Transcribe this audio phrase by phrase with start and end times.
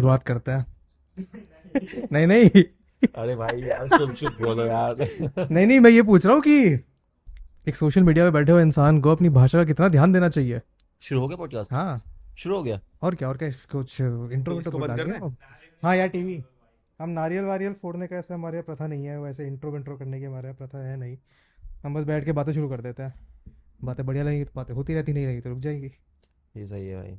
[0.00, 0.66] शुरुआत करते हैं।
[2.12, 2.62] नहीं नहीं।
[3.16, 4.96] अरे भाई यार शुभ शुभ बोलो यार।
[5.50, 6.56] नहीं नहीं मैं ये पूछ रहा हूँ कि
[7.68, 10.60] एक सोशल मीडिया पे बैठे हुए इंसान को अपनी भाषा का कितना ध्यान देना चाहिए?
[11.02, 12.02] शुरू हो गया पॉडकास्ट हाँ।
[12.38, 12.80] शुरू हो गया?
[13.02, 15.34] और क्या और क्या कुछ इंट्रो विंट्रो बंद कर
[15.82, 15.96] हाँ?
[15.96, 16.42] यार टीवी
[17.00, 20.24] हम नारियल वारियल फोड़ने का ऐसा हमारे प्रथा नहीं है वैसे इंट्रो विंट्रो करने की
[20.24, 21.16] हमारे प्रथा है नहीं।
[21.84, 23.14] हम बस बैठ के बातें शुरू कर देते हैं।
[23.84, 25.90] बातें बढ़िया लगेंगी तो बातें होती रहती नहीं रहेगी तो रुक जाएगी।
[26.54, 27.18] ये सही है भाई।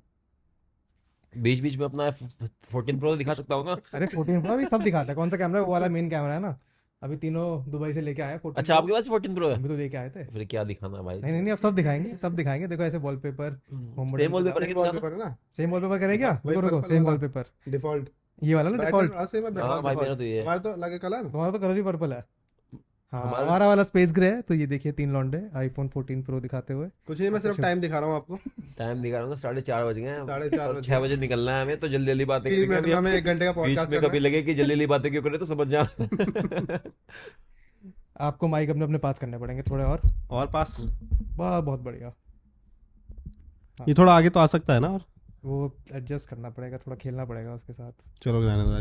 [1.34, 2.10] बीच बीच में अपना
[2.72, 3.78] फोर्टीन प्रो दिखा सकता हूँ ना?
[3.94, 6.40] अरे फोर्टीन प्रो भी सब दिखाता है। कौन सा कैमरा वो वाला मेन कैमरा है
[6.42, 6.58] ना?
[7.02, 9.56] अभी तीनों दुबई से लेके आए अच्छा आपके पास फोर्टीन प्रो है?
[9.56, 11.20] अभी तो लेके आए थे। फिर क्या दिखाना भाई?
[11.20, 14.82] नहीं नहीं नहीं अब सब दिखाएँगे सब दिखाएँगे। देखो ऐसे वॉलपेपर सेम वॉलपेपर है। कितना
[14.82, 15.36] वॉलपेपर है ना?
[15.52, 16.40] सेम वॉलपेपर करे क्या?
[16.46, 18.10] रुको रुको सेम वाला। वॉलपेपर डिफ़ॉल्ट
[18.42, 21.52] ये वाला ना डिफ़ॉल्ट हाँ भाई मेरा तो ये है। हमारे तो लगे कलर तुम्हारा
[21.52, 22.24] तो कलर ही पर्पल है।
[23.14, 26.40] हाँ हमारा- हमारा वाला स्पेस ग्रे है तो ये देखिए तीन लॉन्डे आईफोन 14 प्रो
[26.40, 28.38] दिखाते हुए। कुछ नहीं मैं सिर्फ़ टाइम दिखा रहा हूँ आपको।
[28.78, 31.80] टाइम दिखा रहा हूँ साढ़े चार बज गए साढ़े चार छह बजे निकलना है हमें
[31.80, 34.74] तो जल्दी जल्दी बातें करेंगे हमें एक घंटे का बीच में कभी लगे कि जल्दी
[34.74, 35.82] जल्दी बातें क्यों करें तो समझ जा
[38.22, 40.78] आपको माइक अपने अपने पास करने पड़ेंगे थोड़े और। और पास
[41.38, 42.14] वाह बहुत बढ़िया।
[43.88, 45.02] ये थोड़ा आगे तो आ सकता है ना और?
[45.46, 47.92] वो एडजस्ट करना पड़ेगा थोड़ा खेलना पड़ेगा उसके साथ।
[48.24, 48.72] चलो रहने दो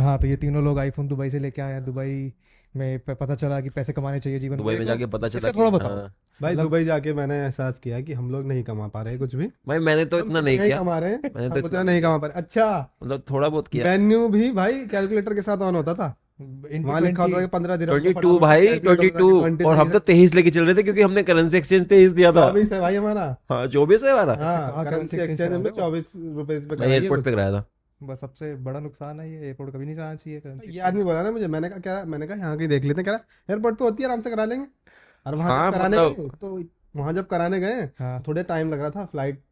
[0.00, 2.32] ही तो ये तीनों लोग आईफोन दुबई से लेके आए हैं। दुबई
[2.76, 5.88] में पता चला कि पैसे कमाने चाहिए जीवन दुबई में जाके पता चला थोड़ा बताओ।
[5.88, 9.16] हाँ। भाई मतलब- दुबई जाके मैंने एहसास किया कि हम लोग नहीं कमा पा रहे
[9.16, 12.02] कुछ भी। भाई मैंने तो इतना नहीं किया। कमा रहे हैं। मैंने तो उतना नहीं
[12.02, 15.76] कमा पा रहे। अच्छा। मतलब थोड़ा बहुत किया। मेन्यू भी भाई कैलकुलेटर के साथ ऑन
[15.76, 16.16] होता था।
[16.74, 19.98] Into वहाँ लिखा होता था 20 कि पंद्रह दिन भाई ट्वेंटी टू। और हम तो
[19.98, 22.94] तेईस लेके चल रहे थे क्योंकि हमने करेंसी एक्सचेंज तेईस दिया था। चौबीस है भाई
[22.94, 27.24] हमारा। हाँ चौबीस है हमारा। हाँ करेंसी एक्सचेंज हमने चौबीस रुपए पे मैं कराई एयरपोर्ट
[27.24, 27.64] पे कराया था।
[28.00, 31.22] बस सबसे बड़ा नुकसान है ये एयरपोर्ट कभी नहीं जाना चाहिए currency ये आदमी बोला
[31.22, 33.78] ना मुझे मैंने कहा क्या मैंने कहा यहाँ की देख लेते हैं कह रहा एयरपोर्ट
[33.78, 34.66] पे होती है आराम से करा लेंगे।
[35.26, 36.62] और वहाँ हाँ, कराने मतलब- गए तो
[36.96, 39.42] वहाँ जब कराने गए हाँ। थोड़े टाइम लग रहा था फ़्लाइट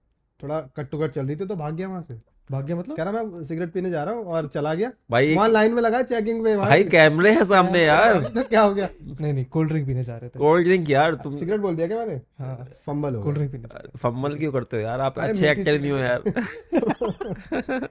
[0.40, 2.96] थोड़ा कट टू कट चल रही थी तो भाग गया वहाँ से। भाग्य मतलब?
[2.96, 5.82] कह रहा मैं सिगरेट पीने जा रहा हूँ और चला गया। भाई वहाँ लाइन में
[5.82, 8.88] लगा चेकिंग पे भाई कैमरे हैं सामने यार। क्या हो गया?
[9.20, 11.86] नहीं नहीं कोल्ड ड्रिंक पीने जा रहे थे। कोल्ड ड्रिंक यार तुम सिगरेट बोल दिया
[11.86, 12.20] क्या मैंने?
[12.38, 12.56] हाँ।
[12.86, 15.00] फंबल हो कोल्ड ड्रिंक पीने फम्मल क्यों करते हो यार?
[15.00, 16.22] आप अच्छे एक्टर नहीं हो यार।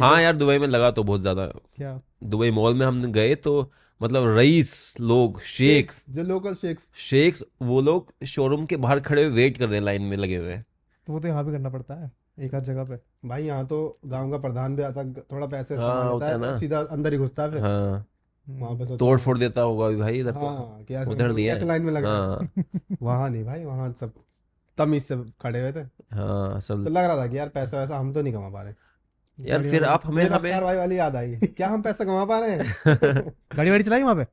[0.00, 2.00] हाँ यार दुबई में लगा तो बहुत ज़्यादा। क्या?
[2.24, 3.70] दुबई मॉल में हम गए तो
[4.00, 9.32] मतलब रईस लोग शेख। जो लोकल शेक्स शेख्स वो लोग शोरूम के बाहर खड़े हुए
[9.34, 10.56] वेट कर रहे हैं लाइन में लगे हुए।
[11.06, 12.98] तो वो तो यहाँ भी करना पड़ता है एक आध जगह पे।
[13.28, 16.56] भाई यहाँ तो गाँव का प्रधान भी आता थोड़ा पैसे हाँ, होता है तो ना।
[16.58, 18.06] सीधा अंदर ही घुसता है हाँ।
[18.98, 22.06] तोड़ फोड़ देता होगा अभी भाई इधर तो। हाँ उधर दिया है। लाइन में लग
[22.06, 22.64] है।
[23.02, 24.12] वहाँ नहीं भाई वहाँ सब
[24.78, 25.80] तमीज से खड़े हुए थे।
[26.14, 28.62] हाँ तो सब लग रहा था कि यार पैसा वैसा हम तो नहीं कमा पा
[28.62, 28.74] रहे।
[29.38, 32.50] यार फिर आप हमें हमें भाई वाली याद आई। क्या हम पैसा कमा पा रहे
[32.50, 32.76] हैं?
[33.56, 34.26] गाड़ी वाड़ी चलाई वहाँ पे?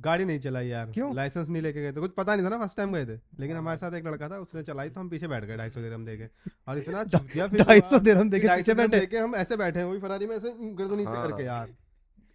[0.00, 1.14] गाड़ी नहीं चलाई यार। क्यों?
[1.16, 3.56] लाइसेंस नहीं लेके गए थे। कुछ पता नहीं था ना फ़र्स्ट टाइम गए थे। लेकिन
[3.56, 6.06] हमारे साथ एक लड़का था उसने चलाई तो हम पीछे बैठ गए ढाई सौ दिरहम
[6.06, 6.24] देके।
[6.68, 9.86] और इतना चुप गया फिर ढाई सौ दिरहम देके पीछे बैठे। हम ऐसे बैठे हैं
[9.86, 11.68] वही फरारी में ऐसे गर्दन नीचे हाँ। करके यार।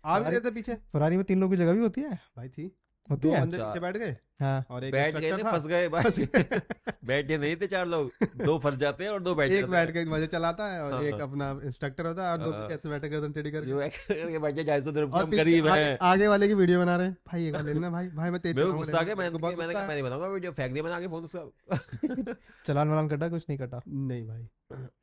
[0.06, 2.19] आ भी रहे थे पीछे। फरारी में तीन लोग की जगह भी होती है?
[2.38, 2.72] भाई थी।
[3.09, 6.19] दो बंदे। पीछे बैठ गए। हाँ। और एक बैठ गए थे फंस गए बस
[7.06, 8.12] बैठे नहीं थे चार लोग।
[8.45, 11.01] दो फंस जाते हैं और दो बैठ एक बैठ के मज़े चलाता है और हाँ,
[11.03, 14.63] एक हाँ। अपना इंस्ट्रक्टर होता है और दो हाँ। ऐसे बैठे गर्दन टेढ़ी। करके। बैठे
[14.63, 17.53] ढाई सौ हम करीब आगे, है। आगे वाले की वीडियो बना रहे हैं। भाई एक
[17.53, 20.03] बार ले लेना भाई। भाई मैं तेज मेरे गुस्सा आ गया। मैंने कहा मैं नहीं
[20.03, 22.34] बनाऊँगा वीडियो फेंक दिया मैंने आगे फ़ोन उसका।
[22.66, 24.47] चलान वलान कटा कुछ नहीं कटा नहीं भाई।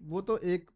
[0.02, 0.70] वो तो एक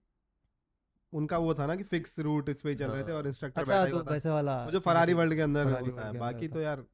[1.13, 3.85] उनका वो था ना कि फिक्स रूट इस पे चल रहे थे और इंस्ट्रक्टर अच्छा
[3.85, 6.85] बैठा ही तो वैसे वाला जो फरारी वर्ल्ड के अंदर होता है। बाकी तो यार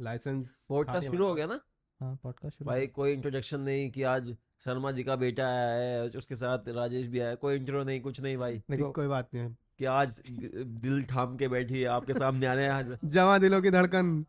[0.00, 1.60] लाइसेंस पॉडकास्ट शुरू हो गया ना?
[2.00, 6.08] हाँ पॉडकास्ट शुरू भाई कोई इंट्रोडक्शन नहीं कि आज शर्मा जी का बेटा आया है
[6.08, 9.28] उसके साथ राजेश भी आया है। कोई इंट्रो नहीं कुछ नहीं भाई। देखो कोई बात
[9.34, 9.48] नहीं
[9.78, 10.22] कि आज
[10.56, 14.24] दिल थाम के बैठी है आपके सामने आने आज। जवा दिलों की धड़कन।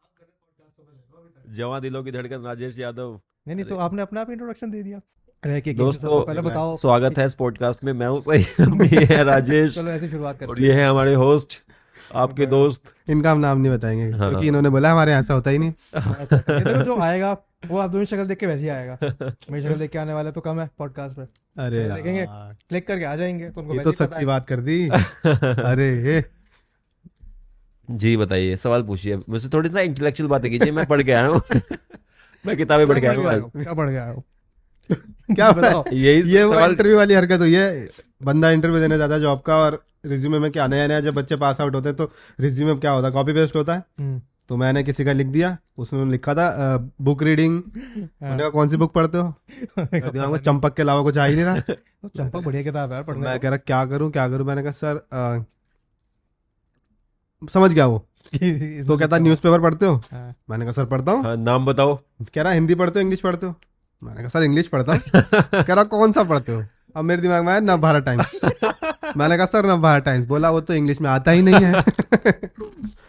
[1.49, 5.01] जवां दिलों की धड़कन राजेश यादव। नहीं नहीं तो आपने अपना आप इंट्रोडक्शन दे दिया।
[5.73, 8.43] दोस्तों पहले बताओ। स्वागत है इस पॉडकास्ट में मैं हूँ सही।
[9.05, 11.63] है राजेश। चलो ऐसे शुरुआत और ये है। हमारे होस्ट
[12.15, 15.49] आपके दोस्त। इनका हम नाम नहीं बताएँगे हाँ। क्योंकि इन्होंने बोला हमारे यहाँ ऐसा होता
[15.49, 17.31] ही नहीं। हैं। जो आएगा
[17.67, 18.97] वो आप दोनों शक्ल देख के वैसे ही आएगा।
[19.51, 21.21] मेरी शक्ल देख के आने वाले तो कम है पॉडकास्ट पे।
[21.61, 24.87] अरे देखेंगे। क्लिक करके आ जाएँगे तो उनको ये तो सच्ची बात कर दी।
[25.43, 26.23] अरे ये।
[27.89, 31.41] जी बताइए सवाल पूछिए। मुझसे थोड़ी ना इंटेलेक्चुअल बातें कीजिए मैं पढ़ के आया हूँ।
[32.45, 34.23] मैं किताबें पढ़ के आया हूँ। क्या पढ़ गया हो?
[35.35, 37.87] क्या बताओ। यही ये सवाल इंटरव्यू वाली हरकत हुई है।
[38.23, 41.35] बंदा इंटरव्यू देने जाता है जॉब का और रिज्यूमे में क्या नया नया जब बच्चे
[41.35, 43.13] पास आउट होते हैं तो रिज्यूमे में क्या होता है?
[43.13, 46.45] कॉपी पेस्ट होता है। हम्म, तो मैंने किसी का लिख दिया उसने लिखा था
[47.01, 47.61] बुक रीडिंग
[47.97, 49.33] मैंने कहा कौन सी बुक पढ़ते हो?
[49.79, 52.95] दिया हमको चंपक के अलावा कुछ आ ही नहीं रहा। तो चंपक बढ़िया किताब है
[52.95, 54.47] यार पढ़ने मैं कह रहा क्या करूँ क्या करूँ?
[54.47, 55.45] मैंने कहा सर अ,
[57.41, 57.97] समझ गया वो।
[58.33, 59.95] तो कहता न्यूज़पेपर पढ़ते हो?
[60.11, 61.95] हाँ। मैंने कहा सर पढ़ता हूँ। हाँ, नाम बताओ।
[62.35, 63.55] कह रहा हिंदी पढ़ते हो इंग्लिश पढ़ते हो?
[64.01, 64.99] मैंने कहा सर इंग्लिश पढ़ता हूँ?
[65.63, 66.63] कह रहा कौन सा पढ़ते हो?
[66.95, 68.39] अब मेरे दिमाग में आया नव भारत टाइम्स.
[69.17, 70.25] मैंने कहा सर नव भारत टाइम्स.
[70.27, 71.81] बोला वो तो इंग्लिश में आता ही नहीं है.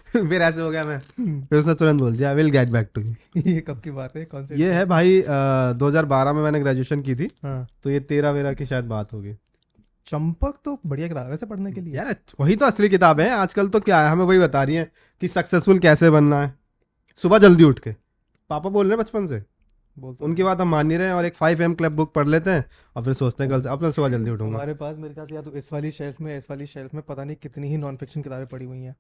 [0.08, 3.42] फिर ऐसे हो गया मैं। फिर उसने तुरंत बोल दिया will get back to you
[3.46, 4.24] ये कब की बात है?
[4.24, 7.90] कौन से ये है भाई दो हज़ार बारह में मैंने ग्रेजुएशन की थी। हाँ। तो
[7.90, 9.34] ये तेरह वेरह की शायद बात होगी।
[10.06, 13.30] चंपक तो बढ़िया किताब है वैसे पढ़ने के लिए। यार वही तो असली किताब है।
[13.30, 14.90] आजकल तो क्या है हमें वही बता रही है
[15.22, 16.54] कि सक्सेसफुल कैसे बनना है।
[17.22, 17.92] सुबह जल्दी उठ के।
[18.50, 19.42] पापा बोल रहे हैं बचपन से।
[20.20, 22.50] उनकी बात हम मान नहीं रहे हैं और एक फाइव एम क्लब बुक पढ़ लेते
[22.50, 22.64] हैं
[22.96, 25.34] और फिर सोचते हैं कल से। अपने सुबह जल्दी उठूँगा हमारे पास मेरे ख्याल से
[25.34, 27.96] या तो इस वाली शेल्फ में इस वाली शेल्फ में पता नहीं कितनी ही नॉन
[27.96, 28.94] फिक्शन किताबें पड़ी हुई हैं।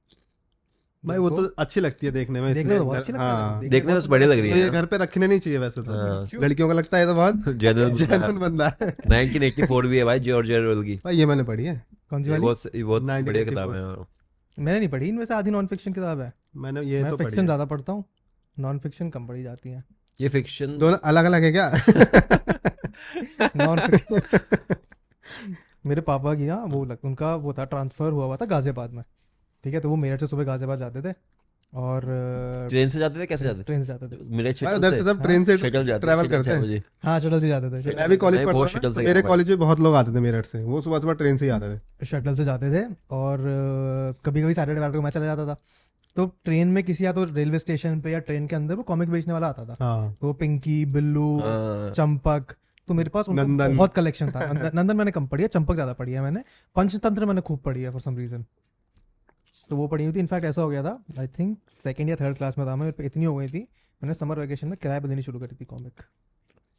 [1.04, 3.60] भाई वो तो अच्छी लगती है देखने में देखने में बहुत अच्छी लगती है। हाँ।
[3.60, 5.82] देखने देखने में बढ़िया लग रही तो ये है। घर पे रखने नहीं चाहिए वैसे
[5.82, 10.20] तो। हाँ। लड़कियों का लगता है तो बहुत जेन्युइन बंदा। है। 1984 भी है भाई
[10.20, 12.42] जॉर्ज ऑरवेल की। भाई ये मैंने पढ़ी है। कौन सी वाली?
[12.42, 14.06] बहुत बहुत बढ़िया किताब है हाँ।
[14.58, 17.64] मैंने नहीं पढ़ी इनमें से आधी नॉन फिक्शन किताब है। मैंने ये तो फिक्शन ज़्यादा
[17.66, 18.04] पढ़ता हूँ।
[18.56, 19.84] नॉन फिक्शन कम पढ़ी जाती है।
[20.20, 21.66] ये फिक्शन दोनों अलग अलग है क्या?
[23.56, 23.80] नॉन
[25.86, 29.02] मेरे पापा की ना वो लग, उनका वो था ट्रांसफ़र हुआ हुआ था गाजियाबाद में।
[29.64, 31.14] ठीक है तो वो मेरठ से सुबह गाजियाबाद जाते थे
[31.72, 32.02] और
[32.70, 35.44] ट्रेन से जाते थे कैसे जाते ट्रेन से जाते थे। मेरे उधर से सब ट्रेन
[35.44, 38.90] से शटल जाते ट्रैवल करते हैं। हाँ शटल से जाते थे मैं भी कॉलेज पढ़ता
[38.90, 41.44] था। मेरे कॉलेज में बहुत लोग आते थे मेरठ से। वो सुबह सुबह ट्रेन से
[41.44, 43.44] ही आते थे। शटल से जाते थे और
[44.24, 45.56] कभी कभी सैटरडे वैटरडे को मैं चला जाता था।
[46.18, 49.10] तो ट्रेन में किसी या तो रेलवे स्टेशन पे या ट्रेन के अंदर वो कॉमिक
[49.10, 52.54] बेचने वाला आता था। हाँ। तो पिंकी बिल्लू हाँ। चंपक
[52.88, 55.92] तो मेरे पास उनका नंदन। बहुत कलेक्शन था। नंदन मैंने कम पढ़ी है चंपक ज़्यादा
[55.92, 56.42] पढ़ी है मैंने।
[56.76, 58.44] पंचतंत्र मैंने खूब पढ़ी है फॉर सम रीजन
[59.70, 62.36] तो वो पढ़ी हुई थी। इनफैक्ट ऐसा हो गया था आई थिंक सेकंड या थर्ड
[62.36, 63.60] क्लास में था। मैं मेरे पे इतनी हो गई थी
[64.02, 66.02] मैंने समर वेकेशन में किराए पे देनी शुरू करी थी कॉमिक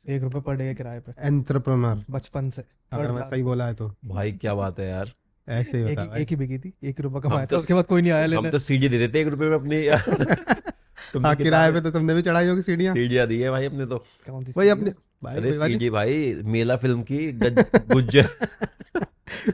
[0.06, 3.74] एक रुपए पर डे के किराए पे। एंटरप्रेन्योर बचपन से। अगर मैं सही बोला है
[3.74, 5.14] तो। भाई क्या बात है यार।
[5.50, 7.74] ऐसे ही एक होता भाई। एक ही बिकी थी एक रुपया कमाया तो था उसके
[7.74, 9.78] बाद कोई नहीं आया हम तो सीढ़ी दे देते एक रुपए में अपनी।
[11.14, 13.86] तुमने हाँ किराए पे तो तुमने भी चढ़ाई होगी सीढ़ियाँ। सीढ़ियाँ दी है भाई अपने
[13.86, 13.98] तो।
[14.30, 14.92] कौन सी वही अपने
[15.24, 17.32] भाई अरे सीढ़ी भाई मेला फ़िल्म की
[17.94, 18.30] गुज्जर।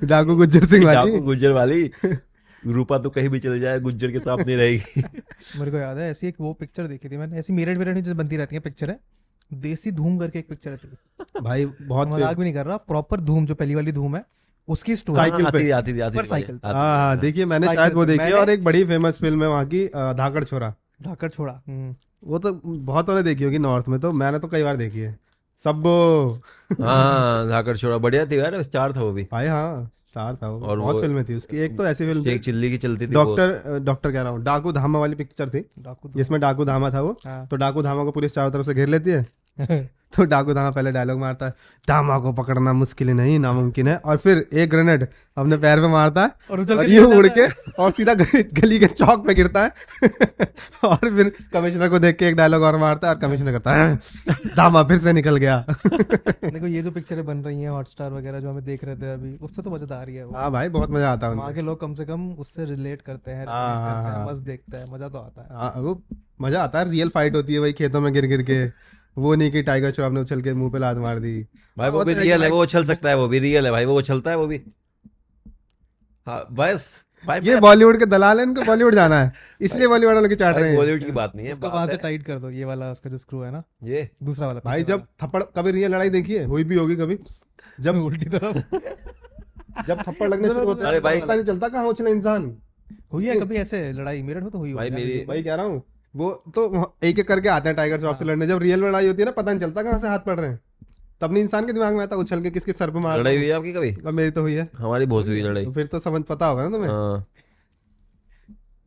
[0.03, 1.89] डाकू गुज्जर सिंह डाकू वाली गुज्जर वाली।
[2.63, 5.01] रूपा तो कहीं भी चले जाए गुज्जर के साथ नहीं रहेगी।
[5.59, 8.03] मेरे को याद है ऐसी एक वो पिक्चर देखी थी मैंने ऐसी मेरठ मेरठ में
[8.03, 8.99] जो बनती रहती है पिक्चर है
[9.51, 13.45] देसी धूम करके एक पिक्चर है। भाई बहुत मज़ाक भी नहीं कर रहा प्रॉपर धूम
[13.45, 14.23] जो पहली वाली धूम है
[14.67, 18.05] उसकी स्टोरी साइकिल पे। आती थी आती पर साइकिल। हाँ हाँ देखिए मैंने शायद वो
[18.05, 19.85] देखी है और एक बड़ी फ़ेमस फ़िल्म है वहाँ की
[20.17, 20.73] धाकड़ छोरा।
[21.03, 24.63] धाकड़ छोड़ा हम्म। वो तो बहुतों ने देखी होगी नॉर्थ में तो मैंने तो कई
[24.63, 25.17] बार देखी है।
[25.61, 26.39] सबो।
[26.81, 30.65] हाँ धाकड़ छोड़ा बढ़िया थी यार स्टार था वो भी। भाई हाँ स्टार था वो।
[30.65, 33.79] और बहुत फ़िल्में थी उसकी। एक तो ऐसी फ़िल्म थी। चिल्ली की चलती थी डॉक्टर
[33.83, 35.65] डॉक्टर कह रहा हूँ डाकू धामा वाली पिक्चर थी
[36.17, 39.09] जिसमें डाकू धामा था वो। तो डाकू धामा को पुलिस चारों तरफ़ से घेर लेती
[39.09, 39.25] है।
[40.15, 41.53] तो डाकू धामा पहले डायलॉग मारता है
[41.87, 45.07] धामा को पकड़ना मुश्किल नहीं नामुमकिन है। और फिर एक ग्रेनेड
[45.37, 47.47] अपने पैर पे मारता है और और ये उड़ के
[47.83, 49.71] और सीधा गली, के चौक पे गिरता है।
[50.83, 53.95] और फिर कमिश्नर को देख के एक डायलॉग और मारता है और कमिश्नर करता है
[54.57, 58.49] धामा फिर से निकल गया। देखो ये जो पिक्चरें बन रही हैं हॉटस्टार वगैरह जो
[58.49, 61.11] हमें देख रहे थे अभी उससे तो मज़ा आ रही है हाँ भाई बहुत मज़ा
[61.11, 64.07] आता है वहाँ के लोग कम से कम उससे रिलेट करते हैं हाँ, हाँ, करते
[64.07, 66.01] हैं हाँ। मस्त देखते हैं मज़ा तो आता है। हाँ, वो
[66.41, 68.65] मज़ा आता है रियल फाइट होती है भाई खेतों में गिर गिर के।
[69.17, 71.47] वो नहीं कि टाइगर श्रॉफ ने उछल के मुँह पे लात मार दी।
[71.77, 73.85] भाई वो भी तो रियल है वो उछल सकता है वो भी रियल है भाई
[73.85, 74.61] वो उछलता है वो भी।
[76.27, 80.29] हाँ बस भाई ये बॉलीवुड के दलाल है इनको बॉलीवुड जाना है। इसलिए बॉलीवुड वाले
[80.29, 82.49] के चाट रहे हैं। बॉलीवुड की बात नहीं है इसको वहाँ से टाइट कर दो
[82.49, 85.91] ये वाला उसका जो स्क्रू है ना। ये। दूसरा वाला भाई जब थप्पड़ कभी रियल
[85.91, 86.45] लड़ाई देखी है?
[86.45, 87.19] हुई भी होगी कभी?
[87.81, 88.57] जब। उल्टी तरफ़।
[89.87, 92.57] जब थप्पड़ लगने शुरू होते अरे हैं भाई- पता नहीं चलता कहाँ उछला इंसान।
[93.13, 94.21] हुई है कभी ऐसे लड़ाई?
[94.21, 95.83] मेरठ में तो हुई भाई कह रहा हूँ।
[96.15, 99.07] वो तो एक एक करके आते हैं टाइगर श्रॉफ से लड़ने। जब रियल में लड़ाई
[99.07, 100.59] होती है ना पता नहीं चलता कहाँ से हाथ पड़ रहे हैं।
[101.21, 103.45] तब नहीं इंसान के दिमाग में आता उछल के किसके सर पे मार। लड़ाई हुई
[103.45, 103.91] है आपकी कभी?
[103.91, 106.63] अब मेरी तो हुई है। हमारी बहुत हुई लड़ाई। तो फिर तो समझ पता होगा
[106.63, 107.25] ना तुम्हें। हाँ।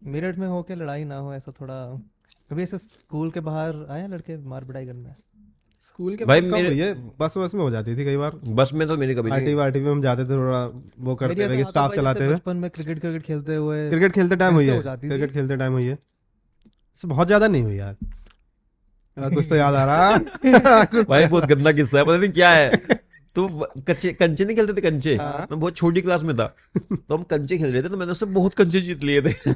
[0.04, 2.02] मेरठ में हो के लड़ाई ना हो ऐसा थोड़ा
[2.50, 5.10] कभी ऐसे स्कूल के बाहर आए लड़के मार पिटाई करने?
[5.82, 6.94] स्कूल के भाई मेरे- है?
[7.18, 9.54] बस बस में हो जाती थी कई बार। बस में तो मेरी कभी नहीं आरटीवी
[9.54, 10.66] वारटीवी में हम जाते थे थोड़ा
[11.00, 14.54] वो करते कि स्टाफ चलाते हुए बचपन में क्रिकेट क्रिकेट खेलते हुए क्रिकेट खेलते टाइम
[14.54, 15.98] हुई है। हो थी। क्रिकेट खेलते टाइम हुई है।
[17.06, 17.96] बहुत ज़्यादा नहीं हुई यार।
[19.16, 22.76] कुछ तो याद आ रहा। भाई बहुत गंदा किस्सा है पता नहीं क्या है।
[23.36, 23.48] तो
[23.88, 25.16] कच्चे कंचे नहीं खेलते थे कंचे?
[25.16, 26.46] हाँ। मैं बहुत छोटी क्लास में था।
[26.78, 29.32] तो हम कंचे खेल रहे थे तो मैंने उससे बहुत कंचे जीत लिए थे।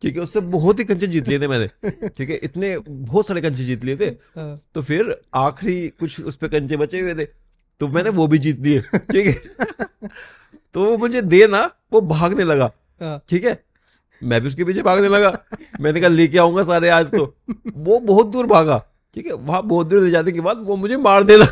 [0.00, 3.64] क्योंकि उससे बहुत ही कंचे जीत लिए थे मैंने। ठीक है इतने बहुत सारे कंचे
[3.64, 7.24] जीत लिए थे। हाँ। तो फिर आखिरी कुछ उस पर कंचे बचे हुए थे।
[7.80, 9.34] तो मैंने वो भी जीत लिए। ठीक है।
[10.74, 12.70] तो वो मुझे दे ना वो भागने लगा।
[13.00, 13.65] हाँ। ठीक है
[14.22, 15.32] मैं भी उसके पीछे भागने लगा।
[15.80, 17.24] मैंने कहा लेके आऊँगा सारे आज तो।
[17.76, 18.82] वो बहुत दूर भागा
[19.16, 19.32] ठीक है?
[19.32, 21.46] वहाँ बहुत दूर ले जाने के बाद वो मुझे मार देना।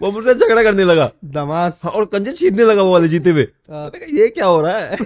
[0.00, 3.42] वो मुझसे झगड़ा करने लगा। दमास हाँ, और कंजे छीनने लगा वो वाले जीते हुए।
[3.70, 4.96] हाँ। मैंने कहा ये क्या हो रहा है?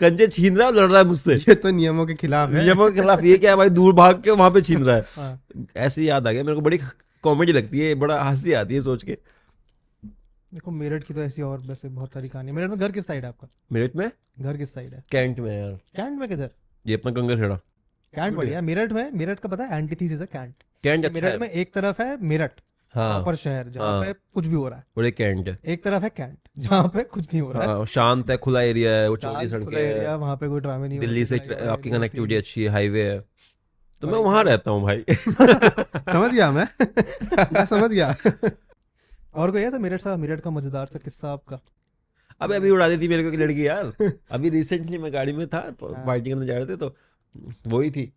[0.00, 2.90] कंजे छीन रहा है लड़ रहा है मुझसे। ये तो नियमों के खिलाफ है। नियमों
[2.90, 3.68] के खिलाफ ये क्या है भाई?
[3.70, 5.42] दूर भाग के वहाँ पे छीन रहा है। हाँ।
[5.76, 6.78] ऐसे याद आ गया मेरे को बड़ी
[7.22, 9.18] कॉमेडी लगती है बड़ा हँसी आती है सोच के।
[10.54, 13.22] देखो मेरठ की तो ऐसी और वैसे बहुत सारी कहानी मेरठ में घर किस साइड
[13.22, 13.48] है आपका?
[13.72, 14.10] मेरठ में?
[14.40, 15.02] घर किस साइड है?
[15.10, 16.50] कैंट में यार। कैंट में किधर?
[16.86, 17.54] ये अपना कंगर खेड़ा।
[18.14, 20.54] कैंट बढ़िया मेरठ में मेरठ का पता है एंटीथीसिस है कैंट।
[20.84, 22.52] कैंट अच्छा मेरठ में एक तरफ़ है मेरठ
[22.94, 25.58] हाँ। पर शहर जहाँ हाँ। पे कुछ भी हो रहा है। और एक कैंट है।
[25.64, 28.62] एक तरफ़ है कैंट जहाँ पे कुछ नहीं हो रहा है। हाँ, शांत है खुला
[28.62, 32.34] एरिया है वो चौड़ी सड़कें हैं। वहाँ पे कोई ड्रामे नहीं दिल्ली से आपकी कनेक्टिविटी
[32.34, 33.20] अच्छी है हाईवे है।
[34.02, 36.66] तो मैं वहाँ रहता हूँ भाई। समझ गया मैं
[37.64, 38.16] समझ गया।
[39.34, 40.16] और कोई ऐसा मेरठ सा?
[40.16, 41.60] मेरठ का मज़ेदार सा किस्सा आपका?
[42.40, 43.92] अबे अभी उड़ा देती थी मेरे को लड़की यार।
[44.30, 46.96] अभी रिसेंटली मैं गाड़ी में था पार्टी करने जा रहे थे तो
[47.66, 48.12] वही थी।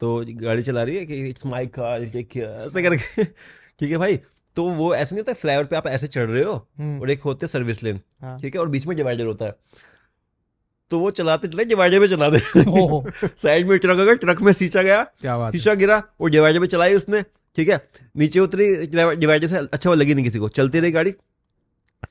[0.00, 3.24] तो गाड़ी चला रही है कि इट्स माय कार टेक ऐसे करके।
[3.80, 4.20] ठीक है भाई
[4.56, 7.22] तो वो ऐसे नहीं होता फ्लाईओवर पे आप ऐसे चढ़ रहे हो हम्म। और एक
[7.22, 9.54] होते सर्विस लेन। हाँ। ठीक है और बीच में डिवाइडर होता है।
[10.90, 12.38] तो वो चलाते चलाते डिवाइडर पे चला दे।
[13.42, 16.66] साइड में ट्रक अगर ट्रक में शीशा गया क्या बात शीशा गिरा और डिवाइडर पे
[16.66, 17.22] चलाई उसने
[17.56, 17.80] ठीक है?
[18.16, 21.14] नीचे उतरी डिवाइडर से अच्छा वो लगी नहीं किसी को। चलती रही गाड़ी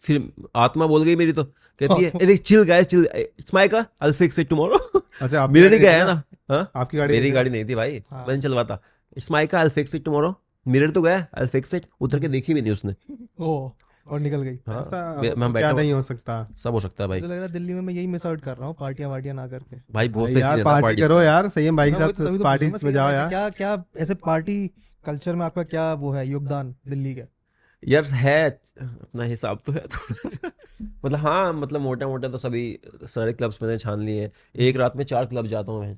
[0.01, 0.21] फिर
[0.63, 4.12] आत्मा बोल गई मेरी तो कहती है अरे chill guys chill it's my car I
[4.12, 4.77] fix it tomorrow
[5.21, 6.21] अच्छा आप मेरे नहीं गया है ना?
[6.51, 6.71] हाँ?
[6.75, 8.79] आपकी गाड़ी मेरी गाड़ी नहीं थी भाई हाँ। मैंने चलवाता
[9.17, 10.33] it's my car I fix it tomorrow
[10.65, 12.93] mirror तो गया आई फिक्स इट उतर के देखी भी नहीं उसने।
[13.39, 13.69] ओ
[14.10, 17.32] और निकल गई। हाँ, मैं- बैठा नहीं हो सकता। सब हो सकता है भाई। मुझे
[17.32, 19.48] लग रहा है दिल्ली में मैं यही मिस आउट कर रहा हूँ पार्टियाँ वार्टियाँ ना
[19.48, 22.68] करके। भाई बहुत यार पार्टी करो यार सही है भाई के तो- साथ तो पार्टी
[22.68, 24.72] मैं में जाओ यार। क्या क्या ऐसे पार्टी
[25.06, 27.24] कल्चर में आपका क्या वो है योगदान दिल्ली का?
[27.88, 28.50] यार है
[28.82, 30.50] अपना हिसाब तो है थोड़ा
[31.06, 34.96] मतलब हाँ मतलब मोटा मोटा तो सभी सारे क्लब्स मैंने छान लिए हैं। एक रात
[34.96, 35.98] में चार क्लब जाता हूँ मैं।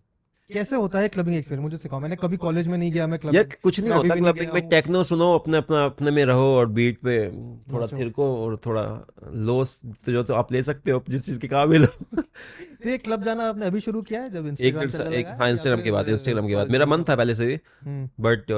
[0.54, 3.52] कैसे होता है क्लबिंग एक्सपीरियंस मुझे सिखाओ। मैंने कभी कॉलेज में नहीं गया मैं क्लब
[3.64, 7.18] कुछ नहीं होता क्लबिंग में। टेक्नो सुनो अपने अपना अपने में रहो और बीट पे
[7.74, 8.84] थोड़ा अच्छा। थिरको और थोड़ा
[9.50, 12.98] लोस तो जो तो आप ले सकते हो जिस चीज़ के काबिल हो। तो ये
[12.98, 16.48] क्लब जाना आपने अभी शुरू किया है जब इंस्टाग्राम एक हाँ इंस्टाग्राम के बाद इंस्टाग्राम
[16.48, 18.52] के बाद। मेरा मन था पहले से भी हम्म। बट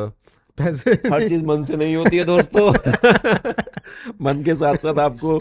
[0.58, 2.72] पैसे। हर चीज़ मन से नहीं होती है दोस्तों।
[4.22, 5.40] मन के साथ साथ आपको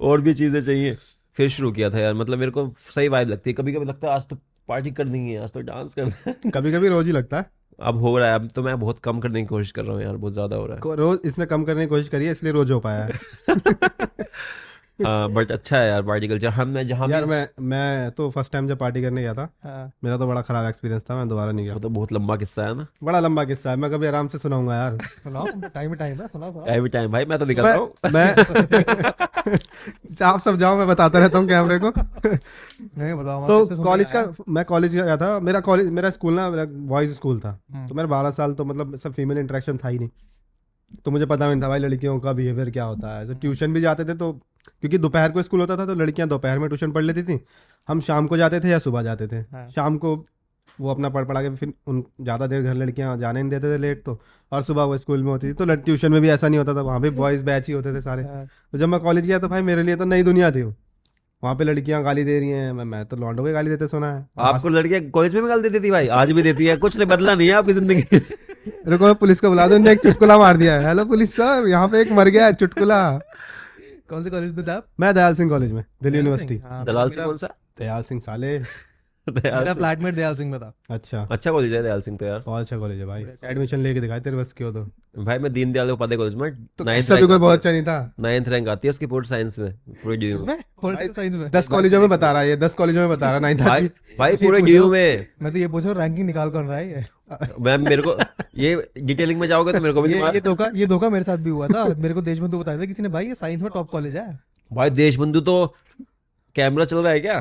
[0.00, 0.94] और भी चीज़ें चाहिए।
[1.34, 4.08] फिर शुरू किया था यार मतलब मेरे को सही वाइब लगती है। कभी कभी लगता
[4.08, 4.36] है आज तो
[4.68, 7.98] पार्टी करनी है आज तो डांस कर है। कभी कभी रोज ही लगता है। अब
[7.98, 10.16] हो रहा है अब तो मैं बहुत कम करने की कोशिश कर रहा हूँ यार
[10.16, 12.70] बहुत ज़्यादा हो रहा है। रोज इसने कम करने की कोशिश करी है इसलिए रोज
[12.70, 13.56] हो पाया हाँ।
[15.34, 18.68] बट अच्छा है यार पार्टी कल्चर हम मैं जहाँ यार मैं मैं तो फ़र्स्ट टाइम
[18.68, 21.66] जब पार्टी करने गया था हाँ। मेरा तो बड़ा खराब एक्सपीरियंस था मैं दोबारा नहीं
[21.66, 24.38] गया। तो बहुत लंबा किस्सा है ना। बड़ा लंबा किस्सा है मैं कभी आराम से
[24.38, 28.34] सुनाऊँगा यार। सुनाओ टाइम टाइम सुनाओ टाइम टाइम भाई मैं तो निकलता हूँ। मैं
[30.24, 34.64] आप सब जाओ मैं बताता रहता हूँ कैमरे को। नहीं बताओ तो कॉलेज का मैं
[34.64, 38.08] कॉलेज गया था मेरा कॉलेज मेरा स्कूल ना मेरा बॉयज़ स्कूल था। हम्म। तो मेरा
[38.08, 40.08] बारह साल तो मतलब सब फीमेल इंटरेक्शन था ही नहीं।
[41.04, 43.80] तो मुझे पता नहीं था भाई लड़कियों का बिहेवियर क्या होता है। तो ट्यूशन भी
[43.80, 44.30] जाते थे तो
[44.70, 47.38] क्योंकि दोपहर को स्कूल होता था तो लड़कियाँ दोपहर में ट्यूशन पढ़ लेती थी।
[47.88, 50.14] हम शाम को जाते थे या सुबह जाते थे। हाँ। शाम को
[50.78, 53.78] वो अपना पढ़ पढ़ा के फिर उन ज़्यादा देर घर लड़कियाँ जाने नहीं देते थे
[53.78, 54.20] लेट तो
[54.52, 56.80] और सुबह वो स्कूल में होती थी तो ट्यूशन में भी ऐसा नहीं होता था।
[56.82, 59.48] वहाँ भी बॉयज़ बैच ही होते थे सारे। हाँ। तो जब मैं कॉलेज गया तो
[59.48, 60.74] भाई मेरे लिए तो नई दुनिया थी वो।
[61.42, 64.12] वहाँ पे लड़कियाँ गाली दे रही हैं मैं मैं तो लॉन्डो के गाली देते सुना
[64.12, 66.06] है। आपको लड़कियाँ कॉलेज में भी गाली देती थी भाई?
[66.08, 68.20] आज भी देती है कुछ नहीं बदला नहीं है आपकी ज़िंदगी।
[68.88, 71.88] रुको मैं पुलिस को बुला दो एक चुटकुला मार दिया है। हेलो पुलिस सर यहाँ
[71.88, 72.98] पे एक मर गया है चुटकुला।
[74.10, 74.86] कौन से कॉलेज में था आप?
[75.00, 77.48] मैं दयाल सिंह कॉलेज में दिल्ली यूनिवर्सिटी हाँ, दलाल से कौन सा?
[77.78, 78.58] दयाल सिंह साले।
[79.28, 82.42] दयाल मेरा फ्लैटमेट दयाल सिंह में था। अच्छा। अच्छा कॉलेज है दयाल सिंह तो यार।
[82.46, 84.84] बहुत अच्छा कॉलेज है भाई। एडमिशन लेके दिखाए तेरे बस क्यों तो?
[85.24, 86.48] भाई मैं दीन दयाल उपाध्याय कॉलेज में
[86.84, 88.14] नाइन्थ भी कोई बहुत अच्छा नहीं था?
[88.20, 89.72] नाइन्थ रैंक आती है उसकी पूरी साइंस में
[90.02, 93.30] पूरे डी में। साइंस में। दस कॉलेजों में बता रहा है दस कॉलेजों में बता
[93.30, 93.88] रहा नाइन भाई
[94.18, 97.06] भाई पूरे डी में। मैं तो ये पूछ रहा हूँ रैंकिंग निकाल कौन रहा है
[97.30, 98.16] ये मैं मेरे को
[98.58, 101.36] ये डिटेलिंग में जाओगे तो मेरे को भी ये, ये धोखा ये धोखा मेरे साथ
[101.38, 103.90] भी हुआ था। मेरे को देशबंधु बताया था किसी ने भाई ये साइंस में टॉप
[103.90, 104.28] कॉलेज है।
[104.70, 105.74] भाई देशबंधु तो
[106.54, 107.38] कैमरा चल rहा है क्या?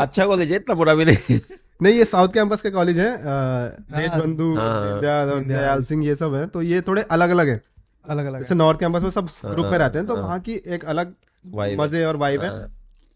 [0.00, 1.38] अच्छा कॉलेज है इतना बुरा भी नहीं।
[1.82, 6.62] नहीं ये साउथ कैंपस के कॉलेज है देशबंधु हाँ। दयाल सिंह ये सब है। तो
[6.62, 7.60] ये थोड़े अलग अलग है।
[8.06, 10.84] अलग अलग जैसे नॉर्थ कैंपस में सब ग्रुप में रहते हैं तो वहाँ की एक
[10.84, 11.14] अलग
[11.78, 12.50] मज़े और वाइब है।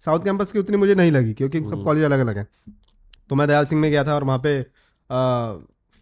[0.02, 2.46] साउथ कैंपस की उतनी मुझे नहीं लगी क्योंकि सब कॉलेज अलग अलग है।
[3.30, 4.60] तो मैं दयाल सिंह में गया था और वहाँ पे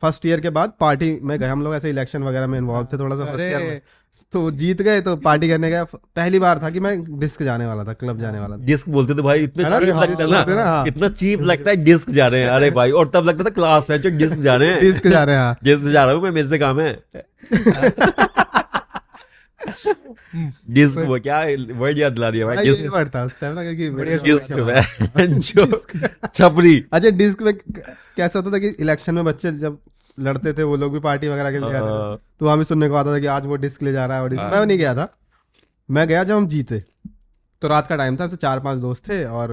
[0.02, 2.98] फ़र्स्ट ईयर के बाद पार्टी में गए। हम लोग ऐसे इलेक्शन वगैरह में इन्वॉल्व थे
[2.98, 3.80] थोड़ा सा फ़र्स्ट ईयर में।
[4.32, 7.84] तो जीत गए तो पार्टी करने गया। पहली बार था कि मैं डिस्क जाने वाला
[7.84, 9.80] था क्लब जाने वाला था। डिस्क बोलते थे भाई इतना है?
[9.80, 12.70] चीप लगता है ना, ना हाँ। इतना चीप लगता है डिस्क जा रहे हैं अरे
[12.70, 15.36] भाई और तब लगता था क्लास में जो डिस्क जा रहे हैं डिस्क जा रहे
[15.36, 16.92] हैं। हाँ। डिस्क जा रहा हूँ मैं मेरे से काम है।
[20.70, 21.40] डिस्क वो क्या
[21.78, 24.52] वर्ड याद दिला दिया भाई डिस्क। word था उस टाइम ना क्योंकि डिस्क
[25.16, 25.66] में जो
[26.34, 29.78] छपरी। अच्छा डिस्क में कैसा होता था कि इलेक्शन में बच्चे जब
[30.20, 32.88] लड़ते थे वो लोग भी पार्टी वगैरह के लिए हाँ। थे। तो वहाँ भी सुनने
[32.88, 34.78] को आता था कि आज वो डिस्क ले जा रहा है वो डिस्क। मैं नहीं
[34.78, 35.14] गया था।
[35.90, 36.84] मैं गया जब हम जीते।
[37.62, 39.48] तो रात का टाइम था ऐसे चार पाँच दोस्त थे और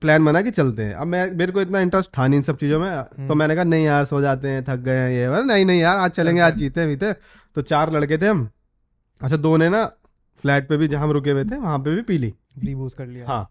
[0.00, 2.56] प्लान बना कि चलते हैं। अब मैं मेरे को इतना इंटरेस्ट था नहीं इन सब
[2.56, 5.44] चीज़ों में। तो मैंने कहा नहीं यार सो जाते हैं थक गए हैं ये मैंने,
[5.44, 7.12] नहीं नहीं यार आज चलेंगे आज जीते बीते
[7.54, 8.50] तो चार लड़के थे हम।
[9.22, 9.84] अच्छा दो ने ना
[10.42, 12.34] फ्लैट पे भी जहाँ हम रुके हुए थे वहाँ पे भी पी ली।
[12.74, 13.50] बूस्ट कर लिया। हाँ।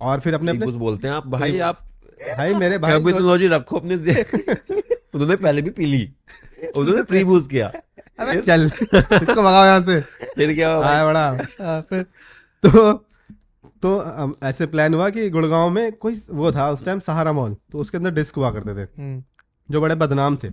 [0.00, 1.76] और फिर अपने अपने बोलते हैं आप भाई आप
[2.36, 3.96] भाई मेरे भाई तो- रखो अपने।
[5.14, 6.02] उन्होंने पहले भी पी ली।
[6.76, 7.66] उन्होंने प्री बूज किया।
[8.20, 11.26] अबे चल इसको भगाओ यहाँ से। फिर क्या हुआ आया बड़ा।
[11.60, 12.02] हाँ, फिर?
[12.62, 12.92] तो
[13.82, 17.78] तो ऐसे प्लान हुआ कि गुड़गांव में कोई वो था उस टाइम सहारा मॉल तो
[17.78, 19.22] उसके अंदर डिस्क हुआ करते थे। हम्म,
[19.68, 20.50] जो बड़े बदनाम थे।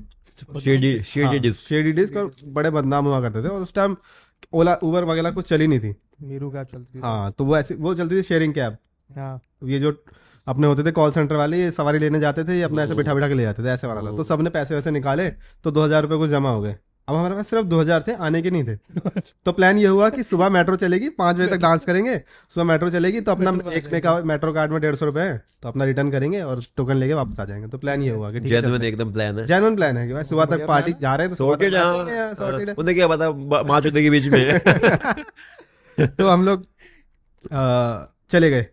[0.62, 3.96] शेडी शेडी हाँ, डिस्क शेडी डिस्क और बड़े बदनाम हुआ करते थे और उस टाइम
[4.54, 7.76] ओला उबर वगैरह कुछ चली नहीं थी। मीरू कैब चलती थी। हाँ तो वो ऐसी
[7.76, 8.78] वो चलती थी शेयरिंग कैब
[9.10, 9.92] हाँ। ये जो
[10.48, 13.14] अपने होते थे कॉल सेंटर वाले ये सवारी लेने जाते थे ये अपना ऐसे बिठा
[13.14, 15.30] बिठा के ले जाते थे ऐसे वाला था। तो सबने पैसे वैसे निकाले
[15.64, 16.76] तो दो हज़ार रुपये कुछ जमा हो गए।
[17.08, 18.76] अब हमारे पास सिर्फ़ दो हज़ार थे आने के नहीं थे।
[19.46, 22.90] तो प्लान ये हुआ कि सुबह मेट्रो चलेगी पाँच बजे तक डांस करेंगे सुबह मेट्रो
[22.90, 26.12] चलेगी तो अपना एक का मेट्रो कार्ड में डेढ़ सौ रुपए है तो अपना रिटर्न
[26.12, 29.40] करेंगे और टोकन लेके वापस आ जाएँगे। तो प्लान ये हुआ कि है एकदम प्लान
[29.40, 31.50] है। जेनुअन प्लान है कि भाई सुबह तक पार्टी जा रहे हैं तो
[32.60, 33.32] है। उन्हें क्या पता
[33.64, 34.60] माँ चौथे के बीच में।
[36.18, 36.66] तो हम लोग
[38.32, 38.66] चले गए।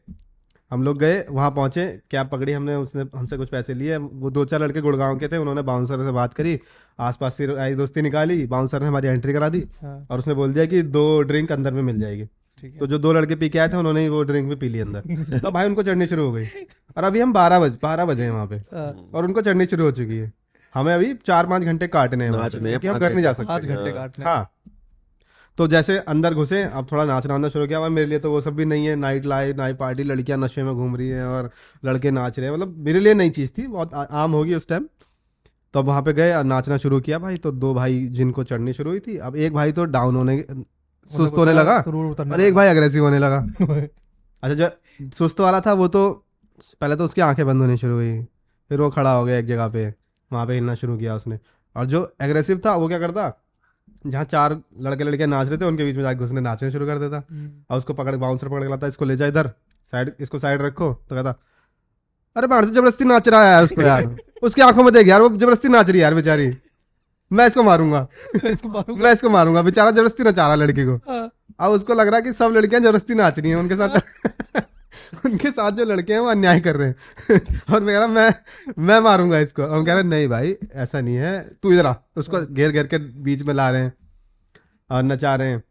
[0.70, 4.44] हम लोग गए वहाँ पहुँचे कैब पकड़ी हमने उसने हमसे कुछ पैसे लिए। वो दो
[4.44, 6.58] चार लड़के गुड़गांव के थे उन्होंने बाउंसर से बात करी
[7.00, 10.52] आसपास से आई दोस्ती निकाली बाउंसर ने हमारी एंट्री करा दी हाँ। और उसने बोल
[10.52, 12.24] दिया कि दो ड्रिंक अंदर में मिल जाएगी।
[12.78, 14.80] तो जो दो लड़के पी के आए थे उन्होंने ही वो ड्रिंक भी पी ली
[14.80, 15.00] अंदर।
[15.38, 16.44] तो भाई उनको चढ़नी शुरू हो गई।
[16.96, 19.84] और अभी हम बारह बज बारह बजे हैं वहाँ पे। हाँ, और उनको चढ़नी शुरू
[19.84, 20.32] हो चुकी है।
[20.74, 23.52] हमें अभी चार पाँच घंटे काटने हैं हम घर नहीं जा सकते।
[24.22, 24.50] हाँ।
[25.58, 28.40] तो जैसे अंदर घुसे अब थोड़ा नाचना वाचना शुरू किया हुआ मेरे लिए तो वो
[28.40, 31.50] सब भी नहीं है। नाइट लाइफ नाइट पार्टी लड़कियाँ नशे में घूम रही हैं और
[31.84, 34.88] लड़के नाच रहे हैं। मतलब मेरे लिए नई चीज़ थी बहुत आम होगी उस टाइम
[35.74, 39.00] तो वहाँ पे गए नाचना शुरू किया भाई तो दो भाई जिनको चढ़नी शुरू हुई
[39.00, 40.38] थी। अब एक भाई तो डाउन होने
[41.10, 43.86] सुस्त होने लगा और एक भाई अग्रेसिव होने लगा। लगा।
[44.42, 46.10] अच्छा जो सुस्त वाला था वो तो
[46.80, 48.12] पहले तो उसकी आँखें बंद होनी शुरू हुई
[48.70, 49.86] फिर वो खड़ा हो गया एक जगह पे।
[50.30, 51.38] वहाँ पे हिलना शुरू किया उसने।
[51.76, 53.28] और जो एग्रेसिव था वो क्या करता?
[54.06, 56.98] जहाँ चार लड़के लड़कियाँ नाच रहे थे उनके बीच में जाके घुसने नाचने शुरू कर
[56.98, 59.50] देता। हम्म, और उसको पकड़ बाउंसर पकड़ के लाता इसको ले जा इधर
[59.92, 61.34] साइड इसको साइड रखो तो कहता
[62.36, 64.04] अरे बाहर से ज़बरदस्ती नाच रहा है यार उसको यार।
[64.42, 66.46] उसकी आँखों में देख यार वो ज़बरदस्ती नाच रही है यार बेचारी।
[67.30, 68.06] मैं इसको मारूँगा।
[68.44, 72.08] इसको मारूँगा। मैं इसको मारूँगा। बेचारा ज़बरदस्ती नचा रहा लड़की को। हाँ, अब उसको लग
[72.08, 74.00] रहा है कि सब लड़कियाँ ज़बरदस्ती नाच रही हैं उनके साथ।
[75.26, 76.94] उनके साथ जो लड़के हैं वो अन्याय कर रहे हैं।
[77.74, 78.30] और मैं कह रहा मैं
[78.78, 82.44] मैं मारूँगा इसको। और कह रहे नहीं भाई ऐसा नहीं है। तू इधर आ उसको
[82.46, 83.92] घेर घेर के बीच में ला रहे हैं
[84.90, 85.62] और नचा रहे हैं।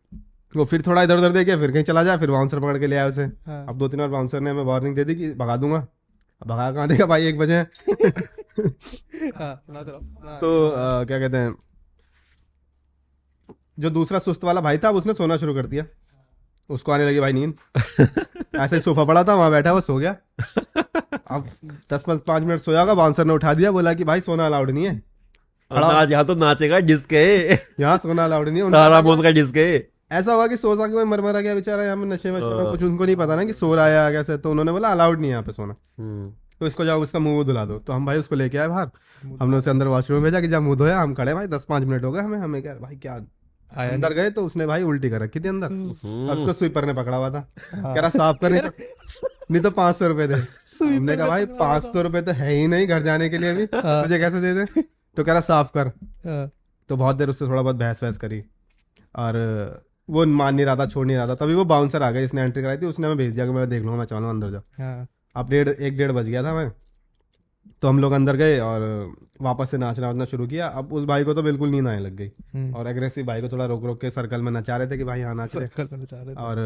[0.55, 2.95] वो फिर थोड़ा इधर उधर देखे फिर कहीं चला जाए फिर बाउंसर पकड़ के ले
[2.95, 5.57] आया उसे। हाँ। अब दो तीन बार बाउंसर ने हमें वार्निंग दे दी कि भगा
[5.57, 5.87] दूँगा।
[6.41, 11.55] अब भगा कहाँ देगा भाई एक बजे हाँ, तो। हाँ, तो क्या कहते हैं
[13.79, 15.83] जो दूसरा सुस्त वाला भाई था उसने सोना शुरू कर दिया।
[16.69, 17.53] उसको आने लगी भाई नींद।
[18.55, 20.15] ऐसे ही सोफा पड़ा था वहाँ बैठा वो सो गया।
[21.31, 21.49] अब
[21.93, 24.85] दस पाँच मिनट सोया होगा बाउंसर ने उठा दिया बोला कि भाई सोना अलाउड नहीं
[24.85, 24.95] है।
[25.71, 29.57] नाच यहाँ तो नाचेगा डिस्क है यहाँ सोना अलाउड नहीं है उन्होंने तारा का डिस्क
[30.11, 32.83] ऐसा हुआ कि सो सा के मर मरा गया बेचारा यहाँ में नशे में कुछ
[32.83, 35.31] उनको नहीं पता ना कि सो रहा है कैसे तो उन्होंने बोला अलाउड नहीं है
[35.31, 38.35] यहाँ पे सोना। हम्म। तो इसको जाओ उसका मुँह धुला दो। तो हम भाई उसको
[38.35, 38.89] लेके आए बाहर।
[39.41, 41.83] हमने उसे अंदर वॉशरूम में भेजा कि जब मुँह धोया हम खड़े भाई दस पाँच
[41.83, 43.17] मिनट हो गए हमें हमें क्या भाई क्या
[43.75, 45.67] अंदर गए तो उसने भाई उल्टी कर। रखी थी अंदर?
[45.67, 48.51] हम्म। और उसको स्वीपर ने पकड़ा हुआ था। कह रहा साफ़ कर
[49.51, 50.33] नहीं तो- पाँच सौ रुपए थे
[50.85, 53.65] हमने कहा भाई पाँच सौ रुपए तो है ही नहीं घर जाने के लिए अभी।
[53.75, 54.81] तुझे कैसे दे दे?
[55.15, 56.51] तो कह रहा साफ़ कर। हाँ,
[56.89, 58.43] तो बहुत देर उससे थोड़ा बहुत बहस वहस करी।
[59.15, 59.37] और
[60.09, 62.41] वो मान नहीं रहा था छोड़ नहीं रहा था। तभी वो बाउंसर आ गया जिसने
[62.41, 64.61] एंट्री कराई थी। उसने हमें भेज दिया कि मैं देख लूँगा मैं चलो अंदर जाओ
[64.79, 66.71] हाँ, अब डेढ़ एक डेढ़ बज गया था मैं
[67.81, 68.81] तो हम लोग अंदर गए और
[69.41, 72.15] वापस से नाचना वाचना शुरू किया। अब उस भाई को तो बिल्कुल नींद आने लग
[72.15, 74.97] गई। हम्म। और एग्रेसिव भाई को थोड़ा रोक रोक के सर्कल में नचा रहे थे
[74.97, 76.57] कि भाई यहाँ नाच रहे। और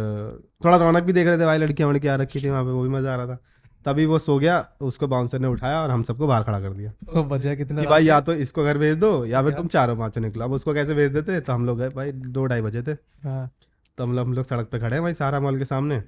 [0.66, 2.90] थोड़ा रौनक भी देख रहे थे भाई लड़कियाँ वड़कियाँ रखी थी वहाँ पे वो भी
[2.90, 3.38] मज़ा आ रहा था।
[3.86, 7.22] तभी वो सो गया उसको बाउंसर ने उठाया और हम सबको बाहर खड़ा कर दिया।
[7.24, 10.22] बजा कितना कि भाई या तो इसको घर भेज दो या फिर तुम चारों पाँचों
[10.22, 11.40] निकलो। अब उसको कैसे भेज देते?
[11.40, 12.92] तो हम लोग गए भाई दो ढाई बजे थे।
[13.24, 13.50] हाँ,
[13.98, 16.02] तो हम लोग हम लोग सड़क पे खड़े हैं भाई सारा मॉल के सामने।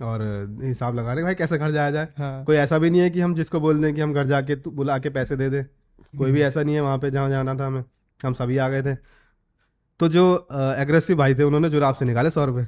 [0.00, 0.22] और
[0.62, 2.08] हिसाब लगा रहे भाई कैसे घर जाया जाए?
[2.18, 4.56] हाँ, कोई ऐसा भी नहीं है कि हम जिसको बोल दें कि हम घर जाके
[4.56, 5.62] तू बुला के पैसे दे दे।
[6.18, 7.84] कोई भी ऐसा नहीं है वहाँ पे जहाँ जाना था हमें।
[8.20, 8.94] हम सभी आ गए थे।
[10.00, 10.22] तो जो
[10.78, 12.62] एग्रेसिव भाई थे उन्होंने जुराब से निकाले सौ रुपए।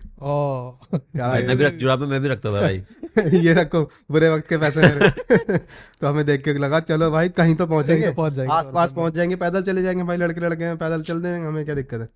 [1.17, 2.83] मैं भी रख जुराब में मैं भी रखता था भाई।
[3.41, 5.09] ये रखो बुरे वक्त के पैसे मेरे।
[6.01, 8.93] तो हमें देख के लगा चलो भाई कहीं तो पहुँचेंगे तो पहुँच जाएँगे आस पास
[8.93, 12.01] पहुँच जाएँगे पैदल चले जाएँगे भाई लड़के लड़के हैं पैदल चल देंगे हमें क्या दिक्कत
[12.01, 12.09] है?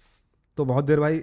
[0.59, 1.23] तो बहुत देर भाई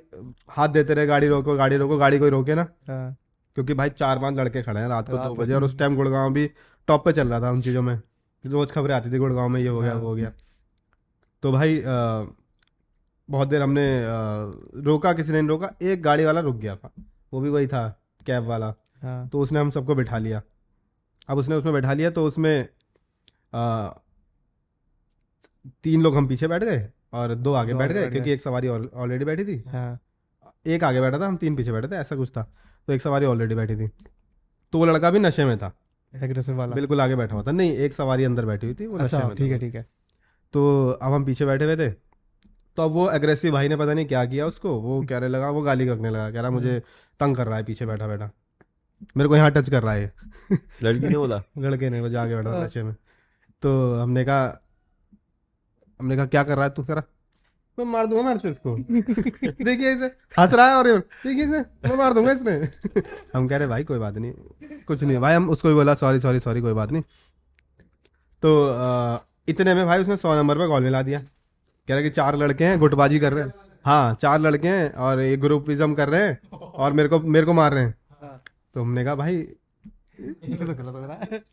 [0.50, 3.16] हाथ देते रहे गाड़ी रोको गाड़ी रोको गाड़ी कोई रोके ना। हाँ,
[3.60, 6.34] क्योंकि भाई चार पाँच लड़के खड़े हैं रात को दो बजे और उस टाइम गुड़गांव
[6.34, 6.46] भी
[6.88, 7.96] टॉप पे चल रहा था उन चीज़ों में।
[8.44, 10.32] रोज खबरें आती थी गुड़गांव में ये हो गया। वो हो गया।
[11.44, 11.82] तो भाई
[13.30, 13.86] बहुत देर हमने
[14.84, 16.92] रोका किसी ने रोका एक गाड़ी वाला रुक गया था।
[17.34, 17.88] वो भी वही था
[18.26, 20.42] कैब वाला। हाँ, तो उसने हम सबको बैठा लिया।
[21.30, 22.68] अब उसने उसमें बैठा लिया तो उसमें
[23.54, 23.88] आ,
[25.84, 29.26] तीन लोग हम पीछे बैठ गए और दो आगे बैठ गए क्योंकि एक सवारी ऑलरेडी
[29.26, 30.00] बैठी थी। हाँ।
[30.68, 32.52] एक आगे बैठा था हम तीन पीछे बैठे थे ऐसा कुछ था।
[32.90, 33.88] तो एक सवारी ऑलरेडी बैठी थी।
[34.72, 35.74] तो वो लड़का भी नशे में था।
[36.24, 38.96] एग्रेसिव वाला। बिल्कुल आगे बैठा हुआ था। नहीं एक सवारी अंदर बैठी हुई थी वो
[38.96, 39.86] नशे अच्छा में ठीक है ठीक है।
[40.54, 41.90] तो अब हम पीछे बैठे हुए थे।
[42.76, 45.62] तो अब वो एग्रेसिव भाई ने पता नहीं क्या किया उसको। वो कहने लगा वो
[45.62, 46.80] गाली करने लगा कह रहा मुझे
[47.20, 48.32] तंग कर रहा है पीछे बैठा बैठा।
[49.18, 50.14] मेरे को यहाँ टच कर रहा है
[50.84, 51.44] लड़की ने बोला?
[51.58, 52.96] लड़के ने वो जाके बैठा हाँ। नशे में।
[53.62, 54.62] तो हमने कहा
[56.00, 56.84] हमने कहा क्या कर रहा है तू?
[56.84, 57.04] कह रहा
[57.80, 60.06] मैं मार दूँगा मार इसको देखिए इसे
[60.40, 62.52] हंस रहा है और देखिए इसे मैं मार दूँगा इसने।
[63.36, 64.34] हम कह रहे भाई कोई बात नहीं
[64.88, 67.04] कुछ नहीं भाई हम उसको भी बोला सॉरी सॉरी सॉरी कोई बात नहीं।
[68.44, 72.36] तो इतने में भाई उसने सौ नंबर पर कॉल मिला दिया। कह रहा कि चार
[72.38, 73.54] लड़के हैं गुटबाजी कर रहे हैं।
[73.86, 77.54] हाँ चार लड़के हैं और ये ग्रुपिज्म कर रहे हैं और मेरे को मेरे को
[77.54, 77.96] मार रहे हैं।
[78.74, 79.48] तो हमने कहा भाई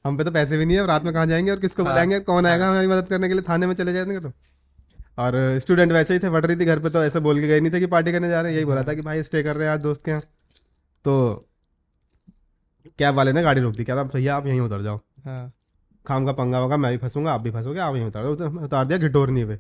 [0.05, 2.19] हम पे तो पैसे भी नहीं है रात में कहाँ जाएँगे और किसको बुलाएँगे?
[2.21, 3.43] कौन आएगा हमारी मदद करने के लिए?
[3.49, 4.33] थाने में चले जाएँगे तो।
[5.19, 7.61] और स्टूडेंट वैसे ही थे फट रही थी घर पे तो ऐसे बोल के गए
[7.61, 9.57] नहीं थे कि पार्टी करने जा रहे हैं। यही बोला था कि भाई स्टे कर
[9.57, 10.23] रहे हैं आज दोस्त के यहाँ।
[11.05, 11.49] तो
[12.99, 15.53] कैब वाले ने गाड़ी रोक दी कह रहा भैया आप यहीं उतर जाओ। हाँ।
[16.07, 18.65] खाम का पंगा होगा मैं भी फंसूँगा आप भी फंसोगे आप यहीं उतार दो। तो
[18.65, 19.59] उतार दिया घिटोरनी पे।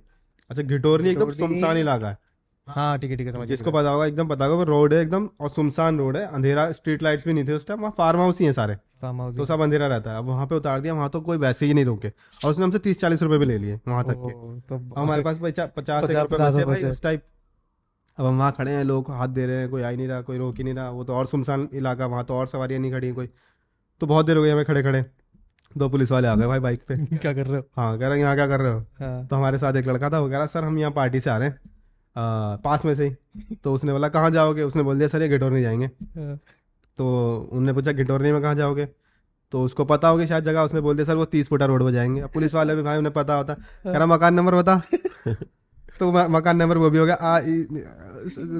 [0.50, 2.18] अच्छा घिटोरनी एकदम सुनसान इलाका है।
[2.66, 5.00] हाँ ठीक है ठीक है समझ जिसको पता होगा एकदम पता होगा वो रोड है
[5.00, 8.20] एकदम और सुनसान रोड है। अंधेरा स्ट्रीट लाइट्स भी नहीं थे उस टाइम वहाँ फार्म
[8.20, 11.09] हाउस ही है सारे। तो सब अंधेरा रहता है। अब वहाँ पे उतार दिया वहाँ
[11.11, 12.09] तो कोई वैसे ही नहीं रोके।
[12.44, 15.38] और उसने हमसे तीस चालीस रुपए भी ले लिए वहाँ तक के। तो हमारे पास
[15.76, 17.24] पचास एक रुपए बचे। उस टाइप
[18.18, 20.20] अब हम वहाँ खड़े हैं लोग हाथ दे रहे हैं कोई आ ही नहीं रहा
[20.22, 22.92] कोई रोक ही नहीं रहा। वो तो और सुनसान इलाका वहाँ तो और सवारियाँ नहीं
[22.92, 23.28] खड़ी कोई।
[24.00, 25.04] तो बहुत देर हो गई हमें खड़े खड़े
[25.78, 27.64] दो पुलिस वाले आ गए भाई बाइक पे। क्या कर रहे हो?
[27.76, 28.80] हाँ कह रहे यहाँ क्या कर रहे हो?
[29.00, 31.30] हाँ। तो हमारे साथ एक लड़का था वो कह रहा सर हम यहाँ पार्टी से
[31.30, 31.59] आ रहे हैं
[32.16, 34.62] आ, पास में से ही। तो उसने बोला कहाँ जाओगे?
[34.62, 36.38] उसने बोल दिया सर ये गिटोरनी जाएँगे। हाँ,
[36.98, 38.88] तो उनने पूछा गिटोरनी में कहाँ जाओगे?
[39.52, 41.90] तो उसको पता होगी शायद जगह उसने बोल दिया सर वो तीस फुटा रोड पर
[41.90, 44.82] जाएँगे। अब पुलिस वाले भी भाई उन्हें पता होता। कह रहा मकान नंबर बता।
[46.00, 47.40] तो मकान नंबर वो भी हो गया। आ,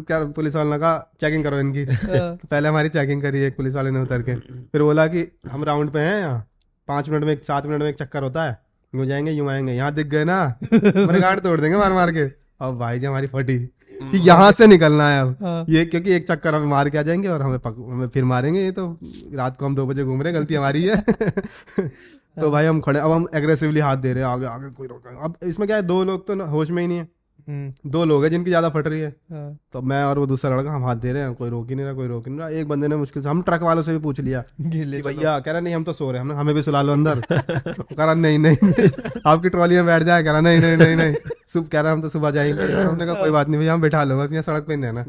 [0.01, 3.75] क्या पुलिस वाले ने कहा चेकिंग करो इनकी। तो पहले हमारी चेकिंग करी एक पुलिस
[3.75, 6.49] वाले ने उतर के। फिर बोला कि हम राउंड पे हैं यहाँ।
[6.89, 8.59] पाँच मिनट में एक सात मिनट में एक चक्कर होता है।
[8.95, 12.25] यूँ जाएँगे यूँ आएँगे। यहाँ दिख गए ना। मेरे गांड तोड़ देंगे मार मार के।
[12.61, 13.71] अब भाई जी हमारी फटी।
[14.03, 17.03] कि यहाँ से निकलना है अब। हाँ। ये क्योंकि एक चक्कर हमें मार के आ
[17.03, 18.99] जाएँगे और हमें पक, हमें फिर मारेंगे ये तो
[19.35, 20.97] रात को हम दो बजे घूम रहे हैं गलती हमारी है।
[22.41, 25.25] तो भाई हम खड़े अब हम एग्रेसिवली हाथ दे रहे हैं आगे आगे कोई रोका
[25.25, 27.16] अब इसमें क्या है दो लोग तो ना- होश में ही नहीं है। हम्म,
[27.49, 30.71] दो लोग हैं जिनकी ज़्यादा फट रही है। हाँ, तो मैं और वो दूसरा लड़का
[30.73, 32.49] हम हाथ दे रहे हैं कोई रोक ही नहीं रहा कोई रोक ही नहीं रहा।
[32.51, 35.61] एक बंदे ने मुश्किल से हम ट्रक वालों से भी पूछ लिया। भैया कह रहा
[35.61, 38.57] नहीं हम तो सो रहे हैं हमें भी सुला लो अंदर। कह रहा नहीं नहीं
[38.63, 38.89] नहीं,
[39.27, 41.15] आपकी ट्रॉली में बैठ जाए। कह रहा नहीं नहीं नहीं नहीं
[41.49, 44.05] सुबह कह रहा हम तो सुबह जाएँगे। हमने कहा कोई बात नहीं भैया हम बैठा
[44.05, 45.05] लो बस यहाँ सड़क पे ही रहना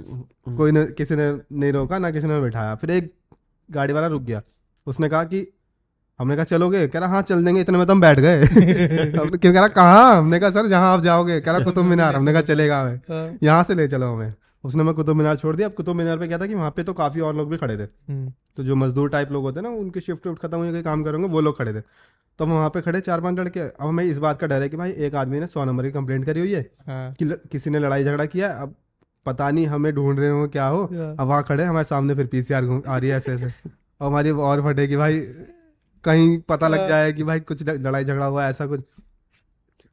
[0.58, 3.12] कोई ने किसी ने नहीं रोका ना किसी ने बैठाया। फिर एक
[3.70, 4.42] गाड़ी वाला रुक गया।
[4.88, 5.48] उसने कहा कि
[6.20, 6.88] हमने कहा चलोगे?
[6.88, 10.18] कह रहा हाँ चल देंगे इतने में तो हम बैठ गए। क्यों कह रहा कहाँ?
[10.18, 13.38] हमने कहा सर जहाँ आप जाओगे। कह रहा कुतुब मीनार। हमने कहा चलेगा हमें हाँ,
[13.44, 16.28] यहाँ से ले चलो हमें। उसने हमें कुतुब मीनार छोड़ दिया। अब कुतुब मीनार पे
[16.28, 18.76] क्या था कि वहाँ पे तो काफ़ी और लोग भी खड़े थे। हम्म, तो जो
[18.76, 21.42] मजदूर टाइप लोग होते हैं ना उनकी शिफ्ट उफ्ट खत्म हुई कोई काम करेंगे वो
[21.42, 21.82] लोग खड़े थे।
[22.40, 24.70] तो हम वहाँ पे खड़े चार पाँच लड़के। अब हमें इस बात का डर है
[24.70, 27.38] कि भाई एक आदमी ने सौ नंबर की कंप्लेंट करी हुई है हाँ, कि ल-
[27.52, 28.76] किसी ने लड़ाई झगड़ा किया अब
[29.26, 32.26] पता नहीं हमें ढूंढ रहे हो क्या हो। हाँ। अब वहाँ खड़े हमारे सामने फिर
[32.26, 33.46] पीसीआर आ रही है ऐसे ऐसे।
[34.02, 35.20] और हमारी और फटे कि भाई
[36.04, 38.82] कहीं पता लग जाए कि भाई कुछ लड़ाई झगड़ा हुआ है ऐसा कुछ।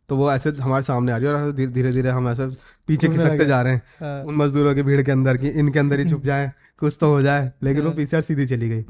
[0.08, 2.46] तो वो ऐसे हमारे सामने आ रही है और धीरे धीरे हम ऐसे
[2.86, 6.00] पीछे खिसकते जा रहे हैं। हाँ, उन मजदूरों की भीड़ के अंदर की इनके अंदर
[6.00, 8.84] ही छुप जाए कुछ तो हो जाए लेकिन वो हाँ। पीसीआर सीधी चली गई।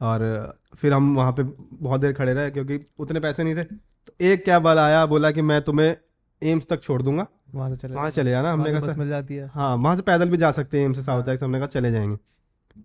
[0.00, 1.42] और फिर हम वहाँ पे
[1.82, 5.30] बहुत देर खड़े रहे क्योंकि उतने पैसे नहीं थे। तो एक कैब वाला आया बोला
[5.30, 5.96] कि मैं तुम्हें
[6.42, 9.50] एम्स तक छोड़ दूँगा। वहाँ से चले वहाँ चले जाना हमने कहा मिल जाती है।
[9.54, 11.92] हाँ वहाँ से पैदल भी जा सकते हैं एम्स से साउथ एक्स हमने कहा चले
[11.92, 12.16] जाएँगे।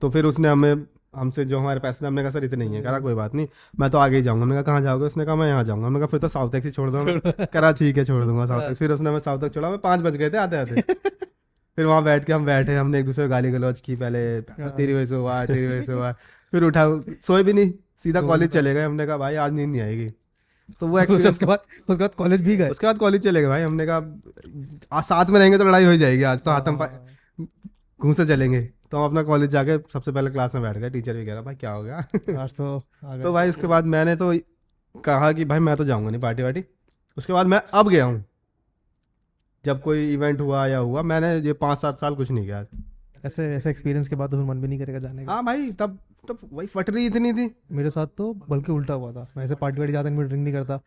[0.02, 2.82] तो फिर उसने हमें हमसे जो हमारे पैसे थे हमने कहा सर इतने नहीं है।
[2.82, 3.48] कह रहा कोई बात नहीं
[3.80, 5.06] मैं तो आगे ही जाऊँगा। हमने कहा कहाँ जाओगे?
[5.06, 7.00] उसने कहा मैं यहाँ जाऊँगा। हमने कहा फिर तो साउथ एक्स ही छोड़ दो
[7.46, 9.80] कह रहा ठीक है छोड़ दूँगा साउथ एक्स फिर उसने हमें साउथ तक छोड़ा। हमें
[9.80, 10.82] पाँच बज गए थे आते आते।
[11.76, 14.94] फिर वहाँ बैठ के हम बैठे हमने एक दूसरे को गाली गलौज की पहले। तेरी
[14.94, 16.12] वजह से हुआ है, तेरी वजह से हुआ।
[16.52, 16.86] फिर उठा
[17.22, 17.72] सोए भी नहीं
[18.04, 20.08] सीधा कॉलेज चले गए। हमने कहा भाई आज नींद नहीं आएगी।
[20.80, 22.70] तो वो experience- उसके बाद उसके बाद कॉलेज भी गए?
[22.70, 23.98] उसके बाद कॉलेज चले गए भाई। हमने कहा
[24.98, 26.80] आज साथ में रहेंगे तो लड़ाई हो जाएगी। आज तो हाथम
[28.02, 31.26] घूसे चलेंगे। तो हम अपना कॉलेज जाके सबसे पहले क्लास में बैठ गए टीचर भी
[31.26, 31.98] कह रहा भाई क्या हो गया?
[32.40, 32.80] आज तो
[33.24, 34.34] तो भाई उसके बाद मैंने तो
[35.04, 36.64] कहा कि भाई मैं तो जाऊँगा नहीं पार्टी वार्टी।
[37.18, 38.24] उसके बाद मैं अब गया हूँ।
[39.66, 42.66] जब कोई इवेंट हुआ या हुआ मैंने ये पाँच सात साल कुछ नहीं किया।
[43.26, 45.72] ऐसे ऐसे एक्सपीरियंस के बाद तो फिर मन भी नहीं करेगा जाने का। हाँ भाई
[45.72, 45.98] तब
[46.30, 49.80] तब वही फटरी इतनी थी। मेरे साथ तो बल्कि उल्टा हुआ था। मैं ऐसे पार्टी
[49.80, 50.80] वार्टी जाता नहीं ड्रिंक नहीं करता।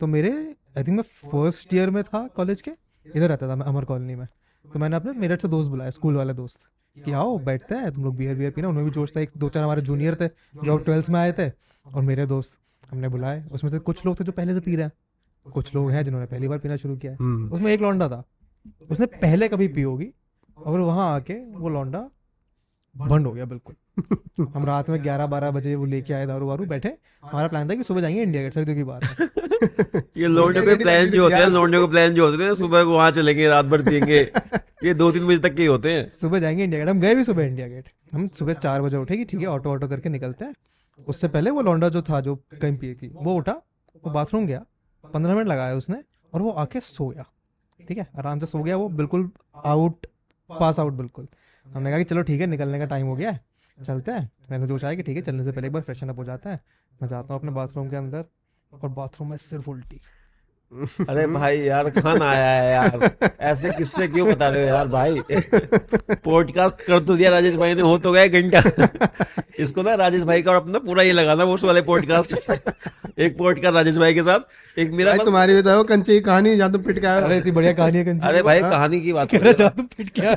[0.00, 0.30] तो मेरे
[0.78, 2.70] आई थिंक मैं फ़र्स्ट ईयर में था कॉलेज के
[3.06, 4.26] इधर रहता था मैं अमर कॉलोनी में।
[4.64, 6.68] तो मैंने अपने मेरठ से दोस्त बुलाया स्कूल वाले दोस्त।
[7.04, 9.48] कि आओ बैठते हैं तुम लोग बियर बियर पीना। उनमें भी जोश था एक दो
[9.48, 10.28] चार हमारे जूनियर थे
[10.64, 11.48] जो अब ट्वेल्थ में आए थे
[11.94, 12.58] और मेरे दोस्त
[12.90, 14.92] हमने बुलाए। उसमें से कुछ लोग थे जो पहले से पी रहे हैं।
[15.52, 18.24] कुछ लोग हैं जिन्होंने पहली बार पीना शुरू किया है। हम्म। उसमें एक लौंडा था।
[18.90, 20.12] उसने पहले कभी पी होगी
[20.58, 22.10] और वहाँ आके वो लौंडा
[22.96, 23.74] बंद हो गया बिल्कुल।
[24.54, 26.88] हम रात में ग्यारह बारह बजे वो लेके आए दारू वारू बैठे।
[27.24, 31.06] हमारा प्लान था कि सुबह जाएँगे इंडिया गेट सर्दियों की बात ये लौंडे के प्लान
[31.10, 33.82] जो होते हैं लौंडे के प्लान जो होते हैं सुबह को वहाँ चलेंगे रात भर
[33.82, 34.20] पियेंगे।
[34.84, 37.24] ये दो तीन बजे तक के होते हैं। सुबह जाएँगे इंडिया गेट हम गए भी
[37.24, 40.44] सुबह इंडिया गेट हम सुबह चार बजे उठे कि ठीक है ऑटो ऑटो करके निकलते
[40.44, 40.54] हैं।
[40.98, 43.52] उससे पहले वो लौंडा जो था जो कहीं पिए थी वो उठा
[44.04, 44.64] वो बाथरूम गया।
[45.04, 47.24] पंद्रह मिनट लगाया उसने और वो आके सो गया।
[47.80, 49.30] ठीक है आराम से सो गया वो बिल्कुल
[49.66, 50.06] आउट
[50.50, 51.26] पास आउट बिल्कुल।
[51.70, 53.40] हमने कहा कि चलो ठीक है निकलने का टाइम हो गया है
[53.78, 56.18] चलते हैं। मैंने सोचा है कि ठीक है चलने से पहले एक बार फ्रेशन अप
[56.18, 56.60] हो जाता है।
[57.00, 58.24] मैं जाता हूँ अपने बाथरूम के अंदर
[58.72, 60.00] और बाथरूम में सिर्फ़ उल्टी।
[61.08, 65.20] अरे भाई यार खाना आया है यार। ऐसे किस्से क्यों बता रहे हो यार भाई?
[66.24, 68.62] पॉडकास्ट कर तो दिया राजेश भाई ने हो तो गया घंटा।
[69.58, 72.50] इसको ना राजेश भाई का और अपना पूरा ये लगाना वो उस वाले पॉडकास्ट
[73.18, 76.56] एक पॉडकास्ट राजेश भाई के साथ एक मेरा भाई बस तुम्हारी बताओ कंचे की कहानी
[76.56, 79.30] जहाँ तुम पिट के अरे इतनी बढ़िया कहानी है कंची। अरे भाई कहानी की बात
[79.30, 80.34] कर कह रहे रहा था पिट क्या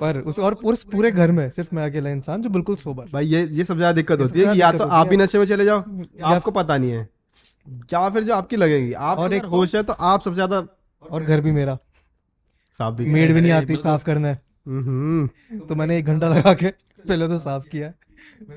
[0.00, 3.26] पर उस और उस पूरे घर में सिर्फ़ मैं अकेला इंसान जो बिल्कुल सोबर। भाई
[3.26, 5.64] ये ये सबसे ज़्यादा दिक्कत होती है कि या तो आप भी नशे में चले
[5.64, 5.82] जाओ
[6.24, 7.08] आपको पता नहीं है।
[7.92, 10.64] या फिर जो आपकी लगेगी आप और एक- होश है तो आप सबसे ज़्यादा
[11.02, 11.78] और घर भी मेरा।
[12.78, 16.68] साफ़ भी मेड भी नहीं आती साफ़ करने। हम्म। तो मैंने एक घंटा लगा के
[17.08, 17.92] पहले तो साफ़ किया।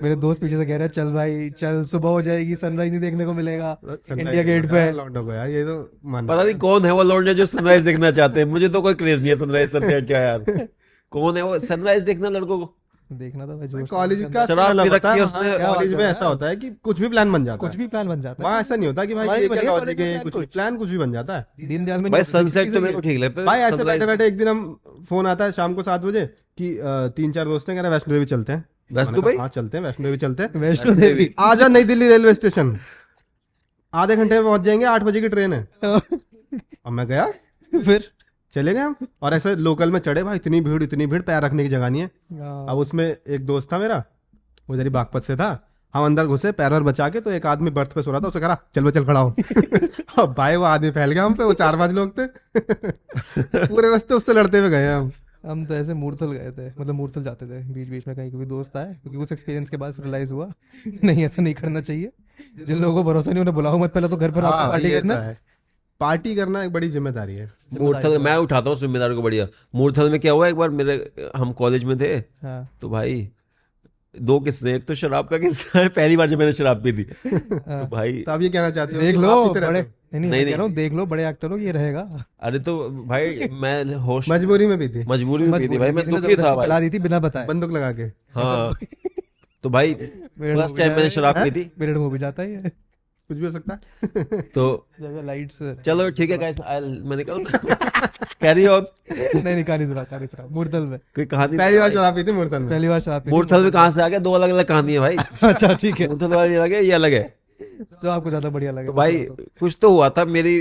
[0.04, 3.02] मेरे दोस्त पीछे से कह रहे हैं चल भाई चल सुबह हो जाएगी सनराइज नहीं
[3.02, 3.78] देखने को मिलेगा।
[4.12, 7.46] इंडिया गेट पे। लौंडो को यार ये तो पता नहीं कौन है वो लौंडे जो
[7.46, 10.46] सनराइज देखना चाहते हैं। मुझे तो कोई क्रेज नहीं है सनराइज सनसेट का यार?
[11.16, 11.60] कौन है वो?
[11.60, 12.74] सनराइज देखना लड़कों को।
[13.12, 16.26] देखना था भाई कॉलेज का शराब पी है रखी है हाँ, उसने, कॉलेज में ऐसा
[16.26, 18.50] होता है कि कुछ भी प्लान बन जाता है। कुछ भी प्लान बन जाता है।
[18.50, 21.12] वहाँ ऐसा नहीं होता कि भाई ये क्या लॉजिक है कुछ। प्लान कुछ भी बन
[21.12, 23.84] जाता है। दीन दयाल में भाई सनसेट तो मेरे को ठीक लगता है। भाई ऐसे
[23.84, 24.64] बैठे बैठे एक दिन हम
[25.10, 26.26] फ़ोन आता है शाम को सात बजे
[26.62, 26.80] कि
[27.18, 29.84] तीन चार दोस्त हैं कह रहे वैष्णो देवी चलते हैं। वैष्णो भाई हाँ चलते हैं
[29.86, 32.78] वैष्णो देवी चलते हैं। वैष्णो देवी। आ आजा नई दिल्ली रेलवे स्टेशन।
[33.94, 37.26] आधे घंटे में पहुँच जाएँगे आठ बजे की ट्रेन है। अब मैं गया?
[37.74, 38.12] फिर?
[38.56, 41.64] चले गए हम। और ऐसे लोकल में चढ़े भाई इतनी भीड़ इतनी भीड़ पैर रखने
[41.64, 44.04] की जगह नहीं है। हाँ, अब उसमें एक दोस्त था मेरा
[44.70, 45.50] वो जरी बागपत से था।
[45.94, 48.28] हम अंदर घुसे पैर वैर बचा के तो एक आदमी बर्थ पे सो रहा था
[48.28, 49.30] उसे कहा चल वो चल खड़ा हो।
[50.24, 52.26] अब भाई वो आदमी फैल गया हम पे वो चार पाँच लोग थे।
[53.68, 55.12] पूरे रास्ते उससे लड़ते हुए गए हम।
[55.46, 58.46] हम तो ऐसे मूर्थल गए थे मतलब मूर्थल जाते थे बीच बीच में कहीं कोई
[58.46, 60.48] दोस्त आए क्योंकि उस एक्सपीरियंस के बाद रियलाइज़ हुआ
[61.04, 62.12] नहीं ऐसा नहीं करना चाहिए।
[62.66, 65.00] जिन लोगों को भरोसा नहीं उन्हें बुलाओ मत पहले तो घर पर हाँ, पार्टी तो
[65.00, 65.38] करना। है।
[66.00, 70.20] पार्टी करना एक बड़ी ज़िम्मेदारी है। मूर्थल मैं उठाता हूँ ज़िम्मेदारी को बढ़िया। मूर्थल में
[70.20, 73.28] क्या हुआ एक बार मेरे हम कॉलेज में थे हाँ। तो भाई
[74.16, 77.04] दो किस्से एक तो शराब का किस्सा है पहली बार जब मैंने शराब पी थी।
[77.26, 79.82] तो भाई तो आप ये कहना चाहते हो देख लो बड़े
[80.14, 82.08] नहीं नहीं नहीं, मैं कह रहा हूँ देख लो बड़े एक्टर हो ये रहेगा।
[82.40, 86.06] अरे तो भाई मैं होश मजबूरी में भी थी। मजबूरी में पी थी भाई मैं
[86.06, 88.04] दुखी था भाई। पिला दी थी बिना बताए। बंदूक लगा के।
[88.36, 88.74] हाँ
[89.64, 89.94] तो भाई
[90.40, 92.72] फ़र्स्ट टाइम मैंने शराब पी थी। पीरियड मूवी जाता है ये।
[93.30, 97.44] कुछ भी हो सकता है। तो लाइट्स चलो ठीक है गाइस आई मैं निकल
[98.42, 102.16] कैरी ऑन नहीं नहीं कहानी सुना कहानी सुना। मूर्थल में। कोई कहानी पहली बार शराब
[102.16, 104.20] पी थी मूर्तन में। पहली बार शराब पी थी। मूर्थल में कहाँ से आ गया?
[104.20, 107.14] दो अलग अलग कहानी है भाई। अच्छा ठीक है। मूर्थल वाली अलग है ये अलग
[107.14, 107.24] है।
[108.04, 109.18] जो आपको ज़्यादा बढ़िया लगे तो भाई
[109.60, 110.56] कुछ तो हुआ था मेरी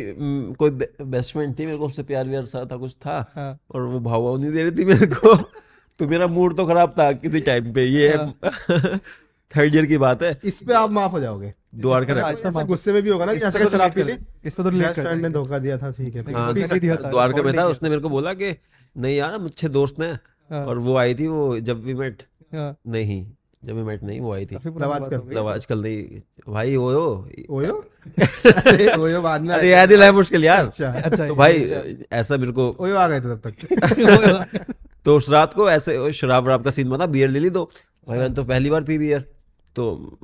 [0.59, 3.83] कोई बेस्ट फ्रेंड थी मेरे को उससे प्यार व्यार सा था कुछ था। हाँ। और
[3.83, 5.35] वो भाव नहीं दे रही थी मेरे को।
[5.99, 8.09] तो मेरा मूड तो खराब था किसी टाइम पे ये
[9.51, 13.03] थर्ड ईयर की बात है। इस पे आप माफ़ हो जाओगे। द्वारका तो गुस्से में
[13.03, 14.13] भी होगा ना कि ऐसे शराब पी ली।
[14.45, 16.23] इस तो रिलेट फ्रेंड ने धोखा दिया था ठीक है।
[17.43, 18.57] में था। उसने मेरे को बोला कि
[18.97, 22.23] नहीं यार अच्छे दोस्त हैं। हाँ। और वो आई थी वो जब भी मेट
[22.55, 23.27] हाँ, नहीं
[23.65, 26.21] जब भी मेट नहीं वो आई थी। मतलब आजकल नहीं
[26.53, 27.85] भाई वो यो। ओयो
[28.99, 31.69] ओयो बाद में अरे। याद मुश्किल यार। अच्छा। अच्छा तो भाई
[32.13, 33.55] ऐसा मेरे को ओयो आ गए थे तब तक।
[35.05, 37.71] तो उस रात को ऐसे शराब वराब का सीन बना बियर ले ली तो
[38.09, 39.25] भाई मैंने तो पहली बार पी बियर
[39.77, 40.19] तो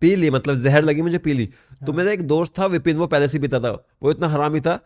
[0.00, 1.48] पी ली मतलब जहर लगी मुझे पी ली।
[1.86, 3.70] तो मेरा एक दोस्त था विपिन वो पहले से पीता था।
[4.02, 4.78] वो इतना हरामी था।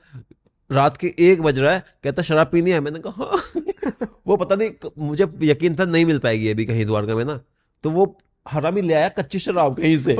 [0.70, 2.80] रात के एक बज रहा है कहता शराब पीनी है?
[2.80, 7.14] मैंने कहा हाँ। वो पता नहीं मुझे यकीन था नहीं मिल पाएगी अभी कहीं द्वारका
[7.14, 7.40] में ना।
[7.84, 10.14] तो वो हरामी ले आया कच्ची शराब कहीं से।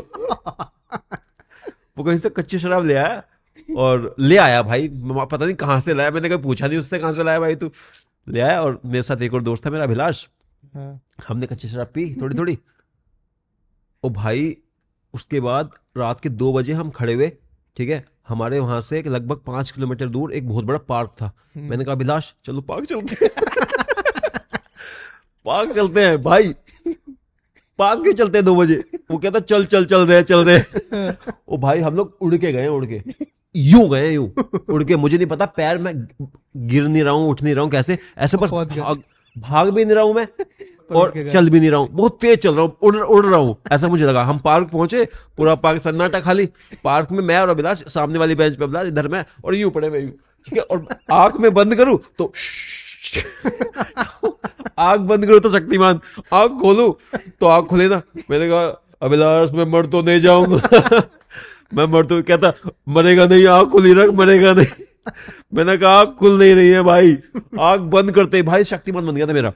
[1.99, 3.23] वो कहीं से कच्ची शराब ले आया
[3.77, 7.13] और ले आया भाई। पता नहीं कहाँ से लाया मैंने कभी पूछा नहीं उससे कहाँ
[7.13, 7.71] से लाया भाई तू।
[8.29, 10.27] ले आया और मेरे साथ एक और दोस्त था मेरा अभिलाष।
[10.75, 12.59] हाँ, हमने कच्ची शराब पी थोड़ी थोड़ी
[14.07, 14.57] ओ भाई
[15.15, 17.29] उसके बाद रात के दो बजे हम खड़े हुए
[17.77, 18.05] ठीक है?
[18.29, 22.33] हमारे वहाँ से लगभग पाँच किलोमीटर दूर एक बहुत बड़ा पार्क था। मैंने कहा अभिलाष
[22.45, 23.31] चलो पार्क चलते हैं।
[25.47, 26.55] पार्क चलते हैं भाई।
[27.79, 28.85] पार्क क्यों चलते हैं दो बजे?
[29.11, 31.13] वो कहता चल चल चल रहे चल रहे।
[31.49, 33.03] ओ भाई हम लोग उड़ के गए उड़ के।
[33.57, 34.33] यूँ गए यूँ।
[34.71, 36.07] उड़ के मुझे नहीं पता पैर में
[36.57, 37.99] गिर नहीं रहा हूँ उठ नहीं रहा हूँ कैसे?
[38.19, 39.03] ऐसे बस भाग
[39.39, 40.27] भाग भी नहीं रहा हूँ मैं।
[40.91, 43.57] और चल भी नहीं रहा हूँ। बहुत तेज चल रहा हूँ उड़ उड़ रहा हूँ।
[43.73, 45.05] ऐसा मुझे लगा। हम पार्क पहुँचे
[45.37, 46.47] पूरा पार्क सन्नाटा खाली।
[46.85, 49.89] पार्क में मैं और अभिलाष सामने वाली बेंच पे अभिलाष इधर मैं और यूँ पड़े
[49.89, 50.63] हुए यूँ। ठीक है?
[50.63, 52.33] और आँख में बंद करूँ तो
[54.79, 56.01] आँख बंद करूँ तो शक्तिमान।
[56.33, 56.93] आँख खोलूं
[57.41, 58.65] तो आँख खोले ना। मैंने कहा
[59.03, 61.01] अभिलाष मैं मर तो नहीं जाऊँगा।
[61.75, 62.53] मैं मर तो कहता
[62.89, 64.85] मरेगा नहीं आँख खुली रख मरेगा नहीं।
[65.55, 67.17] मैंने कहा आँख खुल नहीं रही है भाई।
[67.61, 69.53] आँख बंद करते भाई शक्तिमान बन गया था मेरा।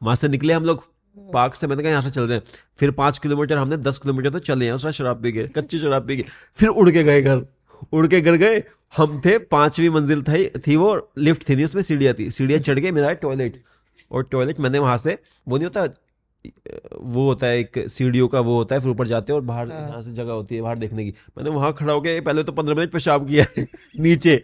[0.00, 0.84] वहाँ से निकले हम लोग
[1.16, 2.44] पार्क से मैंने कहा यहाँ से चल रहे हैं।
[2.78, 6.06] फिर पाँच किलोमीटर हमने दस किलोमीटर तो चले हैं उसका शराब पी गए कच्ची शराब
[6.06, 6.24] पी गए।
[6.56, 7.44] फिर उड़ के गए घर
[7.92, 8.62] उड़ के घर गए।
[8.96, 12.80] हम थे पांचवी मंजिल थी थी वो लिफ्ट थी नहीं उसमें सीढ़ियाँ थी। सीढ़ियाँ चढ़
[12.80, 13.62] के मेरा टॉयलेट
[14.10, 15.84] और टॉयलेट मैंने वहाँ से वो नहीं होता
[16.94, 19.68] वो होता है एक सीढ़ियों का वो होता है फिर ऊपर जाते हैं और बाहर
[19.68, 22.74] यहाँ से जगह होती है बाहर देखने की। मैंने वहाँ खड़ा होकर पहले तो पंद्रह
[22.74, 23.66] मिनट पेशाब किया है
[24.00, 24.42] नीचे।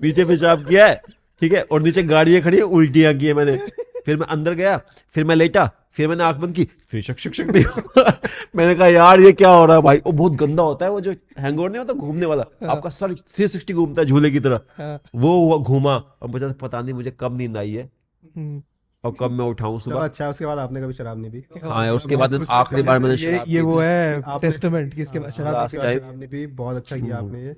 [0.00, 1.00] नीचे पेशाब किया है
[1.42, 1.62] ठीक है?
[1.62, 3.58] और नीचे गाड़ियाँ खड़ी है उल्टियाँ की है मैंने।
[4.06, 4.76] फिर मैं अंदर गया
[5.10, 7.64] फिर मैं लेटा फिर मैंने आँख बंद की फिर शक शक शक नहीं
[8.56, 9.98] मैंने कहा यार ये क्या हो रहा है भाई?
[9.98, 13.72] वो बहुत गंदा होता है वो जो हैंगओवर नहीं होता घूमने वाला आपका सर 360
[13.72, 17.38] घूमता है झूले की तरह। हाँ। वो हुआ घूमा और मुझे पता नहीं मुझे कब
[17.38, 17.90] नींद आई है।
[18.36, 18.62] हम्म।
[19.04, 21.44] और कब मैं उठाऊं सुबह। अच्छा उसके बाद आपने कभी शराब नहीं पी?
[21.64, 25.30] हाँ उसके बाद आखिरी बार मैंने ये शराब ये वो है टेस्टामेंट कि इसके बाद
[25.32, 27.54] शराब time- शराब नहीं पी बहुत अच्छा किया आपने ये।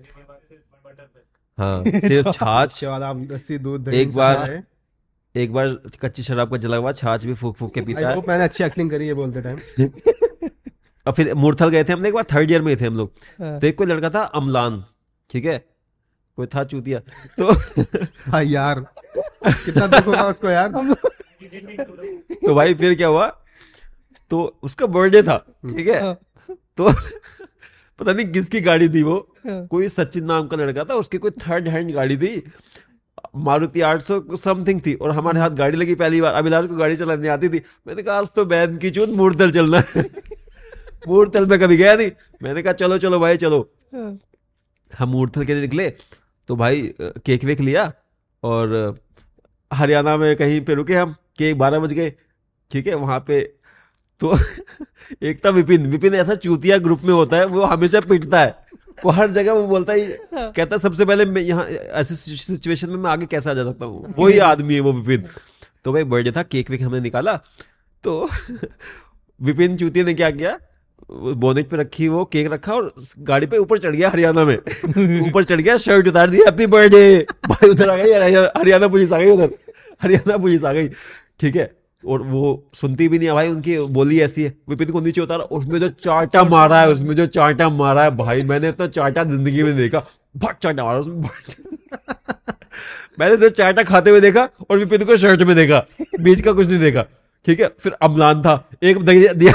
[1.59, 2.85] हाँ फिर छाछ।
[3.95, 4.63] एक बार।
[5.35, 5.69] एक बार
[6.03, 8.91] कच्ची शराब का जला हुआ छाछ भी फूक फूक के पीता है। मैंने अच्छी एक्टिंग
[8.91, 9.59] करी है बोलते टाइम
[11.07, 13.59] और फिर मूर्थल गए थे हमने एक बार थर्ड ईयर में थे हम लोग। हाँ।
[13.61, 14.85] तो एक कोई लड़का था अमलान
[15.31, 15.59] ठीक है?
[16.39, 16.99] कोई था चूतिया।
[17.39, 17.53] तो
[18.31, 18.81] भाई यार
[19.47, 20.73] कितना दुख होगा उसको यार।
[22.47, 23.27] तो भाई फिर क्या हुआ?
[24.31, 26.03] तो उसका बर्थडे था ठीक है?
[26.03, 26.15] हाँ।
[26.77, 26.93] तो
[27.99, 29.17] पता नहीं किसकी गाड़ी थी वो।
[29.47, 32.43] हाँ। कोई सचिन नाम का लड़का था उसकी कोई थर्ड हैंड गाड़ी थी।
[33.35, 36.97] मारुति आठ सौ समथिंग थी और हमारे हाथ गाड़ी लगी पहली बार। अभिलाष को गाड़ी
[36.97, 40.05] चलानी आती थी। मैंने कहा आज तो बैन की चून मूर्तल चलना है।
[41.09, 42.11] मूर्तल में कभी गया नहीं।
[42.43, 43.61] मैंने कहा चलो चलो भाई चलो।
[43.95, 44.17] हाँ।
[44.99, 45.91] हम मूर्थल के लिए निकले
[46.49, 47.93] तो भाई केक वेक लिया
[48.43, 48.95] और
[49.73, 52.13] हरियाणा में कहीं पे रुके हम। केक बारह बज गए।
[52.71, 53.41] ठीक है वहाँ पे
[54.21, 54.37] तो
[55.23, 58.64] एक था विपिन। विपिन ऐसा चूतिया ग्रुप में होता है वो हमेशा पिटता है।
[58.99, 61.67] वो हर जगह वो बोलता है कहता है सबसे पहले मैं यहाँ
[62.01, 64.15] ऐसी सिचुएशन में मैं आगे कैसे आ जा सकता हूँ?
[64.19, 65.25] वही आदमी है वो विपिन।
[65.85, 67.37] तो भाई बर्थडे था केक वेक हमने निकाला
[68.05, 68.29] तो
[69.41, 70.57] विपिन चूतिया ने क्या किया
[71.11, 72.93] बोनेट पे रखी वो केक रखा और
[73.29, 74.57] गाड़ी पे ऊपर चढ़ गया हरियाणा में।
[75.29, 78.13] ऊपर चढ़ गया शर्ट उतार दी हैप्पी बर्थडे भाई उधर आ गई
[78.59, 79.51] हरियाणा पुलिस आ गई उधर।
[80.03, 80.89] हरियाणा पुलिस आ गई
[81.41, 81.71] ठीक है।
[82.07, 85.45] और वो सुनती भी नहीं है भाई उनकी बोली ऐसी है विपिन को नीचे उतारा
[85.59, 89.63] उसमें जो चाटा मारा है उसमें जो चाटा मारा है भाई मैंने इतना चाटा ज़िंदगी
[89.63, 90.03] में देखा
[90.37, 91.55] भट चाटा मारा उसमें भट।
[93.21, 95.85] मैंने सिर्फ़ चाटा खाते हुए देखा और विपिन को शर्ट में देखा
[96.21, 97.03] बीच का कुछ नहीं देखा
[97.47, 97.69] ठीक है?
[97.81, 99.53] फिर अमलान था एक दिया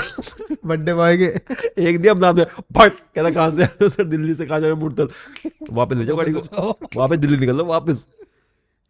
[0.66, 1.26] बर्थडे बॉय के।
[1.90, 2.44] एक दिया अमलान ने
[2.78, 5.08] फट कहता कहाँ से सर दिल्ली से कहा जा रहे मुड़तल
[5.72, 8.08] वापस ले जाओ गाड़ी को। वापस दिल्ली निकल लो वापस।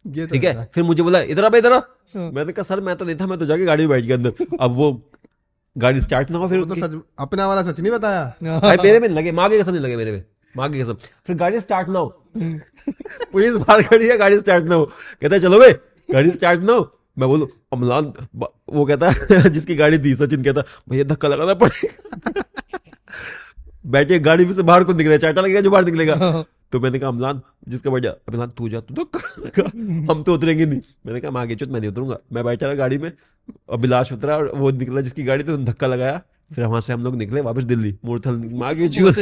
[0.04, 0.68] ये तो ठीक है?
[0.74, 1.80] फिर मुझे बोला इधर आ इधर आ।
[2.34, 4.56] मैंने कहा सर मैं तो नहीं था मैं तो जाके गाड़ी में बैठ गया अंदर।
[4.60, 4.90] अब वो
[5.76, 8.24] गाड़ी स्टार्ट ना हो फिर तो सच अपना वाला सच नहीं बताया।
[8.60, 10.94] भाई मेरे में लगे माँ की कसम नहीं लगे मेरे में माँ की कसम।
[11.26, 12.08] फिर गाड़ी स्टार्ट ना हो।
[13.32, 15.70] पुलिस बाहर खड़ी है गाड़ी स्टार्ट ना हो। कहता है चलो बे
[16.08, 18.12] गाड़ी स्टार्ट ना हो। मैं बोलू अमलान
[18.72, 22.42] वो कहता है जिसकी गाड़ी थी सचिन कहता भैया धक्का लगाना पड़ेगा।
[23.84, 27.08] बैठे गाड़ी में से बाहर को निकले चाटा लगेगा जो बाहर निकलेगा। तो मैंने कहा
[27.08, 28.94] अमलान जिसका बढ़िया अमलान तू जा तू
[29.44, 29.62] लगा
[30.12, 32.74] हम तो उतरेंगे नहीं। मैंने कहा मैं आगे चुत मैं नहीं उतरूँगा। मैं बैठा रहा
[32.74, 33.12] गाड़ी में
[33.72, 36.20] अभिलाष उतरा और वो निकला जिसकी गाड़ी उसने धक्का लगाया।
[36.54, 39.14] फिर वहाँ से हम लोग निकले वापस दिल्ली। मूर्थल माँ की चूत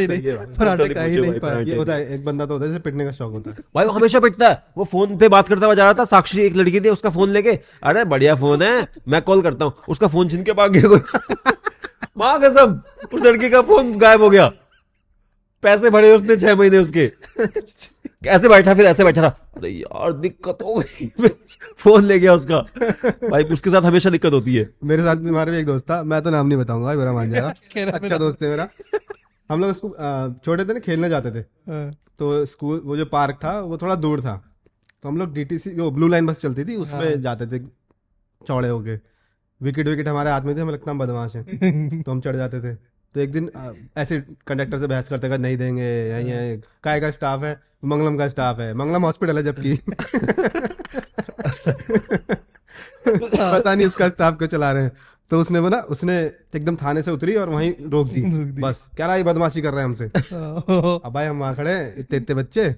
[0.59, 3.51] पराठे खा ही नहीं। होता है एक बंदा तो होता है पिटने का शौक होता
[3.51, 6.05] है। भाई वो हमेशा पिटता है। वो फ़ोन पे बात करता हुआ जा रहा था
[6.05, 9.73] साक्षी एक लड़की थी उसका फ़ोन लेके अरे बढ़िया फ़ोन है मैं कॉल करता हूँ।
[9.89, 11.53] उसका फ़ोन छीन के भाग गया
[12.19, 12.81] माँ कसम
[13.15, 14.53] उस लड़की का फ़ोन गायब हो गया।
[15.63, 17.13] पैसे भरे उसने छह महीने उसके।
[18.27, 21.29] ऐसे बैठा फिर ऐसे बैठा रहा अरे यार दिक्कत हो गई।
[21.77, 22.59] फ़ोन ले गया उसका।
[23.31, 26.03] भाई उसके साथ हमेशा दिक्कत होती है। मेरे साथ भी हमारे भी एक दोस्त था।
[26.03, 27.55] मैं तो नाम नहीं बताऊँगा बुरा मान जाएगा।
[27.91, 28.69] अच्छा दोस्त है मेरा।
[29.51, 29.91] हम लोग स्कूल
[30.45, 33.95] छोटे थे ना खेलने जाते थे। हाँ। तो स्कूल वो जो पार्क था वो थोड़ा
[33.95, 34.45] दूर था।
[35.03, 37.65] तो हम लोग डी डीटीसी जो ब्लू लाइन बस चलती थी उसमें जाते थे
[38.47, 39.18] चौड़े होके।
[39.63, 42.61] विकेट विकेट हमारे हाथ में थे हमें लगता हम बदमाश हैं। तो हम चढ़ जाते
[42.61, 42.75] थे।
[43.15, 43.51] तो एक दिन
[43.97, 47.61] ऐसे कंडक्टर से बहस करते कर नहीं देंगे यही है। काय का स्टाफ है?
[47.85, 49.77] मंगलम का स्टाफ है। मंगलम हॉस्पिटल है जबकि।
[53.09, 54.93] पता नहीं उसका स्टाफ क्यों चला रहे हैं।
[55.31, 56.19] तो उसने बोला उसने
[56.57, 59.71] एकदम थाने से उतरी और वहीं रोक दी। दी। बस। क्या रहा ये बदमाशी कर
[59.71, 62.77] रहे हैं हमसे। हाँ। अब भाई हम वहाँ खड़े इतने इतने बच्चे।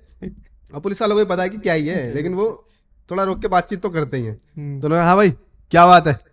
[0.75, 2.67] और पुलिस वालों को पता है कि क्या ही है लेकिन वो
[3.11, 5.31] थोड़ा रोक के बातचीत तो करते ही है। हम्म। तो उन्होंने हाँ भाई
[5.71, 6.30] क्या बात है?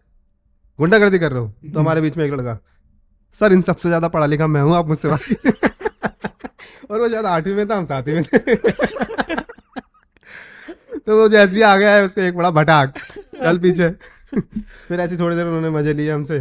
[0.80, 1.54] गुंडागर्दी कर रहे हो?
[1.74, 2.58] तो हमारे बीच में एक लड़का,
[3.34, 5.08] सर, इन सबसे ज़्यादा पढ़ा लिखा मैं हूँ, आप मुझसे
[6.92, 8.56] और वो शायद आठवीं में था, हम सातवीं में थे।
[10.98, 12.98] तो वो जैसे ही आ गया है, उसको एक बड़ा भटाक,
[13.44, 13.90] चल पीछे।
[14.88, 16.40] फिर ऐसी थोड़ी देर उन्होंने मज़े लिए हमसे।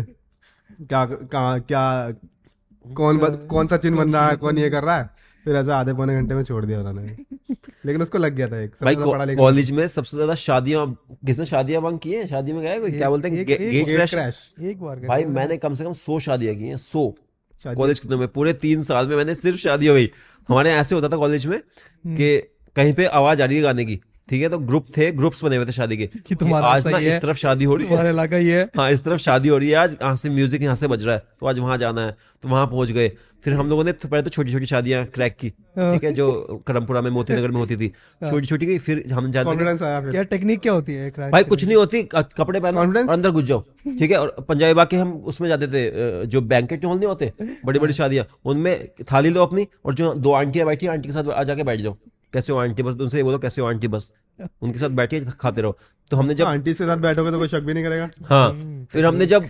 [0.82, 2.10] क्या, कहाँ, क्या,
[2.84, 5.10] कौन कौन सा चिन्ह बन रहा है, कौन ये कर रहा है?
[5.46, 7.02] फिर ऐसा आधे पौने घंटे में छोड़ दिया उन्होंने।
[7.86, 8.94] लेकिन उसको लग गया था एक भाई
[9.36, 10.86] कॉलेज में सबसे ज़्यादा शादियाँ
[11.26, 12.26] किसने शादियाँ बंग की है?
[12.26, 12.90] शादी में गया कोई?
[12.90, 13.44] क्या बोलते हैं?
[13.46, 17.14] गे- गेट क्रैश एक बार भाई मैंने कम से कम सो शादियाँ की हैं सौ।
[17.66, 20.10] कॉलेज के में पूरे तीन साल में मैंने सिर्फ़ शादी हुई।
[20.48, 21.58] हमारे ऐसे होता था कॉलेज में
[22.06, 22.38] कि
[22.76, 25.56] कहीं पे आवाज़ आ रही है गाने की। ठीक है तो ग्रुप थे ग्रुप्स बने
[25.56, 28.36] हुए थे शादी के। कि तुम्हारा आज ना इस तरफ़ शादी हो रही है। इलाका
[28.36, 30.86] ये है। हाँ इस तरफ़ शादी हो रही है। आज यहाँ से म्यूज़िक यहाँ से
[30.88, 33.08] बज रहा है तो आज वहाँ जाना है तो वहाँ पहुँच गए।
[33.44, 36.62] फिर हम लोगों ने तो पहले तो छोटी छोटी शादियाँ क्रैक की ठीक है जो
[36.66, 37.88] करमपुरा में मोती नगर में होती थी।
[38.22, 41.76] छोटी छोटी की फिर हम जानते फिर। क्या टेक्निक क्या होती है भाई कुछ नहीं
[41.76, 45.48] होती कपड़े पहनो और अंदर घुस जाओ ठीक है और पंजाबी बाग के हम उसमें
[45.48, 47.32] जाते थे जो बैंकेट हॉल नहीं होते
[47.64, 51.30] बड़ी बड़ी शादियाँ उनमें थाली लो अपनी और जो दो आंटियाँ बैठी आंटी के साथ
[51.30, 51.96] आ जाके बैठ जाओ।
[52.32, 54.10] कैसे हो आंटी बस उनसे बोलो कैसे हो आंटी बस।
[54.62, 55.78] उनके साथ बैठ के खाते रहो।
[56.10, 59.06] तो हमने जब आंटी के साथ बैठोगे तो कोई शक भी नहीं करेगा। हाँ फिर
[59.06, 59.48] हमने जब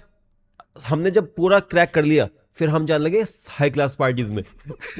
[0.87, 3.21] हमने जब पूरा क्रैक कर लिया फिर हम जाने लगे
[3.51, 4.43] हाई क्लास पार्टीज़ में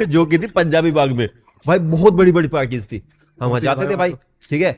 [0.09, 1.29] जो कि थी पंजाबी बाग में।
[1.65, 3.03] भाई बहुत बड़ी बड़ी पार्टीज़ थी।
[3.39, 4.73] हम वहाँ जाते थे भाई। ठीक है?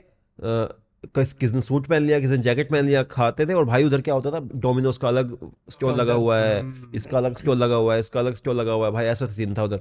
[1.07, 4.14] किस किसने सूट पहन लिया किसने जैकेट पहन लिया खाते थे और भाई उधर क्या
[4.14, 4.40] होता था?
[4.57, 5.36] डोमिनोज का अलग
[5.70, 6.62] स्टॉल लगा हुआ है
[6.94, 9.55] इसका अलग स्टॉल लगा हुआ है इसका अलग स्टॉल लगा हुआ है। भाई ऐसा सीन
[9.59, 9.80] था उधर।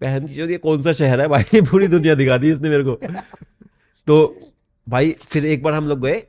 [0.00, 1.60] पहन की जो ये कौन सा शहर है भाई?
[1.60, 2.94] पूरी दुनिया दिखा दी इसने मेरे को।
[4.06, 4.16] तो
[4.86, 6.22] भाई फिर एक बार हम लोग गए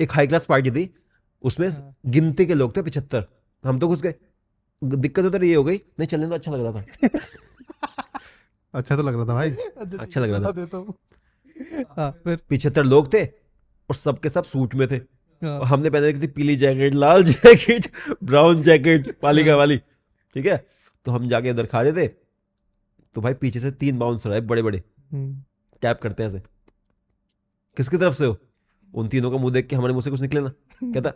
[0.00, 0.88] एक हाई क्लास पार्टी थी
[1.44, 1.68] उसमें
[2.06, 3.24] गिनती के लोग थे पिछहत्तर।
[3.64, 4.14] हम तो घुस गए।
[4.82, 7.08] दिक्कत उधर ये हो गई नहीं चलने तो अच्छा लग रहा था।
[8.74, 9.50] अच्छा तो लग रहा था भाई।
[9.98, 10.84] अच्छा लग रहा था।
[11.96, 12.38] हाँ। फिर?
[12.48, 14.96] पिछहत्तर लोग थे और सबके सब सूट में थे।
[15.42, 17.86] हाँ। और हमने पहने रखी थी पीली जैकेट लाल जैकेट
[18.24, 19.76] ब्राउन जैकेट पालिका वाली
[20.34, 20.56] ठीक है?
[21.04, 22.19] तो हम जाके उधर खा रहे थे।
[23.14, 24.82] तो भाई पीछे से तीन बाउंसर आए बड़े बड़े
[25.82, 26.42] टैप करते हैं ऐसे।
[27.76, 28.36] किसकी तरफ़ से हो?
[28.94, 30.48] उन तीनों का मुँह देख के हमारे मुँह से कुछ निकले ना।
[30.84, 31.12] कहता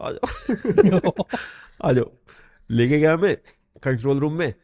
[0.00, 1.12] आ जाओ।
[1.84, 2.10] आ जाओ।
[2.70, 3.36] लेके गया हमें
[3.82, 4.54] कंट्रोल रूम में।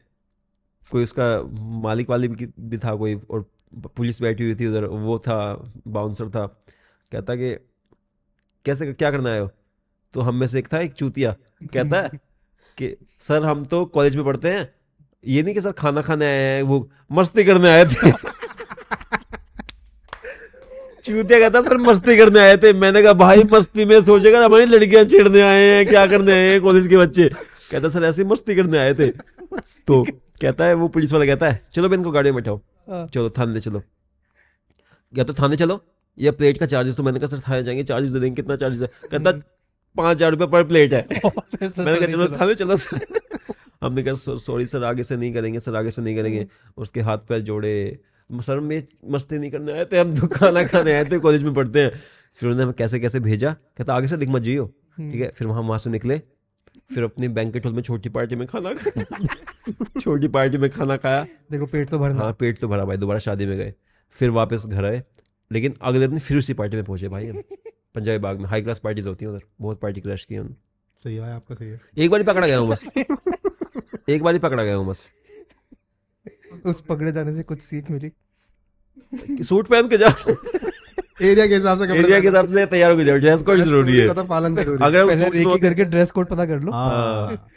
[0.90, 3.50] कोई उसका मालिक वाली भी, भी था कोई और
[3.96, 6.60] पुलिस बैठी हुई थी उधर। वो था बाउंसर था।
[7.12, 7.54] कहता कि
[8.64, 9.48] कैसे क्या करना है?
[10.12, 12.08] तो हम में से एक था एक चूतिया। कहता है
[12.78, 14.73] कि सर हम तो कॉलेज में पढ़ते हैं।
[15.26, 18.10] ये नहीं कि सर खाना खाने आए हैं वो मस्ती करने आए थे।
[21.04, 25.04] चूतिया कहता सर मस्ती करने आए थे। मैंने कहा भाई मस्ती में सोचेगा हमारी लड़कियाँ
[25.04, 27.28] छेड़ने आए हैं क्या करने आए हैं कॉलेज के बच्चे?
[27.70, 30.04] कहता सर ऐसे मस्ती करने आए थे। तो
[30.40, 32.56] कहता है वो पुलिस वाला कहता है चलो मैं इनको गाड़ी में बैठाओ।
[32.90, 33.82] हाँ। चलो थाने चलो।
[35.12, 35.80] या तो थाने चलो।
[36.18, 38.82] या प्लेट का चार्जेस तो मैंने कहा सर थाने जाएँगे चार्जेस दे देंगे। कितना चार्जेस
[38.82, 38.88] है?
[39.10, 39.30] कहता
[39.96, 42.98] पाँच हज़ार रुपये पर प्लेट है। मैंने कहा चलो। थाने चलो सर।
[43.84, 47.18] हमने कहा सॉरी सर आगे से नहीं करेंगे सर आगे से नहीं करेंगे। उसके हाथ
[47.18, 47.98] पैर जोड़े
[48.30, 51.54] सर में मस्ती नहीं करने आए थे हम तो खाना खाने आए थे कॉलेज में
[51.54, 51.90] पढ़ते हैं।
[52.34, 53.52] फिर उन्होंने हमें कैसे कैसे भेजा?
[53.52, 54.66] कहता आगे से दिख मत जाइयो
[54.98, 55.28] ठीक है?
[55.28, 56.18] फिर हम वहाँ से निकले।
[56.94, 59.26] फिर अपनी बैंकेट हॉल में छोटी पार्टी में खाना खाया।
[60.00, 63.18] छोटी पार्टी में खाना खाया। देखो पेट तो भरा हाँ पेट तो भरा भाई दोबारा
[63.18, 63.74] शादी में गए।
[64.10, 65.02] फिर वापस घर आए।
[65.52, 67.42] लेकिन अगले दिन फिर उसी पार्टी में पहुँचे भाई हम।
[67.94, 70.54] पंजाबी बाग में। हाई क्लास पार्टीज़ होती हैं उधर। बहुत पार्टी क्रैश की उन्होंने।
[71.04, 72.92] सही है आपका सही है। एक बार ही पकड़ा गया हूँ बस।
[74.08, 75.08] एक बार ही पकड़ा गया हूँ बस।
[76.66, 78.10] उस पकड़े जाने से कुछ सीख मिली।
[79.44, 80.34] सूट पहन के जाओ।
[81.22, 84.14] एरिया के हिसाब से एरिया के हिसाब से तैयार हो जाओ। ड्रेस कोड ज़रूरी है।
[84.14, 87.48] तो पालन ज़रूरी अगर एक में एक करके ड्रेस कोड पता कर लो। हाँ।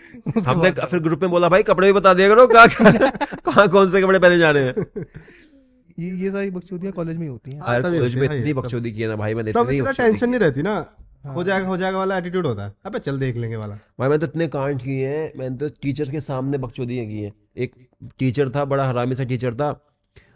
[0.48, 2.68] हमने फिर ग्रुप में बोला भाई कपड़े भी बता दिया करो कहाँ
[3.46, 5.06] कहाँ कौन से कपड़े पहने जा रहे हैं?
[6.00, 9.02] ये ये सारी बकचोदियाँ कॉलेज में होती हैं। कॉलेज में है इतनी भाई, बकचोदी की
[9.02, 10.80] है ना भाई मैंने टेंशन नहीं रहती ना।
[11.36, 14.18] हो जाएगा हो जाएगा वाला एटीट्यूड होता है। अबे चल देख लेंगे वाला। भाई, मैंने
[14.18, 18.50] तो इतने कांड किए हैं, मैंने तो टीचर्स के सामने बकचोदियाँ की हैं। एक टीचर
[18.50, 19.88] था, बड़ा हरामी सा टीचर था,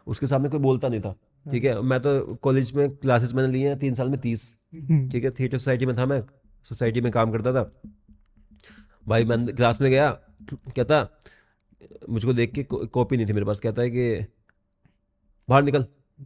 [0.08, 1.16] उसके सामने कोई बोलता नहीं था,
[1.52, 1.82] ठीक है?
[1.82, 4.56] मैं तो कॉलेज में क्लासेस मैंने लिए हैं, तीन साल में तीस,
[5.12, 5.32] ठीक है?
[5.32, 6.24] थिएटर सोसाइटी में था मैं
[6.64, 7.82] सोसाइटी में काम करता था।
[9.08, 10.12] भाई, मैं क्लास में गया,
[10.54, 11.20] कहता,
[12.10, 14.26] मुझको देख के कॉपी नहीं थी मेरे पास, कहता है कि,
[15.50, 15.86] बाहर निकल।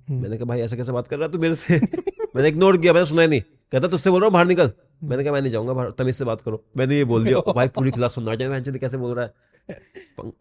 [0.10, 1.76] मैंने कहा, भाई, ऐसा कैसे बात कर रहा तू मेरे से?
[2.36, 3.42] मैंने इग्नोर किया, मैंने सुना ही नहीं।
[3.72, 4.72] कहता तुझसे बोल रहा हूँ बाहर निकल।
[5.04, 7.68] मैंने कहा मैं नहीं जाऊँगा बाहर तमीज से बात करो। मैंने ये बोल दिया भाई
[7.76, 9.34] पूरी क्लास सुनना चाहिए कैसे बोल रहा है?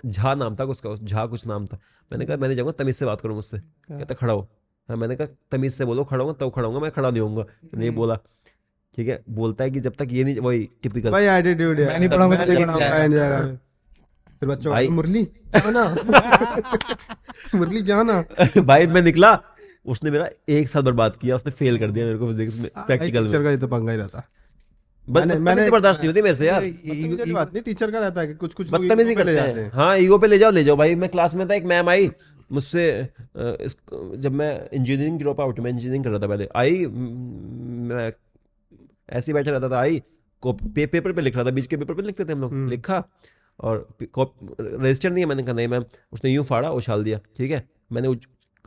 [0.06, 1.78] झा नाम था उसका झा कुछ नाम था।
[2.10, 4.48] मैंने कहा मैं नहीं जाऊँगा तमीज से बात करो मुझसे। कहता खड़ा हो।
[4.88, 7.42] हाँ मैंने कहा तमीज से बोलो खड़ा होगा तब खड़ा होगा मैं खड़ा नहीं होऊँगा।
[7.64, 8.18] मैंने ये बोला
[8.96, 11.98] ठीक है बोलता है कि जब तक ये नहीं वही टिपिकल भाई एटीट्यूड है मैं
[11.98, 13.38] नहीं पढ़ाऊँगा मैं तो नहीं नहीं जाएगा
[14.40, 15.22] फिर बच्चों मुरली
[15.54, 15.84] जाना।
[17.54, 18.24] मुरली जाना।
[18.60, 19.32] भाई मैं निकला
[19.86, 23.28] उसने मेरा एक साल बर्बाद किया उसने फेल कर दिया मेरे को फिजिक्स में प्रैक्टिकल
[23.28, 24.28] में। ये तो पंगा ही रहता।
[25.08, 26.62] मैंने- मैंने- बर्दाश्त नहीं होती मेरे से यार।
[27.32, 30.26] बात नहीं टीचर का रहता है कि कुछ कुछ बदतमीजी करते हैं। हाँ। ईगो पे
[30.26, 32.10] ले जाओ ले जाओ भाई। मैं क्लास में था एक मैम आई
[32.52, 33.08] मुझसे
[34.16, 38.12] जब मैं इंजीनियरिंग ड्रॉप आउट मैं इंजीनियरिंग कर रहा था पहले। आई मैं
[39.10, 40.02] ऐसे ही बैठा रहता था आई
[40.46, 43.04] पे, पेपर पे लिख रहा था बीच के पेपर पे लिखते थे हम लोग लिखा।
[43.60, 43.88] और
[44.60, 47.68] रजिस्टर नहीं है मैंने कहा नहीं मैम उसने यूँ फाड़ा उछाल दिया ठीक है?
[47.92, 48.08] मैंने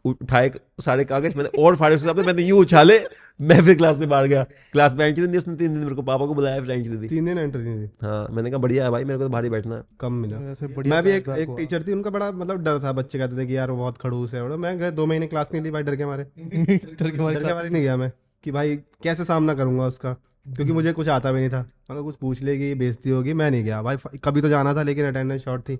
[0.09, 0.51] उठाए
[0.81, 2.99] सारे कागज़ मैंने और फाड़े उसके सामने मैंने यूँ उछाले
[3.39, 5.95] मैं फिर क्लास से बाहर गया। क्लास में एंट्री नहीं दी उसने तीन दिन मेरे
[5.95, 7.89] को पापा को बुलाया फिर एंट्री दी। तीन दिन एंट्री नहीं दी?
[8.01, 10.37] हाँ मैंने कहा बढ़िया है भाई मेरे को तो भारी बैठना कम मिला।
[10.85, 13.57] मैं भी एक एक टीचर थी उनका बड़ा मतलब डर था बच्चे कहते थे कि
[13.57, 16.05] यार वो बहुत खड़ूस है। मैं गए दो महीने क्लास नहीं ली भाई डर के
[16.05, 18.11] मारे। डर के मारे डर के मारे नहीं गया मैं
[18.43, 20.13] कि भाई कैसे सामना करूँगा उसका?
[20.47, 21.59] क्योंकि मुझे कुछ आता भी नहीं था।
[21.91, 25.05] मतलब कुछ पूछ लेगी बेजती होगी मैं नहीं गया। भाई कभी तो जाना था लेकिन
[25.05, 25.79] अटेंडेंस शॉर्ट थी।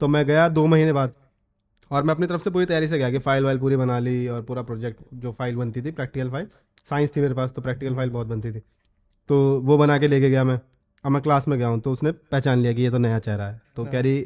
[0.00, 1.12] तो मैं गया दो महीने बाद।
[1.90, 4.26] और मैं अपनी तरफ़ से पूरी तैयारी से गया कि फ़ाइल वाइल पूरी बना ली
[4.28, 6.46] और पूरा प्रोजेक्ट जो फ़ाइल बनती थी प्रैक्टिकल फ़ाइल
[6.88, 8.60] साइंस थी मेरे पास तो प्रैक्टिकल फ़ाइल बहुत बनती थी।
[9.28, 10.58] तो वो बना के लेके गया मैं।
[11.04, 13.44] अब मैं क्लास में गया हूँ तो उसने पहचान लिया कि ये तो नया चेहरा
[13.44, 14.20] है। तो कह रही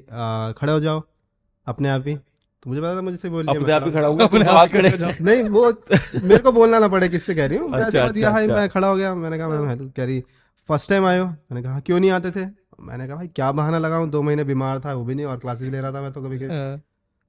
[0.58, 1.02] खड़े हो जाओ
[1.66, 4.44] अपने आप ही। तो मुझे पता था मुझसे बोल अपने आप ही खड़ा होगा अपने
[4.44, 4.90] आप खड़े
[5.22, 5.66] नहीं वो
[6.24, 8.68] मेरे को बोलना ना पड़े किससे कह रही हूँ। मैं अच्छा, अच्छा, हाय अच्छा। मैं
[8.68, 10.20] खड़ा हो गया। मैंने कहा मैम हेलो कह रही
[10.68, 12.44] फ़र्स्ट टाइम आयो मैंने कहा क्यों नहीं आते थे?
[12.80, 15.70] मैंने कहा भाई क्या बहाना लगाऊँ दो महीने बीमार था वो भी नहीं और क्लासेस
[15.72, 16.76] ले रहा था मैं तो कभी हाँ,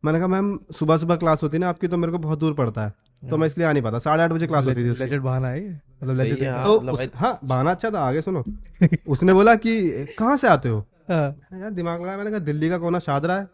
[0.05, 2.53] मैंने कहा मैम सुबह सुबह क्लास होती है ना आपकी तो मेरे को बहुत दूर
[2.53, 2.93] पड़ता है।
[3.29, 6.19] तो मैं इसलिए आ नहीं पाता। साढ़े आठ बजे क्लास होती थी बहाना है मतलब
[6.19, 8.43] है, हाँ, तो मतलब हाँ बहाना अच्छा था आगे सुनो।
[9.07, 10.85] उसने बोला कि कहाँ से आते हो?
[11.11, 13.47] यार दिमाग लगाया मैंने कहा दिल्ली का कोना शादरा है?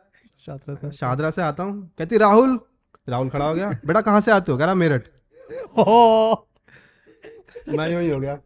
[0.50, 2.60] से। शादरा से आता हूँ। कहती राहुल।
[3.10, 4.58] राहुल खड़ा हो गया। बेटा कहाँ से आते हो?
[4.58, 5.04] कह रहा मेरठ।
[7.78, 8.40] मैं यूँ ही हो गया।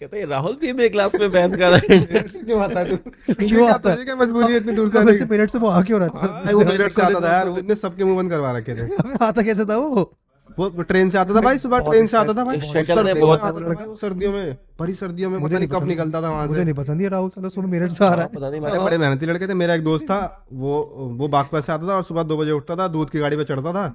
[0.00, 1.98] कहते हैं राहुल भी मेरे क्लास में बैन कर रहा है।
[2.44, 3.34] क्यों आता है तू?
[3.34, 4.04] क्यों आता है?
[4.04, 6.26] क्या मजबूरी है इतनी दूर से आने ऐसे मिनट से वो आ क्यों रहा की?
[6.44, 8.88] भाई वो मेरठ से आता था यार उसने सबके मुँह बंद करवा रखे थे।
[9.24, 10.12] आता कैसे था वो?
[10.58, 13.20] वो ट्रेन से आता था भाई सुबह ट्रेन से आता था भाई। इस सर्दियों में
[13.20, 16.60] बहुत- आता था सर्दियों में भरी सर्दियों में मुझे नहीं कब निकलता था वहाँ मुझे
[16.60, 18.78] से। नहीं पसंद ये राहुल चलो सुनो मेरठ से आ रहा है पता नहीं अरे
[18.78, 22.02] बड़े मेहनती लड़के थे मेरा एक दोस्त था वो वो बागपत से आता था और
[22.02, 23.94] सुबह दो बजे उठता था दूध की गाड़ी पे चढ़ता था।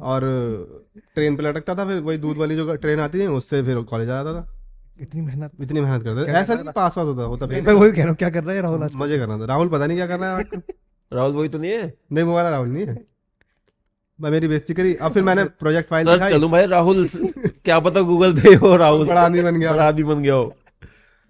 [0.00, 0.20] और
[1.14, 4.10] ट्रेन पे लटकता था फिर वही दूध वाली जो ट्रेन आती है उससे फिर कॉलेज
[4.10, 4.61] आ जाता था।
[5.00, 8.08] इतनी मेहनत इतनी मेहनत करते ऐसा नहीं पास पास होता होता मैं वही कह रहा
[8.08, 10.18] हूँ क्या कर रहा है राहुल आज मज़े करना था। राहुल पता नहीं क्या कर
[10.18, 10.44] रहा है
[11.12, 12.96] राहुल वही तो नहीं है। नहीं वो वाला राहुल नहीं है।
[14.18, 17.06] मैं मेरी बेइज्जती करी अब फिर मैंने प्रोजेक्ट फ़ाइल सर्च कर लूँ भाई राहुल
[17.64, 20.52] क्या पता गूगल पे हो राहुल। बड़ा आदमी बन गया। बड़ा आदमी बन गया हो।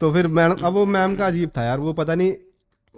[0.00, 2.32] तो फिर मैडम अब वो मैम का अजीब था यार वो पता नहीं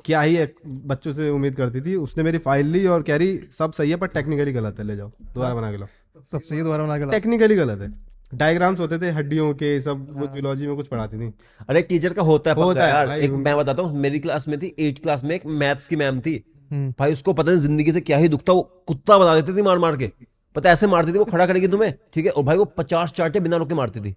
[0.04, 0.46] क्या ही
[0.86, 3.96] बच्चों से उम्मीद करती थी। उसने मेरी फ़ाइल ली और कह रही सब सही है
[3.96, 5.88] पर टेक्निकली गलत है ले जाओ दोबारा बना के लो
[6.32, 7.90] सबसे ये दोबारा बना के ला टेक्निकली गलत है।
[8.32, 11.32] डायग्राम्स होते थे हड्डियों के सब वो जूलॉजी में कुछ पढ़ाती थी।
[11.68, 14.58] अरे टीचर का होता है होता है यार। एक मैं बताता हूँ मेरी क्लास में
[14.60, 17.92] थी एट क्लास में एक मैथ्स की मैम थी। हम्म। भाई उसको पता नहीं ज़िंदगी
[17.92, 20.10] से क्या ही दुखता वो कुत्ता बना देती थी मार मार के।
[20.56, 22.30] पता ऐसे मारती थी वो खड़ा करेगी तुम्हें ठीक है?
[22.30, 24.14] और भाई वो पचास चाटे बिना रुके मारती थी।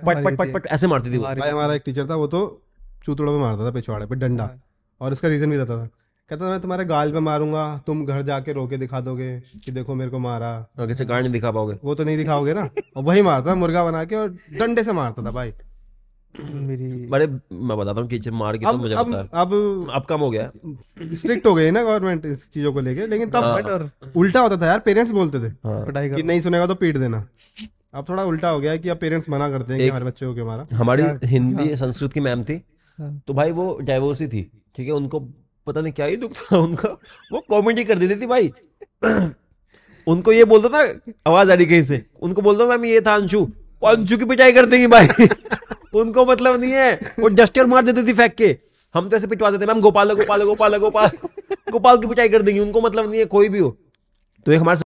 [0.00, 2.40] पट पट पट पट ऐसे मारती थी वो। भाई हमारा एक टीचर था वो तो
[3.04, 4.50] चूतड़ों में मारता था पिछवाड़े पे डंडा।
[5.00, 5.88] और उसका रीजन भी रहता था।
[6.30, 9.28] कहता था मैं तुम्हारे गाल पे मारूँगा तुम घर जाके रोके दिखा दोगे
[9.64, 10.50] कि देखो मेरे को मारा।
[10.80, 13.54] आगे से गांड नहीं दिखा पाओगे। वो तो नहीं दिखाओगे ना। और वही मारता था
[13.54, 15.52] मुर्गा बना के और डंडे से मारता था भाई।
[16.34, 19.52] मेरी बड़े मैं बताता हूँ टीचर मार के अब, तो मुझे अब पता अब
[19.94, 20.50] अब कम हो गया।
[21.14, 24.78] स्ट्रिक्ट हो गई ना गवर्नमेंट इस चीज़ों को लेके लेकिन तब उल्टा होता था यार
[24.80, 27.26] पेरेंट्स बोलते थे हाँ। कि नहीं सुनेगा तो पीट देना।
[27.94, 30.26] अब थोड़ा उल्टा हो गया है कि अब पेरेंट्स मना करते हैं कि हमारे बच्चे
[30.26, 32.62] को क्यों मारा। हमारी हिंदी संस्कृत की मैम थी
[32.98, 35.20] हाँ। तो भाई वो डाइवोर्स ही थी ठीक है उनको
[35.68, 36.88] पता नहीं क्या ही दुख था उनका।
[37.32, 38.52] वो कॉमेडी कर देती थी भाई।
[40.06, 40.82] उनको ये बोलता था
[41.26, 43.40] आवाज़ आ रही कहीं से। उनको बोलता मैम ये था अंशु।
[43.82, 45.08] वो अंशु की पिटाई कर देंगी भाई।
[45.94, 48.56] उनको मतलब नहीं है। वो डस्टर मार देती थी फेंक के।
[48.94, 51.08] हम तो ऐसे पिटवाते थे मैम गोपाल गोपाल गोपाल गोपाल
[51.72, 53.76] गोपाल की पिटाई कर देंगी। उनको मतलब नहीं है कोई भी हो।
[54.46, 54.80] तो एक हमारे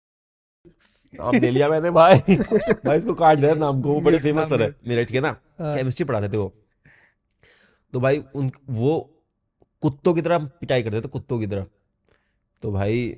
[1.20, 2.36] नाम ले लिया मैंने भाई।
[2.84, 5.30] भाई इसको काट दिया नाम को। वो बड़े फ़ेमस सर है। मेरठ के ना?
[5.60, 6.52] केमिस्ट्री पढ़ाते थे वो।
[7.92, 8.92] तो भाई उन वो
[9.82, 11.66] कुत्तों की तरह पिटाई करते थे कुत्तों की तरह।
[12.62, 13.16] तो भाई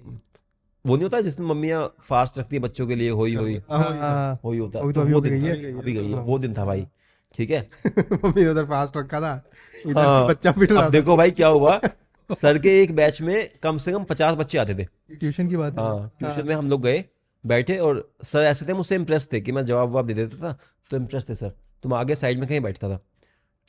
[0.86, 4.58] वो नहीं होता जिसमें मम्मियाँ फास्ट रखती है बच्चों के लिए होई होई। हाँ, होई
[4.58, 6.86] होता। तो तो वो दिन था, अभी गई है वो दिन था भाई
[7.34, 7.70] ठीक है?
[8.12, 9.44] मम्मी ने उधर फास्ट रखा था
[9.86, 11.80] इधर हाँ। बच्चा पिट रहा देखो भाई क्या हुआ?
[12.32, 14.84] सर के एक बैच में कम से कम पचास बच्चे आते थे।
[15.14, 17.04] ट्यूशन की बात हाँ। ट्यूशन में हम लोग गए
[17.46, 20.58] बैठे और सर ऐसे थे मुझसे इम्प्रेस थे कि मैं जवाब ववाब दे देता था
[20.90, 21.52] तो इम्प्रेस थे सर।
[21.82, 23.00] तुम आगे साइड में कहीं बैठता था।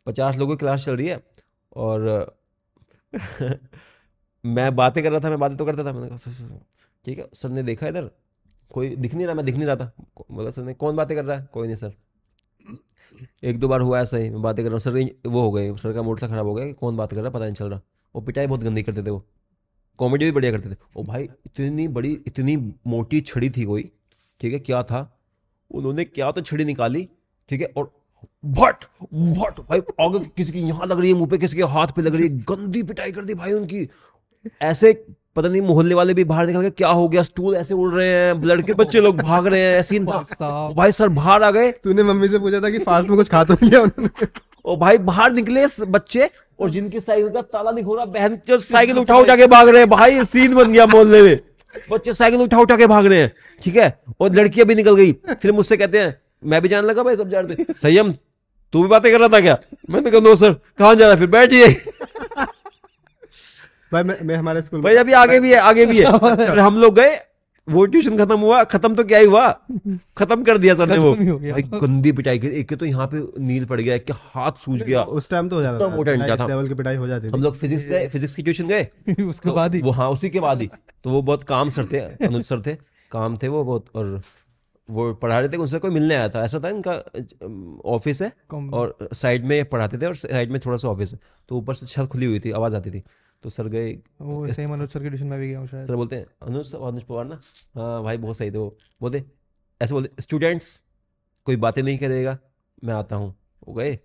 [0.05, 1.23] पचास लोगों की क्लास चल रही है
[1.75, 2.35] और
[4.45, 6.59] मैं बातें कर रहा था, मैं बातें तो करता था। मैंने कहा।
[7.05, 8.11] ठीक है, सर ने देखा इधर,
[8.73, 9.91] कोई दिख नहीं रहा, मैं दिख नहीं रहा था।
[10.31, 11.49] बोला सर ने कौन बातें कर रहा है?
[11.53, 11.93] कोई नहीं, सर।
[13.43, 15.75] एक दो बार हुआ ऐसा ही, मैं बातें कर रहा हूँ। सर वो हो गए,
[15.75, 17.53] सर का मूड सा खराब हो गया कि कौन बात कर रहा है, पता नहीं
[17.53, 17.81] चल रहा।
[18.15, 19.23] वो पिटाई बहुत गंदी करते थे वो।
[19.97, 22.57] कॉमेडी भी बढ़िया करते थे। ओ भाई, इतनी बड़ी, इतनी
[22.87, 23.91] मोटी छड़ी थी कोई,
[24.39, 25.19] ठीक है, क्या था?
[25.71, 27.09] उन्होंने क्या तो छड़ी निकाली,
[27.49, 28.02] ठीक है, और
[28.45, 31.87] भट भट भाई आगे किसी की यहाँ लग रही है मुँह पे किसी के हाथ
[31.95, 33.87] पे लग रही है गंदी पिटाई कर दी भाई उनकी।
[34.61, 34.93] ऐसे
[35.35, 38.07] पता नहीं मोहल्ले वाले भी बाहर निकल के क्या हो गया स्टूल ऐसे उड़ रहे
[38.09, 42.03] हैं ब्लड के बच्चे लोग भाग रहे हैं ऐसी। भाई सर बाहर आ गए। तूने
[42.03, 44.27] मम्मी से पूछा था कि फास्ट में कुछ खा तो लिया उन्होंने।
[44.65, 48.57] और भाई बाहर निकले बच्चे और जिनकी साइकिल का ताला नहीं हो रहा बहन जो
[48.67, 51.37] साइकिल उठा उठा के भाग रहे हैं भाई सीन बन गया मोहल्ले में।
[51.91, 53.87] बच्चे साइकिल उठा उठा के भाग रहे हैं ठीक है?
[54.19, 56.15] और लड़कियाँ भी निकल गई फिर मुझसे कहते हैं
[56.45, 58.11] मैं भी जाने लगा भाई सब जा रहे थे संयम
[58.73, 59.57] तू भी बातें कर रहा था क्या?
[59.89, 61.67] मैंने कहा नो सर कहाँ जा रहा फिर बैठिए
[63.93, 66.77] भाई मैं, मैं हमारे स्कूल भाई अभी आगे भी है आगे भी है। फिर हम
[66.77, 67.15] लोग गए
[67.67, 69.47] वो ट्यूशन खत्म हुआ खत्म तो क्या ही हुआ?
[70.17, 73.21] खत्म कर दिया सर ने वो। भाई गंदी पिटाई की एक के तो यहाँ पे
[73.43, 76.11] नील पड़ गया एक के हाथ सूज गया। उस टाइम तो हो जाता तो मोटा
[76.11, 78.67] इंटा था। था। लेवल की पिटाई हो जाती हम लोग फिजिक्स गए फिजिक्स की ट्यूशन
[78.67, 78.87] गए।
[79.29, 80.69] उसके बाद ही। वो हाँ उसी के बाद ही।
[81.03, 82.75] तो वो बहुत काम सर थे अनुज सर थे
[83.11, 84.21] काम थे वो बहुत और
[84.89, 86.93] वो पढ़ा रहे थे उनसे कोई मिलने आया था। ऐसा था इनका
[87.89, 91.19] ऑफ़िस है और साइड में पढ़ाते थे और साइड में थोड़ा सा ऑफ़िस है।
[91.49, 93.03] तो ऊपर से छत खुली हुई थी आवाज़ आती थी।
[93.43, 96.25] तो सर गए वो अनुज सर के ट्यूशन में भी गया शायद। सर बोलते हैं
[96.41, 97.39] अनुज अनुज पवार ना?
[97.75, 99.23] हाँ भाई बहुत सही थे वो। बोलते
[99.81, 100.77] ऐसे बोलते स्टूडेंट्स
[101.45, 102.37] कोई बातें नहीं करेगा
[102.83, 103.33] मैं आता हूँ।
[103.67, 103.97] वो गए।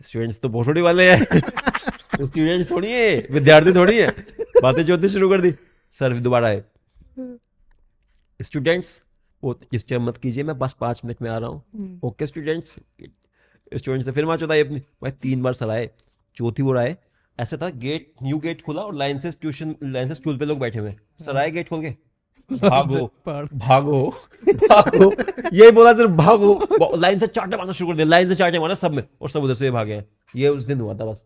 [0.00, 1.24] स्टूडेंट्स तो बहुत छोटे वाले हैं।
[2.24, 4.08] स्टूडेंट्स थोड़ी है विद्यार्थी थोड़ी है।
[4.62, 5.54] बातें जोतनी शुरू कर दी।
[5.92, 6.62] सर दोबारा आए।
[8.40, 9.02] स्टूडेंट्स
[9.44, 12.76] वो इस टाइम मत कीजिए मैं बस पाँच मिनट में आ रहा हूँ। ओके स्टूडेंट्स
[13.72, 15.90] स्टूडेंट्स से फिर मैं चौथा अपनी। भाई तीन बार सर आए
[16.36, 16.96] चौथी बार आए।
[17.38, 20.58] ऐसा था गेट न्यू गेट खुला और लाइन से ट्यूशन लाइन से स्कूल पे लोग
[20.58, 21.94] बैठे हुए। सराय सर आए गेट खोल के?
[22.70, 23.12] भागो
[23.54, 24.14] भागो
[24.48, 25.12] भागो।
[25.52, 28.74] यही बोला सिर्फ़ भागो। लाइन से चाटे मारना शुरू कर दिया लाइन से चाटे मारना
[28.74, 31.24] सब में। और सब उधर से भागे हैं। ये उस दिन हुआ था बस।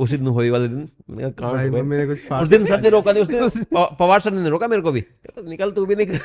[0.00, 3.96] उसी दिन होली वाले दिन। मैंने हो उस दिन सर ने रोका नहीं उसने प-
[4.00, 5.04] पवार सर ने रोका मेरे को भी।
[5.44, 6.18] निकल तू भी निकल।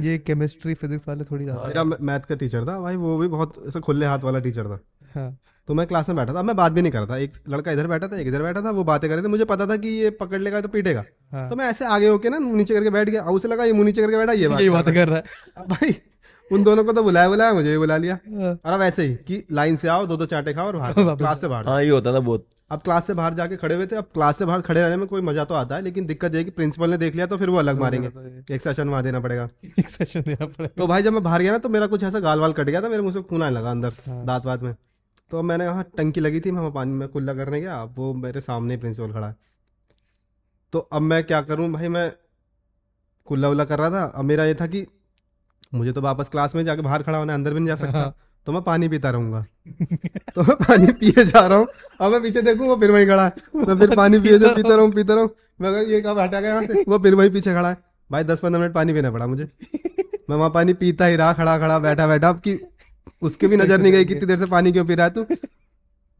[0.00, 3.54] ये केमिस्ट्री फिजिक्स वाले थोड़ी ज़्यादा मेरा मैथ का टीचर था। भाई वो भी बहुत
[3.68, 4.80] ऐसा खुले हाथ वाला टीचर था।
[5.14, 5.36] हाँ।
[5.68, 7.32] तो मैं क्लास में बैठा था। अब मैं बात भी नहीं कर रहा था। एक
[7.48, 9.66] लड़का इधर बैठा था एक इधर बैठा था वो बातें कर रहे थे। मुझे पता
[9.66, 12.74] था कि ये पकड़ लेगा तो पीटेगा। हाँ। तो मैं ऐसे आगे होके ना नीचे
[12.74, 15.08] करके बैठ गया। उसे लगा ये मुँह नीचे करके बैठा ये बात कर बात कर
[15.08, 15.94] रहा है। भाई
[16.50, 19.14] उन दोनों को तो बुलाया बुलाया मुझे भी बुला लिया। हाँ। और अब ऐसे ही
[19.26, 21.90] कि लाइन से आओ दो दो चाटे खाओ और बाहर क्लास से बाहर हाँ ये
[21.90, 24.60] होता था बहुत। अब क्लास से बाहर जाके खड़े हुए थे। अब क्लास से बाहर
[24.60, 26.96] खड़े रहने में कोई मज़ा तो आता है लेकिन दिक्कत ये है कि प्रिंसिपल ने
[26.98, 28.08] देख लिया तो फिर वो अलग मारेंगे।
[28.54, 29.48] एक सेशन वहाँ देना पड़ेगा।
[29.78, 32.20] एक सेशन देना पड़ेगा। तो भाई जब मैं बाहर गया ना तो मेरा कुछ ऐसा
[32.20, 34.74] गाल वाल कट गया था मेरे मुझसे खून आने लगा अंदर हाँ। दांत वात में।
[35.30, 38.40] तो मैंने वहाँ टंकी लगी थी मैं वहाँ पानी में कुल्ला करने गया वो मेरे
[38.40, 39.36] सामने प्रिंसिपल खड़ा है।
[40.72, 42.10] तो अब मैं क्या करूँ भाई मैं
[43.28, 44.86] कुल्ला उल्ला कर रहा था। अब मेरा ये था कि
[45.74, 48.14] मुझे तो वापस क्लास में जाके बाहर खड़ा होना अंदर भी नहीं जा सकता। हाँ।
[48.46, 49.44] तो मैं पानी पीता रहूँगा।
[50.34, 51.66] तो मैं पानी पिए जा रहा हूँ।
[52.00, 54.74] अब मैं पीछे देखूँ वो फिर वहीं खड़ा है। मैं फिर पानी पिए जा पीता
[54.74, 56.84] रहूँ पीता रहूँ। मैं ये कब हटा गया से?
[56.88, 57.76] वो फिर वहीं पीछे खड़ा है।
[58.10, 59.44] भाई दस पंद्रह मिनट पानी पीना पड़ा मुझे।
[60.30, 62.58] मैं वहाँ पानी पीता ही रहा खड़ा खड़ा बैठा बैठा। अब कि
[63.22, 65.26] उसके भी नज़र नहीं गई कितनी देर से पानी क्यों पी रहा है तू?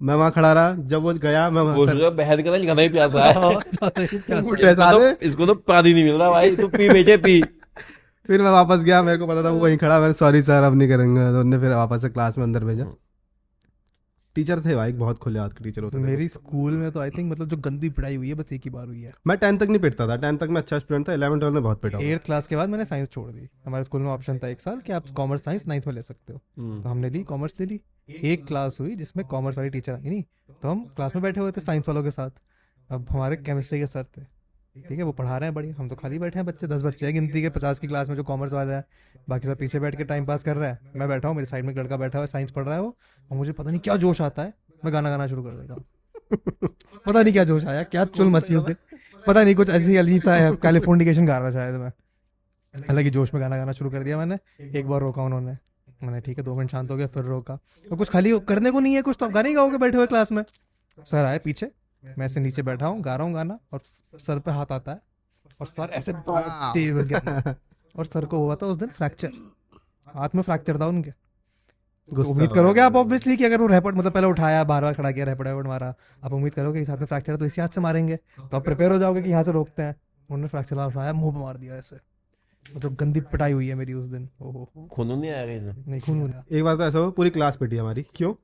[0.03, 1.97] मैं वहाँ खड़ा रहा जब वो गया मैं वहाँ सर-
[2.43, 3.33] का गधा ही प्यासा है।
[4.43, 7.43] प्यासा। तो- इसको तो पानी नहीं मिल रहा भाई तू पी बेटे पी।
[8.27, 10.75] फिर मैं वापस गया मेरे को पता था वो वहीं खड़ा मैंने सॉरी सर अब
[10.75, 12.85] नहीं करेंगे। तो उन्होंने फिर वापस से क्लास में अंदर भेजा।
[14.39, 17.31] टीचर थे भाई बहुत खुले हाथ के टीचर होते मेरी स्कूल में तो आई थिंक
[17.33, 19.69] मतलब जो गंदी पिटाई हुई है बस एक ही बार हुई है। मैं टेंथ तक
[19.69, 22.07] नहीं पिटता था। टेंथ तक मैं अच्छा स्टूडेंट था इलेवन ट्वेल्व में बहुत पिटा हूँ।
[22.07, 24.81] एट्थ क्लास के बाद मैंने साइंस छोड़ दी। हमारे स्कूल में ऑप्शन था एक साल
[24.81, 26.39] कि आप कॉमर्स साइंस नाइन्थ में ले सकते हो।
[26.83, 27.81] तो हमने ली कॉमर्स ले ली।
[28.23, 30.23] एक क्लास हुई जिसमें कॉमर्स वाली टीचर आई नहीं।
[30.63, 32.31] तो हम क्लास में बैठे हुए थे साइंस वालों के साथ।
[32.91, 34.23] अब हमारे केमिस्ट्री के सर थे।
[34.89, 37.07] ठीक है वो पढ़ा रहे हैं बढ़िया। हम तो खाली बैठे हैं बच्चे दस बच्चे
[37.07, 38.85] हैं गिनती के पचास की क्लास में जो कॉमर्स वाला है।
[39.29, 41.65] बाकी सब पीछे बैठ के टाइम पास कर रहा है। मैं बैठा हूँ मेरे साइड
[41.65, 42.97] में एक लड़का बैठा हुआ है साइंस पढ़ रहा है वो
[43.31, 44.53] और मुझे पता नहीं क्या जोश आता है।
[44.85, 45.85] मैं गाना गाना शुरू कर देता हूँ।
[47.07, 48.77] पता नहीं क्या जोश आया क्या चुल मची उस दिन
[49.27, 51.93] पता नहीं कुछ ऐसी अजीब सा है कैलिफोर्निकेशन गा रहा शायद मैं।
[52.75, 54.39] हालाँकि जोश में गाना गाना शुरू कर दिया मैंने।
[54.79, 55.57] एक बार रोका उन्होंने।
[56.03, 58.81] मैंने ठीक है दो मिनट शांत हो गया फिर रोका। और कुछ खाली करने को
[58.81, 60.43] नहीं है कुछ तो आप गाने गाओगे बैठे हुए क्लास में।
[61.07, 61.71] सर आए पीछे।
[62.03, 65.01] मैं ऐसे नीचे बैठा हूँ गा रहा हूँ गाना और सर पे हाथ आता है
[65.61, 66.13] और सर ऐसे
[67.05, 67.55] गया
[67.95, 69.31] और सर को हुआ था उस दिन फ्रैक्चर।
[70.07, 71.11] हाथ में फ्रैक्चर था उनके।
[72.11, 75.11] तो उम्मीद करोगे आप ऑब्वियसली कि अगर वो रैपट मतलब पहले उठाया बार बार खड़ा
[75.13, 75.95] किया रैपट वैपट मारा
[76.25, 78.65] आप उम्मीद करोगे इस हाथ में फ्रैक्चर है तो इसी हाथ से मारेंगे। तो आप
[78.65, 79.95] प्रिपेयर हो जाओगे कि यहाँ से रोकते हैं।
[80.29, 81.97] उन्होंने फ्रैक्चर उठाया मुँह पे मार दिया ऐसे।
[82.67, 86.65] मतलब गंदी पिटाई हुई है मेरी उस दिन। ओहो। खून नहीं आया नहीं खून एक
[86.65, 88.35] बार तो ऐसा हुआ पूरी क्लास पिटी हमारी। क्यों?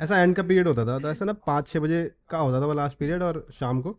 [0.00, 2.66] ऐसा एंड का पीरियड होता था तो ऐसा ना पाँच छः बजे का होता था
[2.66, 3.96] वो लास्ट पीरियड और शाम को।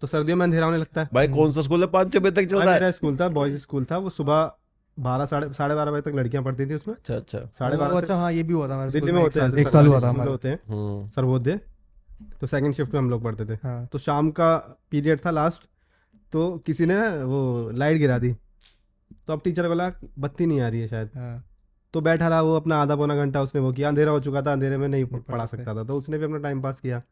[0.00, 1.86] तो सर्दियों में अंधेरा होने लगता है। भाई कौन सा स्कूल है?
[1.86, 4.50] पाँच छह बजे तक चल रहा है। मेरा स्कूल था बॉयज़ स्कूल था वो सुबह
[4.96, 8.14] बारह साढ़े साढ़े बारह बजे तक लड़कियाँ पढ़ती थी उसमें। अच्छा अच्छा। साढ़े बारह अच्छा
[8.14, 10.30] हाँ ये भी हुआ था हमारे दिल्ली में होते हैं एक साल हुआ था हमारा।
[10.30, 11.60] होते हैं। हम्म। सर्वोदय
[12.40, 14.56] तो सेकंड शिफ्ट में हम लोग पढ़ते थे। हाँ। तो शाम का
[14.90, 15.62] पीरियड था लास्ट
[16.32, 18.32] तो किसी ने ना वो लाइट गिरा दी।
[19.26, 21.44] तो अब टीचर बोला बत्ती नहीं आ रही है शायद। हाँ।
[21.94, 24.52] तो बैठा रहा वो अपना आधा पौना घंटा उसने वो किया। अंधेरा हो चुका था
[24.52, 27.02] अंधेरे में नहीं पढ़ा सकता। था। तो उसने भी अपना टाइम पास किया।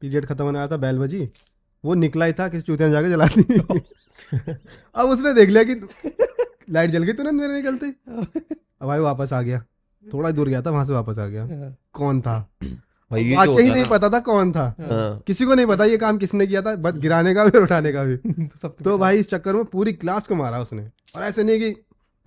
[0.00, 1.30] पीरियड खत्म होने आया था बैल बजी।
[1.84, 3.42] वो निकला ही था किसी चूतिया जाके जला दी।
[4.94, 5.74] अब उसने देख लिया कि
[6.70, 7.86] लाइट जल गई तुरंत मेरे निकलते।
[8.80, 9.64] अब भाई वापस आ गया।
[10.12, 12.50] थोड़ा दूर गया था वहाँ से वापस आ गया। हाँ, कौन था?
[13.10, 15.96] भाई ये तो वाकई नहीं पता था कौन था। हाँ। किसी को नहीं पता ये
[15.96, 18.16] काम किसने किया था बस गिराने का भी और उठाने का भी।
[18.62, 21.66] तो तो भाई इस चक्कर में पूरी क्लास को मारा उसने। और ऐसे नहीं कि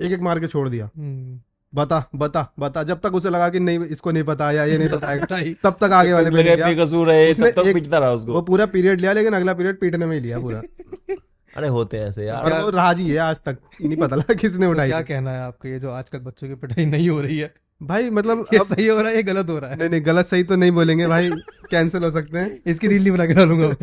[0.05, 1.41] एक एक मार के छोड़ दिया। हम्म,
[1.76, 4.90] बता बता बता। जब तक उसे लगा कि नहीं इसको नहीं पता या ये नहीं
[4.90, 5.16] पता
[5.64, 9.02] तब तक आगे वाले पे बेकसूर है तब तक एक- पिटता रहा वो पूरा पीरियड
[9.02, 10.62] लिया लेकिन अगला पीरियड पीटने में ही लिया पूरा।
[11.58, 14.66] अरे होते हैं ऐसे यार। और वो राज़ी है आज तक नहीं पता लगा किसने
[14.66, 17.38] तो उठाई क्या कहना है आपका ये जो आजकल बच्चों की पिटाई नहीं हो रही
[17.40, 17.54] है?
[17.84, 19.78] भाई मतलब ये अब सही हो रहा है ये गलत हो रहा है?
[19.78, 21.30] नहीं नहीं गलत सही तो नहीं बोलेंगे भाई
[21.72, 23.76] कैंसिल हो सकते हैं। इसकी रील नहीं बना के डालूँगा।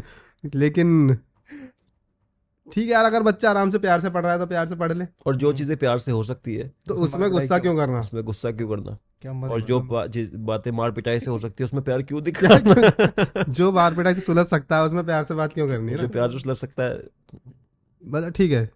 [0.54, 1.18] लेकिन
[2.72, 4.74] ठीक है यार अगर बच्चा आराम से प्यार से पढ़ रहा है तो प्यार से
[4.74, 8.00] पढ़ ले। और जो चीज़ें प्यार से हो सकती है। तो उसमें गुस्सा क्यों करना?
[8.00, 8.98] उसमें गुस्सा क्यों करना?
[9.22, 10.06] क्या और जो बा,
[10.36, 14.20] बातें मार पिटाई से हो सकती है उसमें प्यार क्यों दिखना जो मार पिटाई से
[14.20, 16.82] सुलझ सकता है उसमें प्यार से बात क्यों करनी है जो प्यार से सुलझ सकता
[16.82, 17.02] है।
[18.06, 18.70] मतलब ठीक है।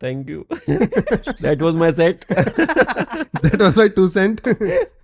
[0.00, 4.40] Thank you that was my set that was my two cent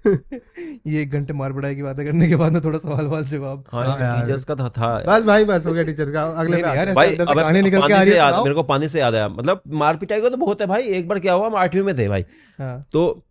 [0.06, 3.64] ये एक घंटे मार पिटाई की बातें करने के बाद में थोड़ा सवाल वाल जवाब।
[3.72, 6.78] हाँ हाँ टीचर्स का था, था। बस भाई बस हो गया टीचर का। अगले यार,
[6.78, 9.00] हैं। भाई अंदर से अब कहानी निकल के आ रही है मेरे को पानी से
[9.00, 11.56] याद आया। मतलब मार पिटाई का तो बहुत है भाई एक बार क्या हुआ हम
[11.56, 12.24] आठवीं में थे भाई।
[12.58, 13.22] हाँ, तो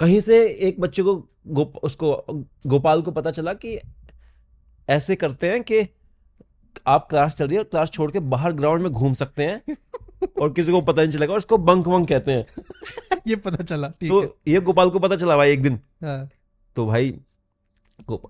[0.00, 1.14] कहीं से एक बच्चे को
[1.48, 2.24] गो, उसको
[2.66, 3.78] गोपाल को पता चला कि
[4.88, 5.86] ऐसे करते हैं कि
[6.86, 9.76] आप क्लास चल रही है और क्लास छोड़ के बाहर ग्राउंड में घूम सकते हैं।
[10.40, 12.46] और किसी को पता नहीं चलेगा और उसको बंक वंक कहते हैं।
[13.28, 16.28] ये पता चला ठीक तो है। ये गोपाल को पता चला भाई एक दिन। हाँ,
[16.76, 17.14] तो भाई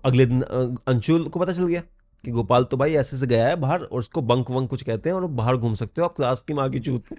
[0.05, 1.81] अगले दिन अ, अंशुल को पता चल गया
[2.23, 5.09] कि गोपाल तो भाई ऐसे से गया है बाहर और उसको बंक वंक कुछ कहते
[5.09, 7.03] हैं और बाहर घूम सकते हो आप क्लास की माँ की चूत।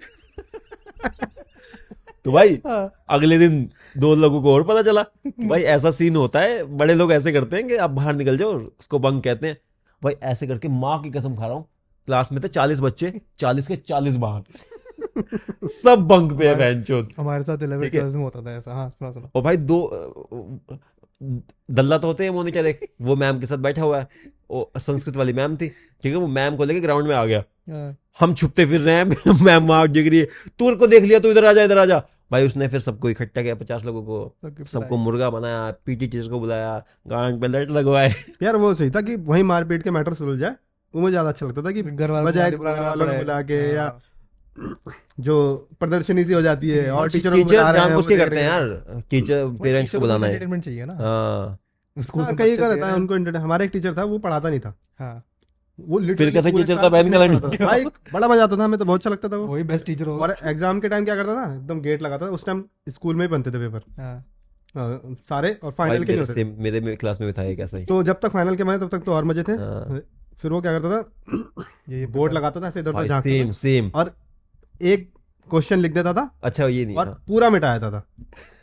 [2.25, 5.01] तो भाई हाँ, अगले दिन दो लोगों को और पता चला
[5.47, 8.53] भाई ऐसा सीन होता है बड़े लोग ऐसे करते हैं कि आप बाहर निकल जाओ
[8.79, 9.57] उसको बंक कहते हैं।
[10.03, 11.65] भाई ऐसे करके माँ की कसम खा रहा हूँ
[12.07, 14.43] क्लास में थे चालीस बच्चे चालीस के चालीस बाहर।
[15.71, 18.89] सब बंक पे है बहन चोद। हमारे साथ इलेवन। ट्वेल्थ में होता था ऐसा। हाँ
[18.89, 19.79] सुना सुना। और भाई दो
[21.71, 24.07] दल्ला तो होते हैं मोनिटर एक वो मैम के साथ बैठा हुआ है।
[24.51, 27.43] वो संस्कृत वाली मैम थी ठीक है वो मैम को लेके ग्राउंड में आ गया।
[27.69, 30.27] हाँ, हम छुपते फिर रहे हैं मैम वहाँ दिख रही है
[30.59, 32.01] तू को देख लिया तू इधर आ जा इधर आ जा।
[32.31, 36.39] भाई उसने फिर सबको इकट्ठा किया पचास लोगों को। सबको मुर्गा बनाया पीटी टीचर को
[36.39, 36.77] बुलाया
[37.07, 40.55] गांड पे लट लगवाए। यार वो सही था कि वही मारपीट के मैटर सुलझ जाए
[40.93, 44.01] वो मुझे ज़्यादा अच्छा लगता था कि बजाय वालों को के या हाँ,
[45.19, 45.35] जो
[45.79, 49.91] प्रदर्शनी सी हो जाती है और टीचर हैं जान करते हैं हैं। यार टीचर पेरेंट्स
[49.91, 51.57] को बुलाना है। चाहिए ना। हाँ।
[51.97, 54.73] स्कूल हाँ, कई का रहता है उनको हमारा एक टीचर था वो पढ़ाता नहीं था।
[54.99, 55.23] हाँ।
[55.79, 59.09] वो फिर कैसे टीचर था, बैन। भाई बड़ा मज़ा आता था हमें तो बहुत अच्छा
[59.09, 61.53] लगता था वो। वही बेस्ट टीचर होगा। और एग्ज़ाम के टाइम क्या करता था?
[61.53, 64.15] एकदम गेट लगाता था। उस टाइम स्कूल में ही बनते थे पेपर हाँ।
[64.75, 68.19] हाँ, सारे और फाइनल के मेरे क्लास में भी था एक ऐसा ही। तो जब
[68.21, 70.01] तक फाइनल के बने तब तक तो और मज़े थे। हाँ।
[70.41, 71.63] फिर वो क्या करता था?
[71.89, 74.11] ये बोर्ड लगाता था ऐसे इधर उधर सेम सेम और
[74.81, 75.11] एक
[75.47, 78.03] क्वेश्चन लिख देता था अच्छा ये नहीं और हाँ। पूरा मिटा देता था।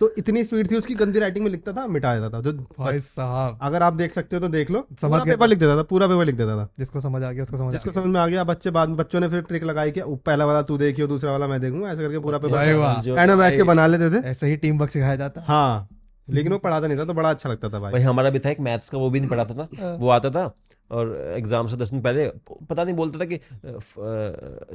[0.00, 3.00] तो इतनी स्पीड थी उसकी गंदी राइटिंग में लिखता था मिटा देता था। जो भाई
[3.00, 6.06] साहब। अगर आप देख सकते हो तो देख लो। समझ पेपर लिख देता था पूरा
[6.06, 8.44] पेपर लिख देता था। जिसको समझ आ गया उसको समझ जिसको समझ में आ गया
[8.44, 11.46] बच्चे बाद में बच्चों ने फिर ट्रिक लगाई कि पहला वाला तू देखियो दूसरा वाला
[11.46, 14.78] मैं देखूँगा। ऐसे करके पूरा पेपर। एंड बैठ के बना लेते थे। ऐसे ही टीम
[14.78, 15.88] वर्क सिखाया जाता। हाँ
[16.28, 18.50] लेकिन वो पढ़ाता नहीं था तो बड़ा अच्छा लगता था भाई। भाई हमारा भी था
[18.50, 20.46] एक मैथ्स का वो भी नहीं पढ़ाता था। हाँ। वो आता था
[20.90, 22.26] और एग्ज़ाम से दस दिन पहले
[22.68, 23.38] पता नहीं बोलता था कि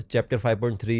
[0.01, 0.99] चैप्टर फाइव पॉइंट थ्री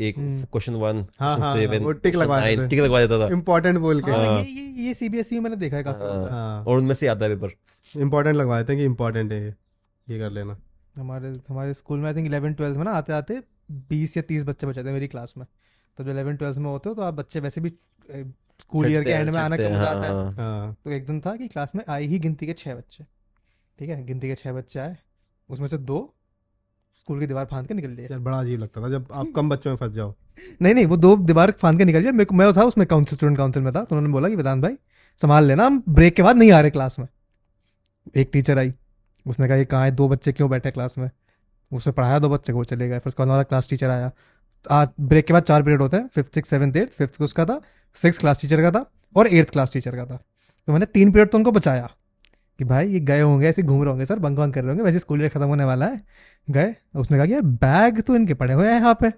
[0.00, 4.00] एक क्वेश्चन वन हाँ, हाँ, सेवन टिक लगवा देते। टिक लगवा देता था। इम्पोर्टेंट बोल
[4.02, 7.06] के। हाँ, ये ये सीबीएसई में मैंने देखा है काफ़ी होता हाँ। और उनमें से
[7.08, 9.54] आता है पेपर इम्पोर्टेंट लगवा देते हैं कि इम्पोर्टेंट है ये।
[10.06, 10.56] ये कर लेना।
[10.98, 13.40] हमारे हमारे स्कूल में आई थिंक इलेवन ट्वेल्थ में ना आते आते
[13.90, 15.46] बीस या तीस बच्चे बचे थे मेरी क्लास में।
[15.98, 17.68] तो जब इलेवन ट्वेल्थ में होते हो तो आप बच्चे वैसे भी
[18.60, 21.20] स्कूल ईयर के एंड में आना कम हो जाता है। हाँ, हाँ। तो एक दिन
[21.20, 23.04] था कि क्लास में आई ही गिनती के छह बच्चे।
[23.78, 24.96] ठीक है गिनती के छह बच्चे आए
[25.48, 25.98] उसमें से दो
[27.00, 29.48] स्कूल की दीवार फांद के निकल लिए। यार बड़ा अजीब लगता था जब आप कम
[29.48, 30.14] बच्चों में फंस जाओ।
[30.62, 33.62] नहीं नहीं वो दो दीवार फांद के निकल जाए मैं था उसमें काउंसिल स्टूडेंट काउंसिल
[33.62, 34.76] में था तो उन्होंने बोला कि वेदांत भाई
[35.20, 37.06] संभाल लेना हम ब्रेक के बाद नहीं आ रहे क्लास में।
[38.16, 38.72] एक टीचर आई
[39.26, 39.90] उसने कहा ये कहाँ है?
[39.90, 41.10] दो बच्चे क्यों बैठे क्लास में?
[41.72, 44.10] उसने पढ़ाया दो बच्चे को चले गए। फिर उसके बाद हमारा क्लास टीचर आया।
[44.70, 47.60] आज ब्रेक के बाद चार पीरियड होते हैं fifth six seventh eighth fifth उसका था
[47.96, 48.84] सिक्स क्लास टीचर का था
[49.16, 50.16] और एट्थ क्लास टीचर का था।
[50.68, 51.90] तो मैंने तीन पीरियड तो उनको बचाया।
[52.58, 54.84] कि भाई ये गए होंगे ऐसे घूम रहे होंगे सर बंक बंक कर रहे होंगे
[54.84, 56.00] वैसे स्कूल ईयर खत्म होने वाला है।
[56.50, 59.12] गए उसने कहा कि यार बैग तो इनके पड़े हुए हैं यहाँ पे।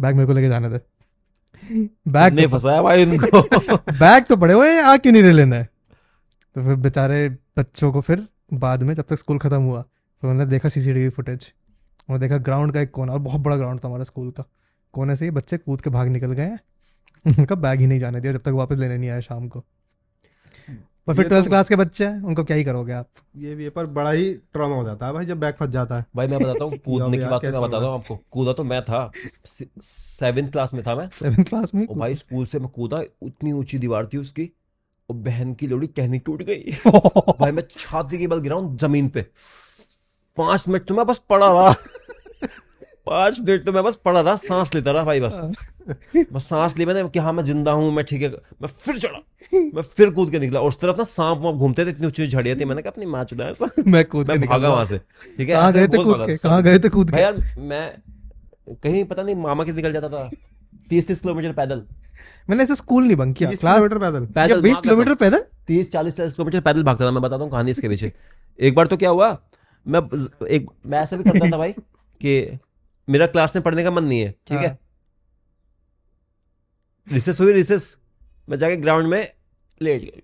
[0.00, 0.80] बैग मेरे को लेके जाने दे।
[2.10, 3.42] बैग ने फंसाया भाई उनको
[3.76, 5.68] बैग तो पड़े हुए हैं आ क्यों नहीं ले लेना है?
[6.54, 7.28] तो फिर बेचारे
[7.58, 11.52] बच्चों को फिर बाद में जब तक स्कूल खत्म हुआ फिर उन्होंने देखा सीसीटीवी फुटेज
[12.08, 14.44] उन्होंने देखा ग्राउंड का एक कोना और बहुत बड़ा ग्राउंड था हमारा स्कूल का।
[14.92, 16.60] कोने से ही बच्चे कूद के भाग निकल गए हैं।
[17.38, 19.64] उनका बैग ही नहीं जाने दिया जब तक वापस लेने नहीं आया शाम को।
[21.06, 23.08] पर फिर ट्वेल्थ तो- क्लास के बच्चे हैं उनको क्या ही करोगे आप?
[23.36, 25.96] ये भी है पर बड़ा ही ट्रॉमा हो जाता है भाई जब बैग फंस जाता
[25.96, 28.82] है। भाई मैं बताता हूँ कूदने की बात मैं बताता हूँ आपको। कूदा तो मैं
[28.82, 29.10] था
[29.82, 33.78] सेवेंथ क्लास में था मैं। सेवन क्लास में भाई स्कूल से मैं कूदा इतनी ऊँची
[33.78, 34.50] दीवार थी उसकी
[35.08, 36.72] और बहन की लोड़ी कहनी टूट गई।
[37.40, 39.22] भाई मैं छाती के बल गिरा हूँ ज़मीन पे।
[40.36, 41.72] पाँच मिनट तो मैं बस पड़ा रहा।
[43.06, 45.40] पाँच मिनट तो मैं बस पड़ा रहा सांस लेता रहा भाई बस।
[46.32, 48.28] बस सांस ली मैंने कि हाँ मैं ज़िंदा हूँ मैं ठीक है।
[48.62, 49.20] मैं फिर चढ़ा।
[49.74, 52.58] मैं फिर कूद के निकला। उस तरफ़ ना सांप वाप घूमते थे इतनी ऊँची झाड़ियाँ
[52.58, 53.52] थी मैंने कहा अपनी माँ चुदा
[53.86, 56.78] मैं कूद मैं भागा वहाँ से। ठीक है कहाँ गए थे कूद के। कहाँ गए
[56.78, 57.20] थे कूद के?
[57.20, 57.86] यार मैं
[58.82, 60.28] कहीं पता नहीं मामा के निकल जाता था।
[60.90, 61.82] तीस तीस किलोमीटर पैदल।
[62.50, 65.44] मैंने ऐसे स्कूल नहीं बंक किया किलोमीटर पैदल। पैदल बीस किलोमीटर पैदल?
[65.66, 68.12] तीस चालीस चालीस किलोमीटर पैदल भागता था मैं बताता हूँ कहानी इसके पीछे।
[68.58, 69.36] एक बार तो क्या हुआ
[69.86, 70.00] मैं
[70.46, 71.72] एक मैं ऐसा भी करता था भाई
[72.20, 72.58] कि
[73.08, 74.66] मेरा क्लास में पढ़ने का मन नहीं है ठीक है?
[74.66, 74.76] हाँ।
[77.08, 77.96] रिसेस हुई रिसेस।
[78.48, 79.32] मैं जाके ग्राउंड में
[79.80, 80.22] लेट गई।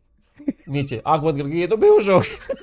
[0.68, 2.54] नीचे आँख बंद करके ये तो बेहोश हो गया।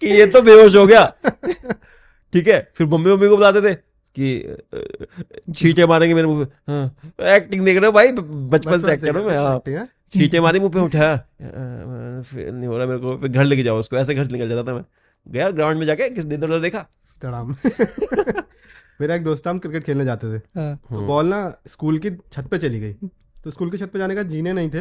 [0.00, 1.04] कि ये तो बेहोश हो गया।
[2.32, 3.74] ठीक है फिर मम्मी मम्मी को बुलाते थे
[4.16, 4.56] कि
[5.54, 9.26] छींटे मारेंगे मेरे मुँह पे। हाँ, एक्टिंग देख रहे हो भाई बचपन से एक्टर हूँ
[9.26, 10.40] मैं हाँ। है?
[10.40, 11.16] मुँह पे उठाया
[12.22, 14.48] फिर नहीं हो रहा मेरे को फिर घर लेके जाओ उसको ऐसे घर से निकल
[14.48, 14.84] जाता था मैं।
[15.28, 16.86] गया ग्राउंड में जाके किस दिन उधर देखा।
[19.00, 22.10] मेरा एक दोस्त था हम क्रिकेट खेलने जाते थे। हाँ, तो बॉल ना स्कूल की
[22.32, 22.92] छत पे चली गई।
[23.44, 24.80] तो स्कूल की छत पे जाने का जीने नहीं थे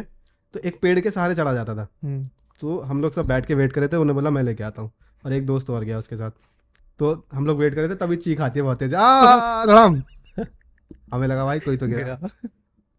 [0.54, 2.28] तो एक पेड़ के सहारे चढ़ा जाता था। हम्म,
[2.62, 4.92] तो हम लोग सब बैठ के वेट करे थे उन्हें बोला मैं लेके आता हूँ।
[5.24, 6.32] और एक दोस्त और गया उसके साथ।
[7.00, 10.02] तो हम लोग वेट कर रहे थे तभी चीख आती है बहुत तेज धड़ाम
[11.14, 12.30] हमें लगा भाई कोई तो गिरा गिरा।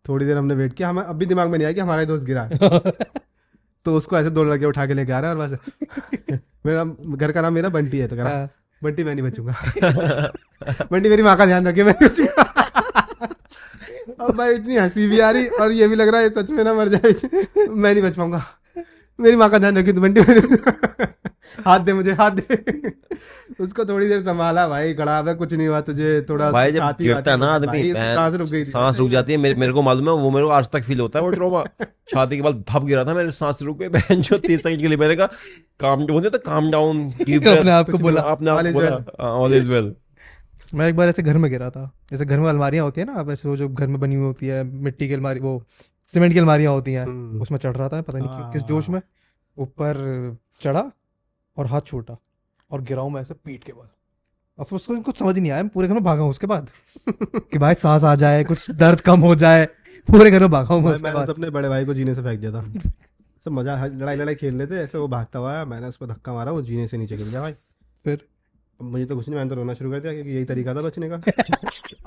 [0.04, 2.24] थोड़ी देर हमने वेट किया हमें अब भी दिमाग में नहीं आया कि हमारा दोस्त
[2.26, 2.48] गिरा
[3.86, 6.84] तो उसको ऐसे दो लड़के उठा के लेके आ रहा है और बस। मेरा
[7.16, 8.48] घर का नाम मेरा बंटी है तो कह रहा
[8.84, 9.54] बंटी मैं नहीं बचूँगा।
[10.92, 11.94] बंटी मेरी माँ का ध्यान रखे मैं
[14.20, 16.64] अब भाई इतनी हँसी भी आ रही और ये भी लग रहा है सच में
[16.64, 17.12] ना मर जाए।
[17.70, 18.44] मैं नहीं बच पाऊँगा।
[19.20, 21.08] मेरी माँ का ध्यान रखी तो बंटी मैं-
[21.66, 22.90] हाथ दे मुझे हाथ दे।
[23.60, 27.04] उसको थोड़ी देर संभाला भाई गड़ा है कुछ नहीं हुआ तुझे थोड़ा भाई जब छाती
[27.04, 30.08] गिरता है ना आदमी सांस रुक गई सांस रुक जाती है मेरे मेरे को मालूम
[30.08, 31.64] है वो मेरे को आज तक फील होता है वो ट्रोमा
[32.08, 34.88] छाती के बाद धप गिरा था मेरे सांस रुक गई बहन जो तीस सेकंड के
[34.88, 35.26] लिए मैंने कहा
[35.80, 39.94] काम वो नहीं काम डाउन अपने आप को बोला, अपने आप बोला। ऑल इज़ वेल
[40.74, 43.12] मैं एक बार ऐसे घर में गिरा था जैसे घर में अलमारियाँ होती है ना
[43.12, 45.62] अब ऐसे वो जो घर में बनी हुई होती है मिट्टी की अलमारी वो
[46.10, 48.88] सीमेंट की अलमारियाँ होती हैं। हम्म। उसमें चढ़ रहा था पता नहीं किस हाँ। जोश
[48.88, 49.00] में।
[49.56, 50.90] ऊपर चढ़ा
[51.56, 52.16] और हाथ छूटा
[52.70, 53.88] और गिरा हूँ मैं ऐसे पीट के बल।
[54.58, 56.70] अब फिर उसको कुछ समझ नहीं आया मैं पूरे घर में भागा हूँ उसके बाद।
[57.08, 59.66] कि भाई सांस आ जाए कुछ दर्द कम हो जाए
[60.08, 62.40] पूरे घर में भागा हूँ मैं मैंने तो अपने बड़े भाई को जीने से फेंक
[62.40, 62.64] दिया था।
[63.44, 66.52] सब मज़ा लड़ाई लड़ाई खेल रहे थे ऐसे वो भागता हुआ मैंने उसको धक्का मारा
[66.52, 67.52] वो जीने से नीचे गिर गया भाई।
[68.04, 68.26] फिर?
[68.80, 71.08] मुझे तो कुछ नहीं मैंने तो रोना शुरू कर दिया क्योंकि यही तरीका था बचने
[71.08, 71.20] का।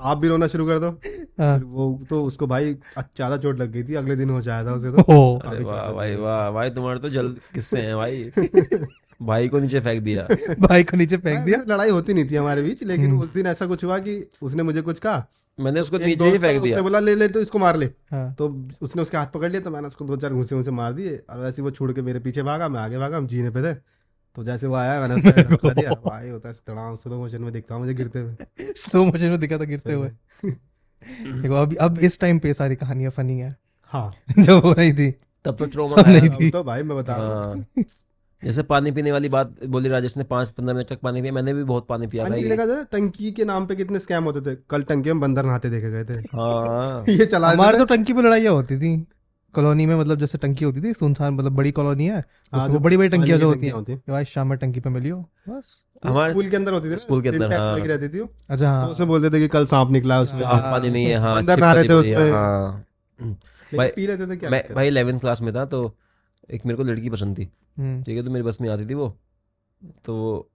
[0.00, 0.90] आप भी रोना शुरू कर दो।
[1.38, 4.90] वो तो उसको भाई ज़्यादा चोट लग गई थी अगले दिन हो जाया था उसे
[4.90, 8.30] तो। अरे वाह भाई वाह भाई तुम्हारे तो जल्द किस्से हैं भाई।
[9.22, 10.26] भाई को नीचे फेंक दिया।
[10.60, 11.58] भाई को नीचे फेंक दिया?
[11.68, 14.82] लड़ाई होती नहीं थी हमारे बीच लेकिन उस दिन ऐसा कुछ हुआ कि उसने मुझे
[14.82, 15.26] कुछ कहा।
[15.58, 18.34] मैंने उसको नीचे ही फेंक दिया। उसने बोला ले ले तो इसको मार ले। हाँ।
[18.34, 18.48] तो
[18.82, 21.38] उसने उसके हाथ पकड़ लिया तो मैंने उसको दो चार घूसे घूसे मार दिए। और
[21.38, 23.74] वैसे वो छोड़ के मेरे पीछे भागा मैं आगे भागा हम जीने पे थे।
[24.36, 27.74] तो जैसे वो आया मैंने उसको दिया। भाई होता है तड़ाम स्लो मोशन में दिखता
[27.74, 30.10] हूँ मुझे गिरते हुए। स्लो मोशन में दिखा था गिरते हुए।
[31.42, 33.56] देखो अब अब इस टाइम पे सारी कहानियाँ फनी है।
[33.92, 35.10] हाँ। जब हो रही थी।
[35.44, 37.84] तब तो ट्रोमा नहीं आया। थी। तो भाई मैं बता रहा हाँ।
[38.44, 41.54] जैसे पानी पीने वाली बात बोली राजेश ने पाँच पंद्रह मिनट तक पानी पिया। मैंने
[41.54, 44.58] भी बहुत पानी पिया था, टंकी के नाम पे कितने स्कैम होते थे?
[44.70, 48.22] कल टंकी में बंदर नहाते देखे गए थे। हाँ। ये चला हमारे तो टंकी पे
[48.22, 49.06] लड़ाइयाँ होती थी।
[49.54, 52.78] कॉलोनी में मतलब जैसे टंकी होती थी सुनसान मतलब बड़ी कॉलोनी है हाँ, वो जो
[52.78, 55.16] बड़ी बड़ी टंकियाँ जो होती हैं। हैं। भाई शाम में टंकी पे मिलियो
[55.48, 55.74] बस।
[56.06, 58.86] हमारे स्कूल के अंदर होती थी स्कूल के अंदर, हाँ। लगी रहती थी अच्छा हाँ।
[58.86, 61.60] तो उसमें बोलते थे कि कल सांप निकला उससे साफ़ पानी नहीं है हाँ बंदर
[61.60, 62.84] नहा रहे थे। हाँ
[63.74, 65.96] भाई- पी लेते थे क्या मैं भाई इलेवेंथ क्लास में था तो
[66.50, 67.48] एक मेरे को लड़की पसंद थी।
[67.78, 69.16] हम्म, ठीक है तो मेरी बस में आती थी वो।
[70.04, 70.50] तो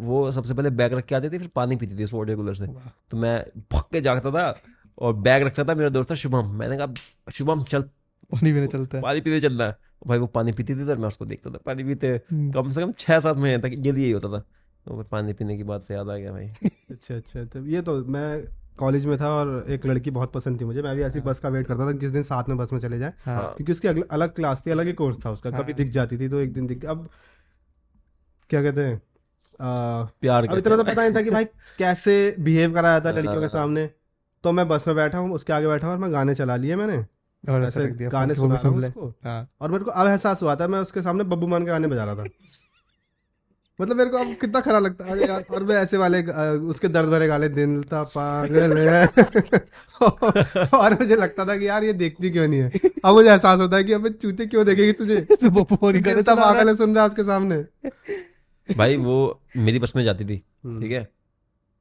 [0.00, 2.54] वो सबसे पहले बैग रख के आती थी फिर पानी पीती थी उस वाटर कूलर
[2.54, 2.66] से।
[3.10, 4.58] तो मैं भग के जागता था
[4.98, 6.94] और बैग रखता था मेरा दोस्त था शुभम। मैंने कहा
[7.32, 7.84] शुभम चल
[8.30, 9.76] पानी पीने चलता है। पानी पीते चलना है।
[10.06, 12.82] भाई वो पानी पीती थी तो मैं उसको देखता था। पानी पीते हम्म, कम से
[12.82, 14.38] कम छह सात महीने तक ये यही होता था।
[14.86, 16.46] तो फिर पानी पीने की बात से याद आ गया भाई।
[16.90, 18.44] अच्छा अच्छा तो ये तो मैं
[18.78, 21.48] कॉलेज में था और एक लड़की बहुत पसंद थी मुझे। मैं भी ऐसी बस का
[21.48, 23.88] वेट करता था कि किस दिन साथ में बस में चले जाए। हाँ। क्योंकि उसकी
[23.88, 26.40] अगल, अलग क्लास थी अलग ही कोर्स था उसका। कभी हाँ। दिख जाती थी तो
[26.40, 27.08] एक दिन दिख अब
[28.50, 29.00] क्या कहते हैं
[29.60, 31.44] प्यार अब इतना तो पता नहीं था कि भाई
[31.78, 33.90] कैसे बिहेव कराया था लड़कियों के हाँ। सामने।
[34.44, 36.76] तो मैं बस में बैठा हूँ उसके आगे बैठा हूँ और मैं गाने चला लिए
[36.76, 37.04] मैंने।
[37.48, 40.06] और ऐसे रख दिया गाने सुना रहा सुन ले। उसको। हाँ। और मेरे को अब
[40.06, 42.24] एहसास हुआ था मैं उसके सामने बब्बू मान के गाने बजा रहा था।
[43.80, 46.22] मतलब मेरे को अब कितना खराब लगता है। अरे यार और मैं ऐसे वाले
[46.56, 49.06] उसके दर्द भरे गाले दिन था पागल है।
[50.74, 52.70] और मुझे लगता था कि यार ये देखती क्यों नहीं है?
[53.04, 55.26] अब मुझे एहसास होता है कि अब चूते क्यों देखेगी तुझे?
[56.28, 57.64] पागल है सुन रहा है उसके सामने।
[58.74, 61.17] भाई वो मेरी बस में जाती थी हम्म। ठीक है?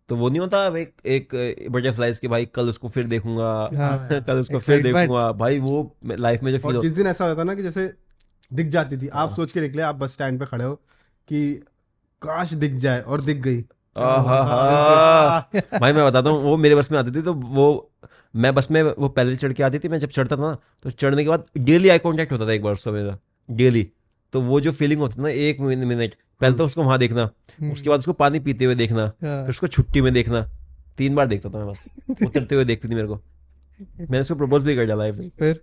[0.09, 1.33] तो वो नहीं होता एक एक
[1.71, 6.43] बटरफ्लाइज के भाई कल उसको फिर देखूँगा हाँ। कल उसको फिर देखूँगा। भाई वो लाइफ
[6.43, 7.93] में जो फील जिस दिन ऐसा होता ना कि जैसे
[8.53, 10.75] दिख जाती थी आप सोच के निकले आप बस स्टैंड पे खड़े हो
[11.27, 11.53] कि
[12.21, 13.61] काश दिख जाए और दिख गई।
[13.97, 17.91] भाई मैं बताता हूँ वो मेरे बस में आती थी तो वो
[18.35, 20.89] मैं बस में वो पहले चढ़ के आती थी मैं जब चढ़ता था ना तो
[20.89, 23.17] चढ़ने के बाद डेली आई कॉन्टेक्ट होता था एक बार उससे मेरा
[23.51, 23.91] डेली
[24.37, 27.23] तो वो जो फीलिंग होती है ना एक मिनट पहले तो उसको वहाँ देखना
[27.71, 30.41] उसके बाद उसको पानी पीते हुए देखना हाँ। फिर उसको छुट्टी में देखना
[30.97, 31.85] तीन बार देखता था मैं बस
[32.25, 33.15] उतरते हुए देखती थी मेरे को।
[33.99, 35.61] मैंने उसको प्रपोज भी कर डाला फिर फिर?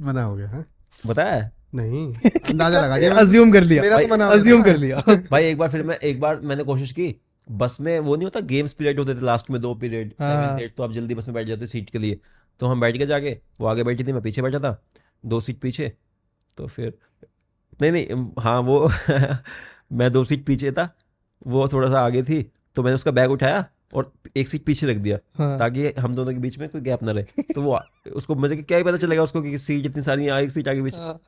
[0.00, 0.64] मना हो गया हाँ?
[1.06, 1.50] बताया?
[1.74, 2.06] नहीं
[2.48, 5.58] अंदाज़ा लगा दिया। अज्यूम कर लिया। मेरा तो मना हो अज्यूम कर लिया। भाई एक
[5.58, 7.14] बार फिर मैं एक बार मैंने कोशिश की
[7.50, 10.82] बस में वो नहीं होता गेम्स पीरियड होते थे लास्ट में दो पीरियड हाँ। तो
[10.82, 12.18] आप जल्दी बस में बैठ जाते सीट के लिए।
[12.60, 14.80] तो हम बैठ के जाके वो आगे बैठी थी मैं पीछे बैठा था
[15.26, 15.92] दो सीट पीछे
[16.56, 16.92] तो फिर
[17.80, 18.90] नहीं नहीं हाँ वो
[19.92, 20.96] मैं दो सीट पीछे था
[21.46, 23.64] वो थोड़ा सा आगे थी तो मैंने उसका बैग उठाया
[23.94, 27.02] और एक सीट पीछे रख दिया हाँ। ताकि हम दोनों के बीच में कोई गैप
[27.02, 27.80] ना रहे। तो वो
[28.12, 30.82] उसको मज़े क्या ही पता चलेगा उसको कि सीट इतनी सारी आई एक सीट आगे
[30.82, 31.20] बीच हाँ।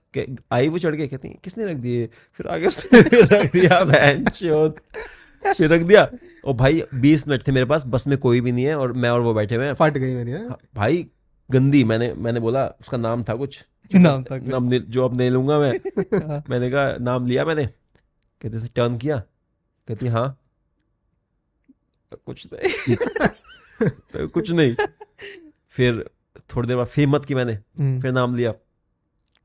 [0.52, 2.08] आई वो चढ़ के कहती है किसने रख दिए?
[2.32, 3.84] फिर आगे उसने रख दिया
[5.44, 6.10] फिर रख दिया।
[6.44, 9.10] और भाई बीस मिनट थे मेरे पास बस में कोई भी नहीं है और मैं
[9.10, 10.58] और वो बैठे हुए फट गई मेरी हाँ?
[10.74, 11.06] भाई
[11.50, 13.64] गंदी मैंने मैंने बोला उसका नाम था कुछ।
[13.94, 15.72] नाम कुछ। नाम जो अब नहीं लूँगा मैं।
[16.28, 17.66] हाँ। मैंने कहा नाम लिया मैंने?
[18.42, 19.18] कहते से टर्न किया?
[19.88, 20.40] कहती हाँ।
[22.26, 22.96] कुछ नहीं।
[23.88, 24.76] तो कुछ नहीं।
[25.68, 28.52] फिर थोड़ी देर बाद फिर मत की मैंने। हम्म, फिर नाम लिया।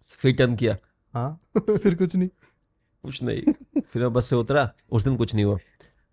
[0.08, 0.78] फिर टर्न किया।
[1.14, 1.40] हाँ।
[1.78, 2.30] फिर कुछ नहीं।
[3.04, 5.58] कुछ नहीं। फिर मैं बस से उतरा। उस दिन कुछ नहीं हुआ।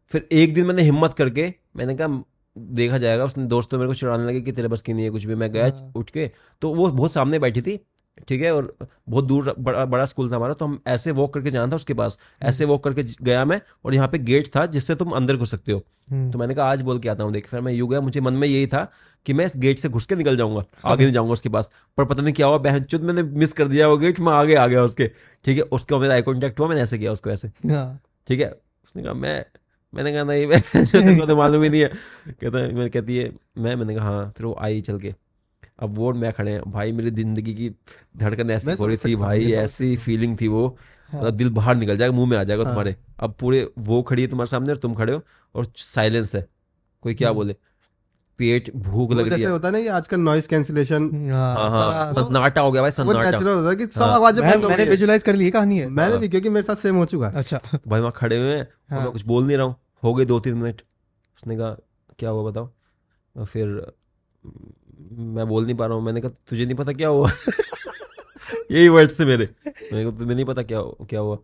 [0.09, 2.25] फिर एक दिन मैंने हिम्मत करके मैंने कहा
[2.59, 5.11] देखा जाएगा। उसने दोस्त तो मेरे को चिढ़ाने लगे कि तेरे बस की नहीं है
[5.11, 7.87] कुछ भी। मैं गया हाँ। उठ के। तो वो बहुत सामने बैठी थी।
[8.29, 8.55] ठीक है?
[8.55, 8.75] और
[9.09, 11.95] बहुत दूर बड़ा बड़ा स्कूल था हमारा तो हम ऐसे वॉक करके जाना था उसके
[11.95, 15.51] पास। ऐसे वॉक करके गया मैं और यहाँ पे गेट था जिससे तुम अंदर घुस
[15.51, 17.87] सकते हो। हम्म, तो मैंने कहा आज बोल के आता हूँ देख फिर मैं यू
[17.87, 18.85] गया मुझे मन में यही था
[19.27, 22.05] कि मैं इस गेट से घुस के निकल जाऊँगा आगे नहीं जाऊँगा उसके पास। पर
[22.05, 24.67] पता नहीं क्या हुआ बहन चुद मैंने मिस कर दिया वो गेट मैं आगे आ
[24.67, 25.11] गया उसके।
[25.45, 25.63] ठीक है?
[25.63, 28.51] उसका मेरा आई कॉन्टैक्ट हुआ मैंने ऐसे किया उसको ऐसे। हाँ। ठीक है?
[28.85, 29.45] उसने कहा मैं
[29.95, 31.89] मैंने कहा नहीं मैं तो मालूम ही नहीं है।
[32.31, 35.15] कहता है मैं कहती है मैं मैंने कहा हाँ। फिर वो आई चल के।
[35.79, 37.71] अब वो मैं खड़े हैं। भाई मेरी ज़िंदगी की
[38.17, 40.67] धड़कन ऐसी हो रही थी भाई ऐसी फीलिंग थी वो।
[41.11, 44.03] हाँ। मतलब दिल बाहर निकल जाएगा मुँह में आ जाएगा हाँ। तुम्हारे। अब पूरे वो
[44.03, 45.23] खड़ी है तुम्हारे सामने और तुम खड़े हो
[45.55, 46.47] और साइलेंस है।
[47.03, 47.57] कोई क्या हम्म। बोले?
[48.39, 52.23] पेट भूख लग रही है। होता है ना आजकल नॉइज़ कैंसिलेशन हाँ हाँ हाँ तो
[52.23, 55.51] सन्नाटा हो गया भाई सन्नाटा। होता है कि सब। आवाज़ें बंद मैंने विजुलाइज कर ली
[55.51, 58.39] कहानी है। मैंने भी क्योंकि मेरे साथ सेम हो चुका है। अच्छा। भाई वहाँ खड़े
[58.39, 60.83] हुए हैं हाँ। मैं कुछ बोल नहीं रहा हूँ। हो गए दो तीन मिनट।
[61.39, 61.77] उसने कहा
[62.19, 62.71] क्या हुआ बताओ?
[63.37, 63.81] फिर
[65.13, 67.31] म, बोल नहीं पा रहा हूँ। मैंने कहा तुझे नहीं पता क्या हुआ?
[68.73, 70.81] यही वर्ड्स थे मेरे। मैंने कहा तुम्हें नहीं पता क्या
[71.11, 71.39] क्या हुआ?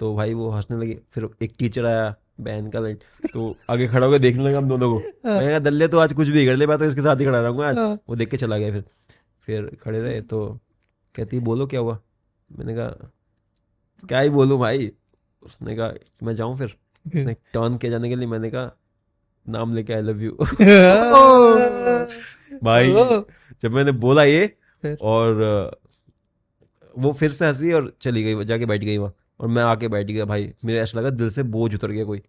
[0.00, 4.06] तो भाई वो हंसने लगे। फिर एक टीचर आया बहन का लाइट तो आगे खड़ा
[4.06, 4.98] होकर देखने लगा हम दोनों को।
[5.28, 7.40] मैंने कहा दल्ले तो आज कुछ भी कर ले मैं तो इसके साथ ही खड़ा
[7.40, 8.84] रहूँगा आज। हाँ। वो देख के चला गया फिर।
[9.46, 10.46] फिर खड़े रहे तो
[11.14, 11.98] कहती बोलो क्या हुआ?
[12.50, 13.10] मैंने कहा
[14.08, 14.90] क्या ही बोलूँ भाई?
[15.42, 15.92] उसने कहा
[16.22, 16.76] मैं जाऊँ फिर?
[17.06, 18.70] उसने टर्न किया जाने के लिए। मैंने कहा
[19.46, 20.36] नाम लेके आई लव यू
[22.64, 22.92] भाई
[23.62, 24.44] जब मैंने बोला ये
[25.02, 25.42] और
[26.98, 30.06] वो फिर से हँसी और चली गई जाके बैठ गई वहाँ और मैं आके बैठ
[30.06, 32.22] गया भाई मेरे ऐसा लगा दिल से बोझ उतर गया कोई।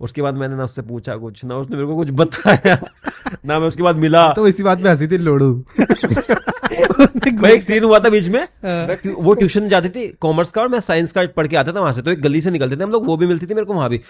[0.00, 2.78] उसके बाद मैंने ना उससे पूछा कुछ ना उसने मेरे को कुछ बताया
[3.46, 7.84] ना मैं उसके बाद मिला। तो इसी बात में हँसी थी लोड़ू। भाई एक सीन
[7.84, 11.26] हुआ था बीच में हाँ। वो ट्यूशन जाती थी कॉमर्स का और मैं साइंस का
[11.36, 13.16] पढ़ के आता था वहाँ से तो एक गली से निकलते थे हम लोग वो
[13.16, 14.00] भी मिलती थी मेरे को वहाँ भी।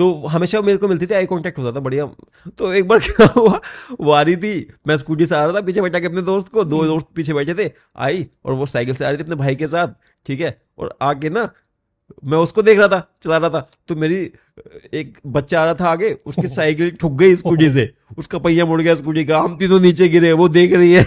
[0.00, 2.04] तो हमेशा मेरे को मिलती थी आई कांटेक्ट होता था बढ़िया।
[2.58, 3.60] तो एक बार क्या हुआ
[4.00, 4.52] वो आ रही थी
[4.88, 7.34] मैं स्कूटी से आ रहा था पीछे बैठा के अपने दोस्त को दो दोस्त पीछे
[7.34, 9.88] बैठे थे आई और वो साइकिल से आ रही थी अपने भाई के साथ
[10.26, 10.56] ठीक है?
[10.78, 11.48] और आके ना
[12.24, 14.30] मैं उसको देख रहा था चला रहा था तो मेरी
[14.94, 18.82] एक बच्चा आ रहा था आगे उसकी साइकिल ठुक गई स्कूटी से उसका पहिया मुड़
[18.82, 21.06] गया स्कूटी का हम तीनों नीचे गिरे वो देख रही है।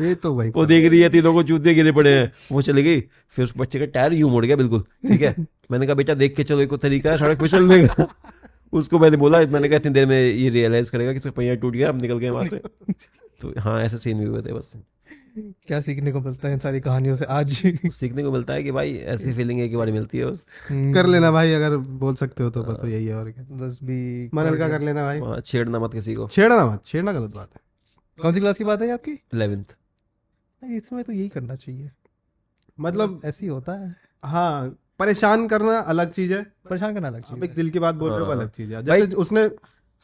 [0.00, 2.82] ये तो भाई वो देख रही है तीनों को जूते गिरे पड़े हैं। वो चली
[2.82, 3.00] गई।
[3.34, 5.34] फिर उस बच्चे का टायर यूँ मुड़ गया बिल्कुल। ठीक है?
[5.70, 8.06] मैंने कहा बेटा देख के चलो एक तरीका है सड़क पे चलने का
[8.72, 11.72] उसको मैंने बोला मैंने कहा इतनी देर में ये रियलाइज़ करेगा कि इसका पहिया टूट
[11.72, 12.56] गया हम निकल गए वहाँ से।
[13.40, 14.74] तो हाँ ऐसे सीन भी हुए थे बस।
[15.38, 17.52] क्या सीखने को मिलता है इन सारी कहानियों से आज?
[17.92, 21.30] सीखने को मिलता है कि भाई ऐसी फीलिंग एक बार मिलती है बस। कर लेना
[21.32, 24.46] भाई अगर बोल सकते हो तो बस तो यही है और क्या। बस भी मन
[24.46, 27.60] हल्का कर लेना भाई। छेड़ना मत किसी को। छेड़ना मत छेड़ना गलत बात है।
[28.18, 29.12] कौन सी क्लास की बात है आपकी?
[29.34, 29.76] इलेवेंथ
[30.64, 31.90] इसमें तो यही करना चाहिए।
[32.80, 37.44] मतलब ऐसे ही होता है। हाँ परेशान करना अलग चीज़ है। परेशान करना अलग चीज़
[37.44, 39.50] एक दिल की बात बोल रहे हो हाँ। अलग चीज़ है। जैसे उसने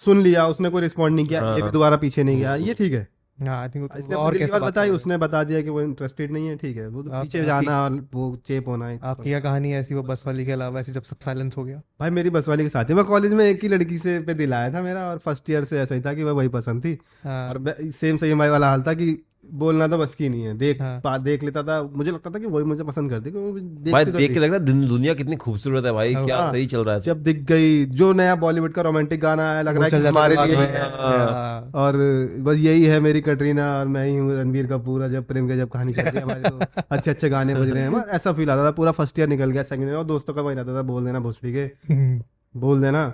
[0.04, 2.92] सुन लिया उसने कोई रिस्पॉन्ड नहीं किया ये भी दोबारा पीछे नहीं गया ये ठीक
[2.92, 3.08] है।
[3.40, 5.44] है हाँ आई थिंक इसने और और दिल की कैसे बात बात बताई उसने बता
[5.44, 8.68] दिया कि वो इंटरेस्टेड नहीं है ठीक है। वो तो पीछे जाना और वो चेप
[8.68, 11.64] होना है। आपकी कहानी ऐसी वो बस वाली के अलावा ऐसी जब सब साइलेंस हो
[11.64, 11.82] गया?
[12.00, 14.34] भाई मेरी बस वाली के साथ ही। मैं कॉलेज में एक ही लड़की से पे
[14.34, 16.98] दिल था मेरा और फ़र्स्ट ईयर से ऐसा ही था कि वह वही पसंद थी।
[17.24, 19.24] हाँ। और सेम सही भाई वाला हाल था कि
[19.54, 22.38] बोलना तो बस की नहीं है। देख हाँ। पा देख लेता था। मुझे लगता था
[22.38, 25.36] कि वही मुझे पसंद करती क्योंकि वो भाई तो देख के लगता है दुनिया कितनी
[25.36, 28.72] खूबसूरत है भाई क्या हाँ। सही चल रहा है। जब दिख गई जो नया बॉलीवुड
[28.72, 31.96] का रोमांटिक गाना आया लग रहा है हमारे लिए ही। है। हाँ। और
[32.40, 35.68] बस यही है मेरी कटरीना और मैं ही हूँ रणवीर कपूर जब प्रेम का जब
[35.68, 38.64] कहानी चल रही है हमारी तो अच्छे अच्छे गाने बज रहे हैं। ऐसा फील आता
[38.66, 41.04] था पूरा फ़र्स्ट ईयर निकल गया सेकंड ईयर और दोस्तों का वही रहता था बोल
[41.04, 41.66] देना भोसड़ी के।
[42.58, 43.08] बोल देना।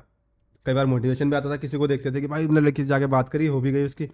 [0.67, 2.89] कई बार मोटिवेशन भी आता था किसी को देखते थे कि भाई हमने लड़की से
[2.89, 4.05] जाके बात करी हो भी गई उसकी।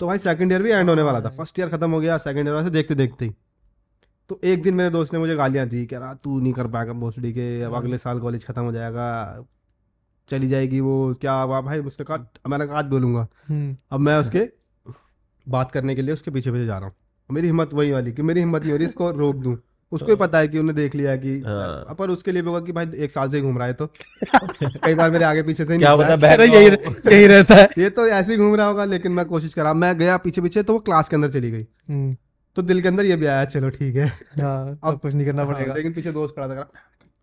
[0.00, 2.46] तो भाई सेकंड ईयर भी एंड होने वाला था। फ़र्स्ट ईयर खत्म हो गया सेकंड
[2.46, 3.34] ईयर वैसे देखते देखते ही।
[4.30, 6.92] तो एक दिन मेरे दोस्त ने मुझे गालियाँ दी कह रहा तू नहीं कर पाएगा
[6.92, 9.06] भोसड़ी के अब अगले साल कॉलेज खत्म हो जाएगा
[10.28, 14.16] चली जाएगी वो क्या वाह भाई उसने कहा मैंने कहा आज बोलूँगा हम्म, अब मैं
[14.18, 14.48] उसके
[15.46, 16.94] बात करने के लिए उसके पीछे पीछे जा रहा हूँ।
[17.30, 19.56] मेरी हिम्मत वही वाली कि मेरी हिम्मत नहीं हो रही इसको रोक दूँ।
[19.92, 22.60] उसको ही पता है कि उन्हें देख लिया कि हाँ। पर उसके लिए भी होगा
[22.60, 25.64] कि भाई एक साल से ही घूम रहा है तो। कई बार मेरे आगे पीछे
[25.64, 26.64] से क्या पता है। बैठ यही
[27.14, 29.96] यही रहता है। ये तो ऐसे ही घूम रहा होगा लेकिन मैं कोशिश करा मैं
[29.98, 32.16] गया पीछे पीछे तो वो क्लास के अंदर चली गई। हम्म,
[32.56, 34.06] तो दिल के अंदर ये भी आया चलो ठीक है।
[34.40, 36.68] हाँ अब कुछ नहीं करना पड़ेगा। हाँ, लेकिन पीछे दोस्त खड़ा था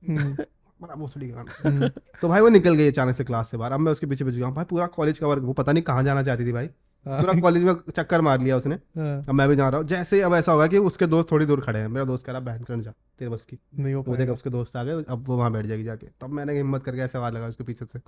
[0.10, 0.36] हम्म।
[0.80, 1.88] हम्म,
[2.22, 4.38] तो भाई वो निकल गई अचानक से क्लास से बाहर। अब मैं उसके पीछे पीछे
[4.38, 6.74] गया भाई पूरा कॉलेज का वर्क वो पता नहीं कहाँ जाना चाहती थी भाई। हाँ,
[7.08, 10.22] पूरा कॉलेज में चक्कर मार लिया उसने। हाँ, अब मैं भी जा रहा हूँ। जैसे
[10.22, 12.64] अब ऐसा होगा कि उसके दोस्त थोड़ी दूर खड़े हैं। मेरा दोस्त कह रहा बहन
[12.64, 15.38] कर जा तेरे बस की। नहीं हो वो देखा उसके दोस्त आ गए अब वो
[15.38, 18.00] वहाँ बैठ जाएगी जाके। तब मैंने हिम्मत करके ऐसे आवाज़ लगा उसके पीछे से।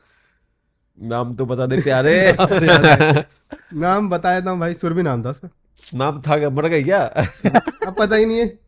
[1.01, 2.35] नाम तो बता दे प्यारे।
[3.73, 5.49] नाम बताया था भाई सुरभि नाम था उसका।
[5.93, 7.01] नाम था मर गई क्या?
[7.01, 8.59] अब पता ही नहीं है।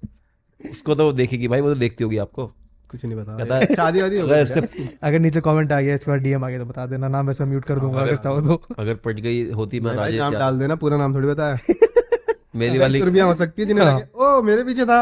[0.72, 2.52] उसको तो देखेगी भाई वो तो देखती होगी आपको।
[2.92, 6.20] कुछ नहीं है- शादी वादी हो अगर इससे अगर नीचे कमेंट आ गया इसके बाद
[6.20, 8.96] डीएम आ गया तो बता देना। नाम वैसे म्यूट कर दूँगा अगर चाहो तो अगर
[8.96, 11.58] पट गई होती मैं राजेश नाम डाल देना पूरा नाम थोड़ी बताया।
[12.56, 15.00] मेरी वाली सुरभिया हो सकती है जिन्हें हाँ। लगे ओ मेरे पीछे था।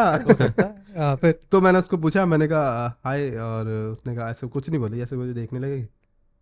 [0.97, 1.39] हाँ फिर?
[1.51, 5.15] तो मैंने उसको पूछा मैंने कहा हाय और उसने कहा ऐसे कुछ नहीं बोली ऐसे
[5.15, 5.87] मुझे देखने लगे।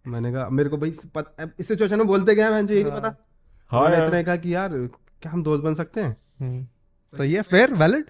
[0.05, 0.89] मैंने कहा मेरे को भाई
[1.59, 3.15] इस सिचुएशन में बोलते गए मैं यही नहीं पता?
[3.71, 4.69] हाँ। मैंने इतना कहा कि यार
[5.21, 6.15] क्या हम दोस्त बन सकते हैं?
[6.39, 6.65] हम्म,
[7.17, 8.05] सही है फेयर वैलिड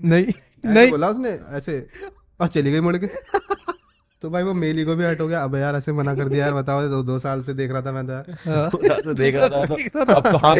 [0.00, 0.26] नहीं
[0.64, 1.78] नहीं। बोला उसने ऐसे।
[2.42, 3.06] और चली गई मुड़ के।
[4.22, 6.44] तो भाई वो मेली को भी हट हो गया। अब यार ऐसे मना कर दिया
[6.44, 8.70] यार बताओ दो, दो साल से देख रहा था मैं तो यार। हाँ,
[9.00, 9.60] तो देख रहा था।
[10.14, 10.56] अब हाथ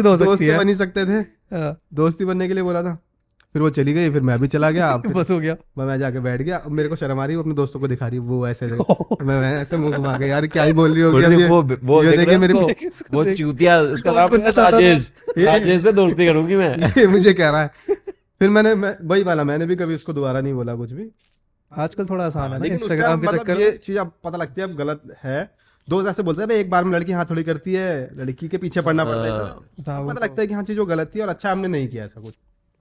[0.00, 1.18] दोस्त बन सकती है। है। बन ही थे।
[1.56, 2.98] हाँ, दोस्ती बनने के लिए बोला था।
[3.52, 6.42] फिर वो चली गई फिर मैं भी चला गया। बस हो गया। मैं जाके बैठ
[6.42, 9.24] गया। मेरे को शर्म आ रही वो अपने दोस्तों को दिखा रही वो ऐसे मैं
[9.24, 12.18] मैं ऐसे मुँह घुमा के यार क्या ही बोल रही होगी वो वो ये देख
[12.18, 13.16] देखिए मेरे उसको?
[13.16, 17.62] वो चूतिया उसका नाम है राजेश। राजेश से दोस्ती करूँगी मैं। ये मुझे कह रहा
[17.62, 17.70] है।
[18.42, 21.10] फिर मैंने मैं वही वाला मैंने भी कभी उसको दोबारा नहीं बोला कुछ भी।
[21.72, 24.68] आजकल थोड़ा आसान है लेकिन इंस्टाग्राम के मतलब चक्कर ये चीज़ अब पता लगती है
[24.70, 25.50] अब गलत है।
[25.88, 28.80] दोस्त ऐसे बोलते हैं एक बार में लड़की हाथ थोड़ी करती है लड़की के पीछे
[28.80, 29.38] पड़ना पड़ता है।
[29.84, 31.88] तो हाँ, पता लगता है कि हाँ चीज़ वो गलत थी और अच्छा हमने नहीं
[31.88, 32.34] किया ऐसा कुछ।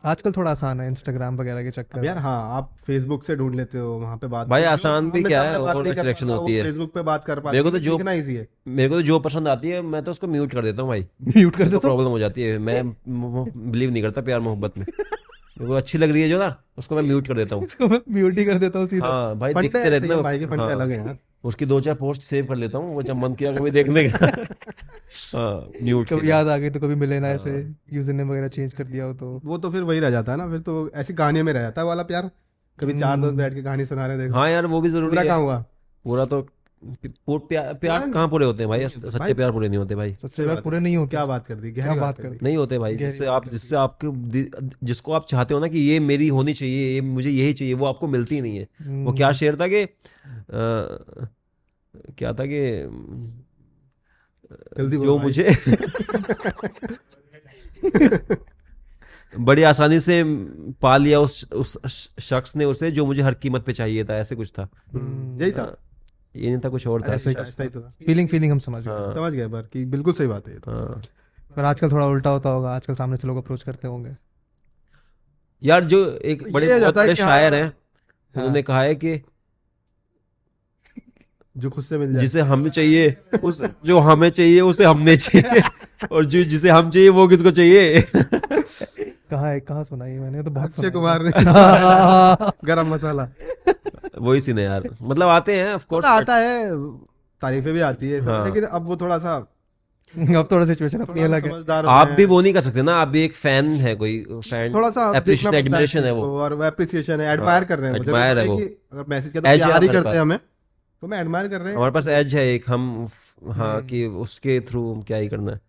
[0.06, 3.78] आजकल थोड़ा आसान है इंस्टाग्राम वगैरह के चक्कर यार हाँ आप फेसबुक से ढूंढ लेते
[3.78, 6.94] हो वहाँ पे बात भाई आसान भी क्या है बात और attraction होती है। फेसबुक
[6.94, 9.20] पे बात कर पाते मेरे को तो जो- सीखना इजी है। मेरे को तो जो
[9.20, 11.08] पसंद आती है मैं तो उसको म्यूट कर देता हूँ भाई।
[11.38, 12.94] म्यूट कर तो देता प्रॉब्लम हो जाती है। मैं
[13.72, 14.86] बिलीव नहीं करता प्यार मोहब्बत में।
[15.58, 18.00] मेरे को अच्छी लग रही है जो ना उसको मैं म्यूट कर देता हूँ। मैं
[18.10, 20.64] म्यूट ही कर देता हूँ सीधा। हाँ भाई दिखते रहते हैं। हैं भाई के फंडे
[20.64, 23.34] हाँ, अलग हैं यार। उसकी दो चार पोस्ट सेव कर लेता हूँ वो जब मन
[23.34, 24.26] किया कभी देखने का।
[25.36, 27.52] हाँ म्यूट कभी याद आ गई तो कभी मिले ना ऐसे
[27.94, 30.38] यूज़र नेम वगैरह चेंज कर दिया हो तो। वो तो फिर वही रह जाता है
[30.38, 32.30] ना फिर तो ऐसी कहानियों में रह जाता है वाला प्यार।
[32.78, 35.22] कभी चार दोस्त बैठ के कहानी सुना रहे देखो। हाँ यार वो भी ज़रूरी पूरा
[35.22, 35.58] है। कहाँ हुआ?
[36.06, 36.42] पूरा तो
[36.84, 38.88] प्यार, प्यार कहाँ पूरे होते हैं भाई?
[38.88, 41.72] सच्चे प्यार पूरे नहीं होते भाई। सच्चे प्यार पूरे नहीं होते। क्या बात कर दी
[41.72, 44.08] क्या बात कर दी। नहीं होते भाई जिससे आप जिससे आपके
[44.86, 47.86] जिसको आप चाहते हो ना कि ये मेरी होनी चाहिए ये मुझे यही चाहिए वो
[47.86, 48.68] आपको मिलती नहीं है।
[49.06, 49.86] वो क्या शेर था कि
[52.18, 52.62] क्या था कि
[54.78, 55.50] जल्दी जो मुझे
[59.40, 60.24] बड़ी आसानी से
[60.82, 64.36] पा लिया उस उस शख्स ने उसे जो मुझे हर कीमत पे चाहिए था ऐसे
[64.36, 65.91] कुछ था। हम्म, यही था।
[66.36, 69.14] ये नहीं था कुछ और था। ऐसा ही तो फीलिंग फीलिंग हम समझ गए। हाँ,
[69.14, 71.02] समझ गए पर कि बिल्कुल सही बात है ये तो। हाँ।
[71.56, 74.16] पर आजकल थोड़ा उल्टा होता होगा आजकल सामने से लोग अप्रोच करते होंगे।
[75.64, 77.74] यार जो एक बड़े हो है बड़े शायर हाँ- हैं
[78.36, 79.22] उन्होंने कहा है कि
[81.58, 85.62] जो खुद से मिल जाए। जिसे हमें चाहिए उस जो हमें चाहिए उसे हमने चाहिए।
[86.12, 88.00] और जो जिसे हम चाहिए वो किसको चाहिए?
[89.32, 90.44] कहाँ है कहाँ सुना ये मैंने?
[90.44, 91.32] तो बहुत अक्षय कुमार ने।
[92.68, 93.28] गरम मसाला।
[94.18, 96.54] वही सीन है यार। मतलब आते हैं ऑफ़ कोर्स आता है
[97.42, 99.36] तारीफें भी आती है हाँ। लेकिन अब वो थोड़ा सा
[100.14, 103.24] अब थोड़ा सिचुएशन अपनी अलग है। आप भी वो नहीं कर सकते ना आप भी
[103.24, 104.16] एक फ़ैन है कोई
[104.50, 108.00] फ़ैन थोड़ा सा एप्रिशिएशन एडमिरेशन है वो। और वो एप्रिसिएशन है एडमायर कर रहे हैं
[108.00, 110.38] admire है वो। अगर मैसेज तो Edge है प्यार ही करते हैं हमें।
[111.02, 113.08] तो मैं एडमायर कर रहे हैं। हमारे पास एज है एक हम
[113.52, 115.60] हाँ हम्म। कि उसके थ्रू क्या ही करना है।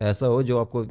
[0.00, 0.84] ऐसा हो जो आपको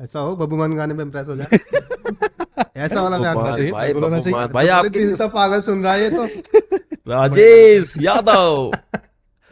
[0.00, 1.58] ऐसा हो बबू मान गाने पे इम्प्रेस हो जाए।
[2.76, 5.60] ऐसा वाला प्यार होना चाहिए भाई बब्बू चाहिए। मान- भाई बोले, आपके दिल सा पागल
[5.60, 6.26] सुन रहा है ये तो।
[7.10, 8.72] राजेश यादव।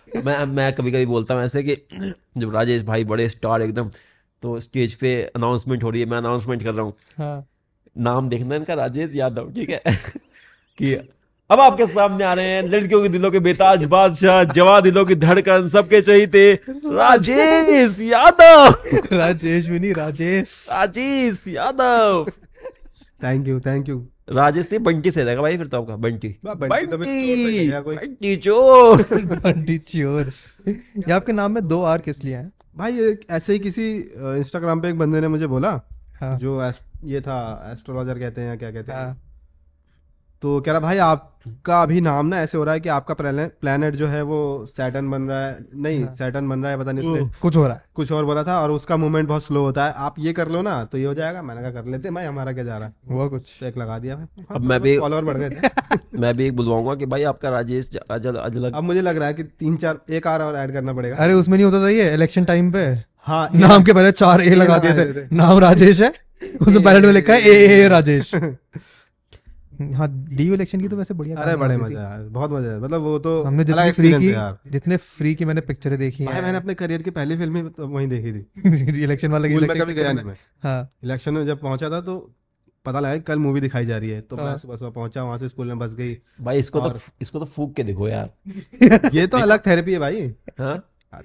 [0.09, 1.77] मैं मैं कभी कभी बोलता हूँ ऐसे कि
[2.39, 3.91] जब राजेश भाई बड़े स्टार एकदम
[4.43, 7.47] तो स्टेज पे अनाउंसमेंट हो रही है मैं अनाउंसमेंट कर रहा हूँ। हाँ।
[7.99, 9.81] नाम देखना इनका राजेश यादव ठीक है?
[10.79, 10.95] कि
[11.53, 15.15] अब आपके सामने आ रहे हैं लड़कियों के दिलों के बेताज बादशाह जवा दिलों की
[15.15, 18.75] धड़कन सबके चहीते राजेश यादव।
[19.13, 20.69] राजेश भी नहीं Rajesh.
[20.73, 22.27] Rajesh Yadav.
[23.23, 26.57] Thank you thank you Rajesh नहीं बंटी से रहेगा भाई फिर तो आपका बंटी। बा-
[26.57, 30.31] बंटी तो। बंटी चोर। बंटी चोर।
[30.69, 32.53] ये आपके नाम में दो आर किस लिए हैं?
[32.77, 35.81] भाई ये ऐसे ही किसी इंस्टाग्राम पे एक बंदे ने मुझे बोला
[36.21, 36.73] हाँ। जो
[37.05, 39.23] ये था एस्ट्रोलॉजर कहते हैं या क्या कहते हैं। हाँ।
[40.43, 40.99] तो कह रहा भाई
[41.47, 44.39] आपका अभी नाम ना ऐसे हो रहा है कि आपका प्लेनेट जो है वो
[44.69, 47.75] सैटन बन रहा है नहीं सैटन बन रहा है पता नहीं उसने कुछ हो रहा
[47.75, 50.49] है कुछ और बोला था और उसका मूवमेंट बहुत स्लो होता है आप ये कर
[50.49, 52.89] लो ना तो ये हो जाएगा मैंने कहा कर लेते भाई हमारा क्या जा रहा
[52.89, 55.51] है हुआ कुछ तो एक लगा दिया मैं हाँ, अब मैं भी- फॉलोअर बढ़ गए
[55.51, 59.35] थे मैं भी एक बुलवाऊँगा कि भाई आपका राजेश अजल अब मुझे लग रहा है
[59.35, 62.13] कि तीन चार एक आर और ऐड करना पड़ेगा अरे उसमें नहीं होता था ये
[62.15, 62.87] इलेक्शन टाइम पे
[63.27, 66.13] हाँ नाम के पहले चार ए लगा दिए थे नाम राजेश है
[66.61, 68.35] उसमें बैलेट में लिखा है ए ए राजेश
[69.91, 73.01] हाँ डी इलेक्शन की तो वैसे बढ़िया अरे बड़े मज़ा आया बहुत मज़ा। है मतलब
[73.01, 76.43] वो तो हमने अलग जितनी फ्री की जितने फ्री की मैंने पिक्चरें देखी भाई हैं।
[76.43, 80.25] मैंने अपने करियर की पहली फ़िल्म तो वहीं देखी थी। इलेक्शन वाले कभी गया नहीं
[80.25, 82.17] मैं। हाँ। इलेक्शन में जब पहुँचा था तो
[82.87, 85.39] पता लगा कल मूवी दिखाई जा रही है। तो मैं हाँ। सुबह सुबह पहुँचा वहाँ
[85.39, 89.27] से स्कूल में बस गई। भाई इसको तो इसको तो फूक के देखो यार। ये
[89.27, 90.77] तो अलग थेरेपी है भाई। हाँ?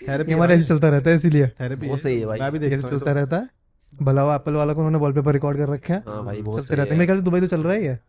[0.08, 2.90] थेरेपी हमारा ऐसे चलता रहता है इसीलिए। थेरेपी वो सही है भाई। मैं भी देखता
[2.90, 3.50] चलता रहता है।
[3.94, 7.06] भला एप्पल वाला को उन्होंने वॉलपेपर रिकॉर्ड कर रखे हैं। हाँ भाई बहुत रहते मेरे
[7.06, 8.00] ख्याल से दुबई तो चल रहा ही है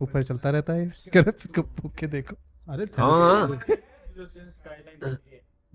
[0.00, 3.78] ऊपर चलता रहता है। कर इसको फूक के देखो। तो। अरे हाँ therapy-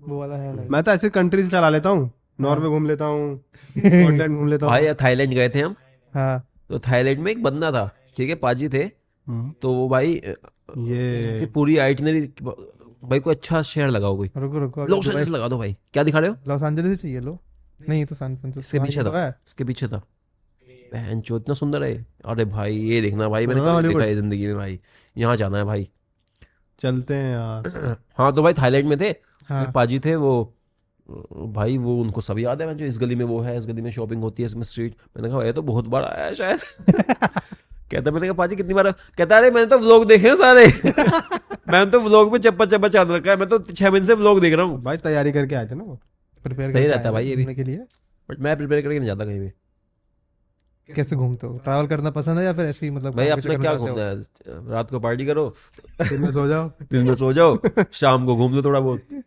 [0.00, 3.44] वो वाला है मैं तो ऐसे कंट्रीज़ चला लेता हूँ। नॉर्वे घूम लेता हूँ।
[3.78, 5.76] स्कॉटलैंड घूम लेता हूँ। भाई थाईलैंड गए थे हम।
[6.14, 8.90] हाँ। तो थाईलैंड में एक बंदा था ठीक है पाजी थे।
[9.26, 10.12] हम्म। तो वो भाई
[10.78, 12.20] ये की पूरी आइटनरी
[13.04, 16.18] भाई को अच्छा शहर लगाओ कोई। रुको रुको लॉस एंजल्स लगा दो भाई। क्या दिखा
[16.18, 16.36] रहे हो?
[16.48, 17.38] लॉस एंजलिस ही चाहिए लो।
[17.88, 20.02] नहीं तो सैन फ्रांसिस्को इसके हाँ, पीछे तो था इसके पीछे था।
[20.92, 21.94] बहन चो इतना सुंदर है।
[22.24, 24.78] अरे भाई ये देखना भाई मैंने हाँ, कभी देखा है ज़िंदगी में भाई।
[25.16, 25.88] यहाँ जाना है भाई।
[26.78, 29.14] चलते हैं यार। हाँ तो भाई थाईलैंड में थे।
[29.48, 30.32] हाँ। पाजी थे वो
[31.54, 33.90] भाई वो उनको सब याद है जो इस गली में वो है इस गली में
[33.90, 36.58] शॉपिंग होती है इसमें स्ट्रीट मैंने कहा ये तो बहुत बार आया है शायद।
[37.90, 38.90] कहता मैंने कहा पाजी कितनी बार?
[38.92, 40.66] कहता अरे मैंने तो व्लॉग देखे हैं सारे।
[41.72, 44.40] मैंने तो व्लॉग में चप्पा चप्पा चाँद रखा है। मैं तो छह महीने से व्लॉग
[44.40, 45.98] देख रहा हूँ। भाई तैयारी करके आए थे ना वो?
[46.44, 47.76] प्रिपेयर सही रहता है भाई ये भी। के लिए?
[48.28, 49.50] बट मैं प्रिपेयर करके नहीं जाता कहीं भी।
[50.92, 51.56] कैसे घूमते हो?
[51.64, 53.78] ट्रैवल करना पसंद है या फिर ऐसे ही मतलब भाई अपना क्या हो?
[53.78, 54.14] घूमना है?
[54.70, 55.52] रात को पार्टी करो।
[56.02, 57.58] दिन में सो जाओ। दिन में सो जाओ।
[57.92, 59.22] शाम को घूम लो थोड़ा बहुत।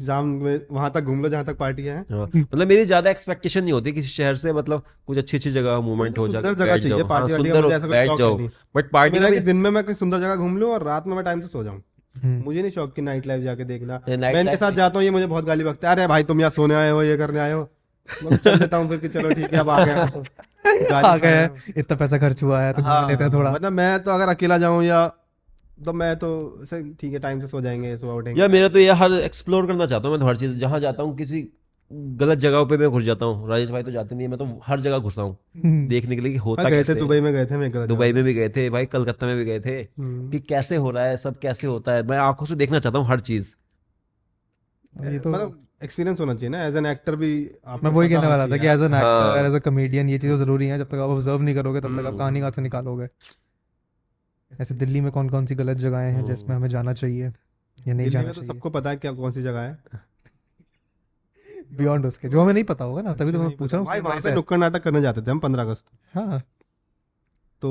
[0.00, 3.62] शाम में वहाँ तक घूम लो जहाँ तक पार्टी है। हाँ, मतलब मेरी ज़्यादा एक्सपेक्टेशन
[3.62, 7.04] नहीं होती किसी शहर से मतलब कुछ अच्छी अच्छी जगह मूवमेंट हो जाए जगह चाहिए,
[7.04, 8.36] पार्टी सुंदर हो कोई बैठ जाओ।
[8.74, 11.24] बट पार्टी में दिन में मैं कोई सुंदर जगह घूम लूँ और रात में मैं
[11.24, 11.82] टाइम से सो जाऊँ।
[12.14, 15.10] हम्म। मुझे नहीं शौक की नाइट लाइफ जाके देखना। मैं इनके साथ जाता हूँ ये
[15.10, 17.52] मुझे बहुत गाली बकते है। अरे भाई तुम यहाँ सोने आए हो ये करने आए
[17.52, 17.68] हो।
[18.08, 21.44] चल देता हूँ फिर कि चलो ठीक है अब आ गए आ गए
[21.76, 24.58] इतना पैसा खर्च हुआ है तो हाँ, लेते हैं थोड़ा। मतलब मैं तो अगर अकेला
[24.58, 25.06] जाऊँ या
[25.84, 26.28] तो मैं तो
[27.00, 29.86] ठीक है टाइम से सो जाएँगे सुबह उठेंगे। यार मेरा तो ये हर एक्सप्लोर करना
[29.86, 31.48] चाहता हूँ मैं तो हर चीज़। जहाँ जाता हूँ किसी
[32.20, 34.60] गलत जगह पे मैं घुस जाता हूँ। राजेश भाई तो जाते नहीं है मैं तो
[34.66, 37.46] हर जगह घुसा हूँ। हम्म। देखने के लिए कि होता गए थे दुबई में गए
[37.46, 40.38] थे मैं दुबई में भी गए थे भाई कलकत्ता में भी गए थे। हम्म। कि
[40.38, 43.20] कैसे हो रहा है सब कैसे होता है। मैं आँखों से देखना चाहता हूँ हर
[43.20, 43.54] चीज़।
[44.94, 47.30] ये तो मतलब एक्सपीरियंस होना चाहिए ना एज एन एक्टर भी
[47.66, 48.94] आपको मैं वही कहने वाला था कि as an.
[48.94, 52.00] Actor as a comedian ये चीज़ ज़रूरी है जब तक आप ऑब्ज़र्व नहीं करोगे तब
[52.00, 53.08] तक आप कहानी कहाँ से निकालोगे?
[54.50, 57.26] ऐसे दिल्ली में कौन कौन सी गलत जगहें हैं जिसमें हमें जाना चाहिए
[57.78, 58.48] या नहीं जाना तो चाहिए?
[58.48, 60.00] सबको पता है क्या कौन सी जगह है।
[61.72, 64.06] बियॉन्ड उसके जो हमें नहीं पता होगा ना तभी तो मैं पूछ रहा भाई हूँ
[64.06, 65.84] वहाँ पे नुक्कड़ नाटक करने जाते थे हम पंद्रह अगस्त।
[66.14, 66.40] हाँ।
[67.62, 67.70] तो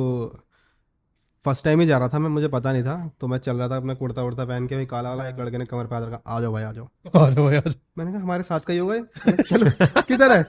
[1.46, 3.70] फ़र्स्ट टाइम ही जा रहा था मैं मुझे पता नहीं था। तो मैं चल रहा
[3.70, 6.02] था अपना कुर्ता उड़ता पहन के वही काला वाला एक लड़के ने कमर पे हाथ
[6.02, 6.86] रखा आ जाओ भाई आ जाओ।
[7.18, 8.98] आ जाओ जाओ। मैंने कहा हमारे साथ का ही होगा
[9.42, 10.46] चलो किधर है?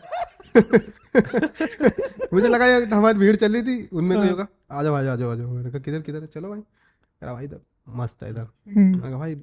[2.35, 5.13] मुझे लगा यार हमारी भीड़ चल रही थी उनमें कोई होगा। आ जाओ आ जाओ
[5.13, 6.27] आ जाओ आ जाओ। मैंने कहा किधर किधर है?
[6.27, 9.41] चलो भाई। कह रहा भाई इधर मस्त है इधर। मैंने कहा भाई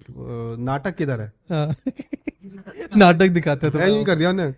[0.63, 1.31] नाटक किधर है?
[1.51, 1.75] हाँ।
[2.97, 4.55] नाटक दिखाते हैं तो मैं यूँ कर दिया उन्हें।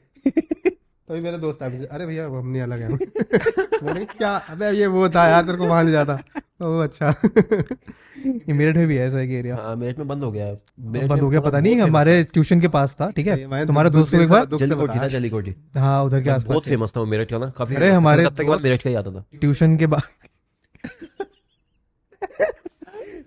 [1.12, 4.36] तभी मेरे दोस्त आए अरे भैया हम नहीं अलग हैं। कहा, क्या?
[4.50, 6.18] अबे ये वो था यार तेरे को वहाँ ले जाता।
[6.62, 7.08] ओह अच्छा।
[8.48, 11.08] ये मेरठ में भी है ऐसा एक एरिया हाँ मेरठ में बंद हो गया। है
[11.08, 13.66] बंद हो गया पता नहीं हमारे ट्यूशन के पास था ठीक है?
[13.66, 16.94] तुम्हारे दोस्त एक बार से जलीकोटी बताया। था जलीकोटी। हाँ उधर के आसपास बहुत फ़ेमस
[16.96, 19.78] था वो मेरठ का ना काफ़ी अरे हमारे तक मेरठ का ही आता था। ट्यूशन
[19.78, 20.02] के बाद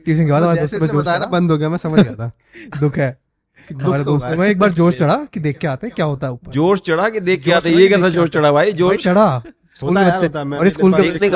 [0.05, 2.31] ट्यूशन के बाद हमारे जैसे को बताया ना। बंद हो गया मैं समझ गया था।
[2.81, 3.24] दुख है।
[3.73, 6.27] हमारे तो दोस्तों में एक बार जोश चढ़ा कि देख के आते हैं क्या होता
[6.27, 6.51] है ऊपर?
[6.53, 8.73] जोश चढ़ा कि देख के आते चढ़ा ये कैसा जोश चढ़ा भाई?
[8.73, 9.43] जोश चढ़ा।
[9.77, 10.93] स्कूल के बच्चे और स्कूल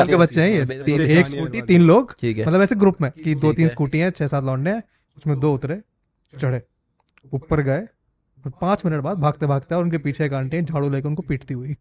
[0.08, 3.52] के बच्चे हैं ये। तीन एक स्कूटी तीन लोग मतलब ऐसे ग्रुप में कि दो
[3.52, 4.82] तीन स्कूटी हैं छह सात लौंडे हैं
[5.16, 5.80] उसमें दो उतरे
[6.32, 6.62] चढ़े
[7.34, 7.80] ऊपर गए
[8.44, 11.54] और पाँच मिनट बाद भागते भागते और उनके पीछे एक आंटी झाड़ू लेकर उनको पीटती
[11.54, 11.76] हुई।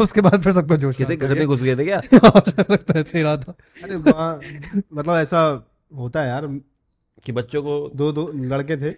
[0.00, 2.00] उसके बाद फिर सबको जोश किसी घर में घुस गए थे क्या?
[2.14, 3.54] लगता है सही रहा था।
[3.84, 5.42] अरे मतलब ऐसा
[5.96, 6.46] होता है यार
[7.26, 8.94] कि बच्चों को दो दो लड़के थे।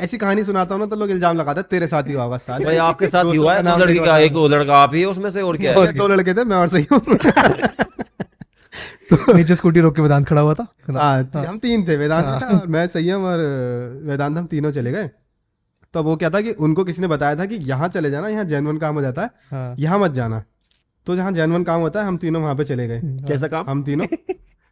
[0.00, 2.36] ऐसी कहानी सुनाता हूँ ना तो लोग इल्ज़ाम लगाते हैं तेरे साथ ही हुआ होगा
[2.38, 5.00] साल। भाई आपके साथ ही हुआ है। नाम दो लड़की का एक लड़का आप ही
[5.00, 5.92] है उसमें से और क्या है?
[5.92, 7.00] दो लड़के थे मैं और सही हूँ।
[9.34, 10.66] नीचे स्कूटी रोक के वेदांत खड़ा हुआ था?
[10.90, 13.38] हाँ हम तीन थे वेदांत था और मैं संयम और
[14.04, 15.10] वेदांत हम तीनों चले गए।
[15.94, 18.44] तो वो क्या था कि उनको किसी ने बताया था कि यहाँ चले जाना यहाँ
[18.44, 20.42] जैनवन काम हो जाता है हाँ। यहाँ मत जाना।
[21.06, 23.70] तो जहाँ जैनवन काम होता है हम तीनों वहाँ पे चले गए। कैसा काम?
[23.70, 24.06] हम तीनों।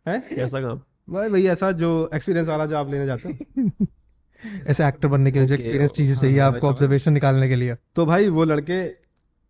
[0.07, 0.19] है?
[0.35, 0.81] कैसा काम?
[1.09, 3.87] भाई भई ऐसा जो एक्सपीरियंस वाला जो आप लेने जाते हो।
[4.71, 7.77] ऐसे एक्टर बनने के लिए Okay, एक्सपीरियंस चीज़ें चाहिए हाँ, आपको ऑब्जर्वेशन निकालने के लिए।
[7.97, 8.83] तो भाई वो लड़के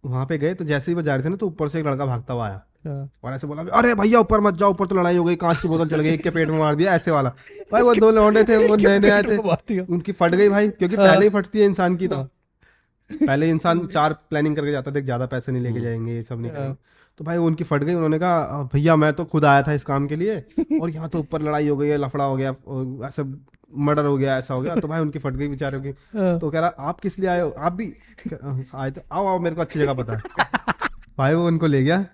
[0.04, 1.86] वहाँ पे गए तो जैसे ही वो जा रहे थे ना तो ऊपर से एक
[1.86, 4.96] लड़का भागता हुआ आया। हाँ, और ऐसे बोला अरे भैया ऊपर मत जाओ ऊपर तो
[4.96, 7.10] लड़ाई हो गई कांच की बोतल चढ़ गई एक के पेट में मार दिया ऐसे
[7.10, 7.28] वाला।
[7.72, 10.96] भाई वो दो लौंडे थे वो नए नए आए थे। उनकी फट गई भाई क्योंकि
[10.96, 12.22] हाँ। पहले ही फटती है इंसान की तो।
[13.10, 16.50] पहले इंसान चार प्लानिंग करके जाता था ज़्यादा पैसे नहीं लेके जाएँगे ये सब नहीं
[16.52, 16.76] करेंगे।
[17.18, 19.84] तो भाई वो उनकी फट गई उन्होंने कहा भैया मैं तो खुद आया था इस
[19.84, 20.36] काम के लिए
[20.80, 23.22] और यहाँ तो ऊपर लड़ाई हो गई है लफड़ा हो गया और ऐसा
[23.78, 26.50] मर्डर हो गया ऐसा हो गया। तो भाई उनकी फट गई बेचारे की। हाँ। तो
[26.50, 27.48] कह रहा आप किस लिए आए हो?
[27.50, 27.86] आप भी
[28.74, 30.20] आए तो आओ आओ मेरे को अच्छी जगह पता है
[31.18, 32.04] भाई वो उनको ले गया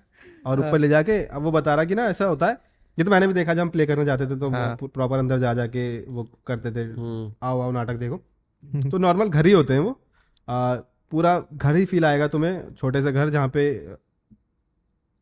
[0.46, 2.58] और ऊपर ले जाके अब वो बता रहा कि ना ऐसा होता है
[2.98, 5.38] ये तो मैंने भी देखा जब हम प्ले करने जाते थे तो हाँ। प्रॉपर अंदर
[5.38, 8.16] जा जाके वो करते थे हम्म, आओ आओ नाटक देखो।
[8.90, 9.98] तो नॉर्मल घर ही होते हैं वो।
[10.48, 10.74] आ,
[11.12, 13.62] पूरा घर ही फील आएगा तुम्हें छोटे से घर जहाँ पे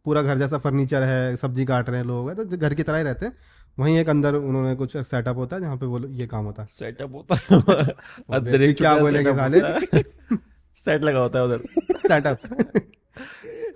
[0.07, 2.99] पूरा घर जैसा फर्नीचर है सब्ज़ी काट रहे हैं लोग। हैं, तो घर की तरह
[2.99, 3.33] ही रहते हैं।
[3.79, 6.69] वहीं एक अंदर उन्होंने कुछ सेटअप होता है जहाँ पे वो ये काम होता है।
[6.71, 8.73] सेटअप होता है?
[8.73, 9.61] क्या बोलेंगे साले?
[10.75, 11.59] सेट लगा होता है उधर।
[12.09, 12.39] सेटअप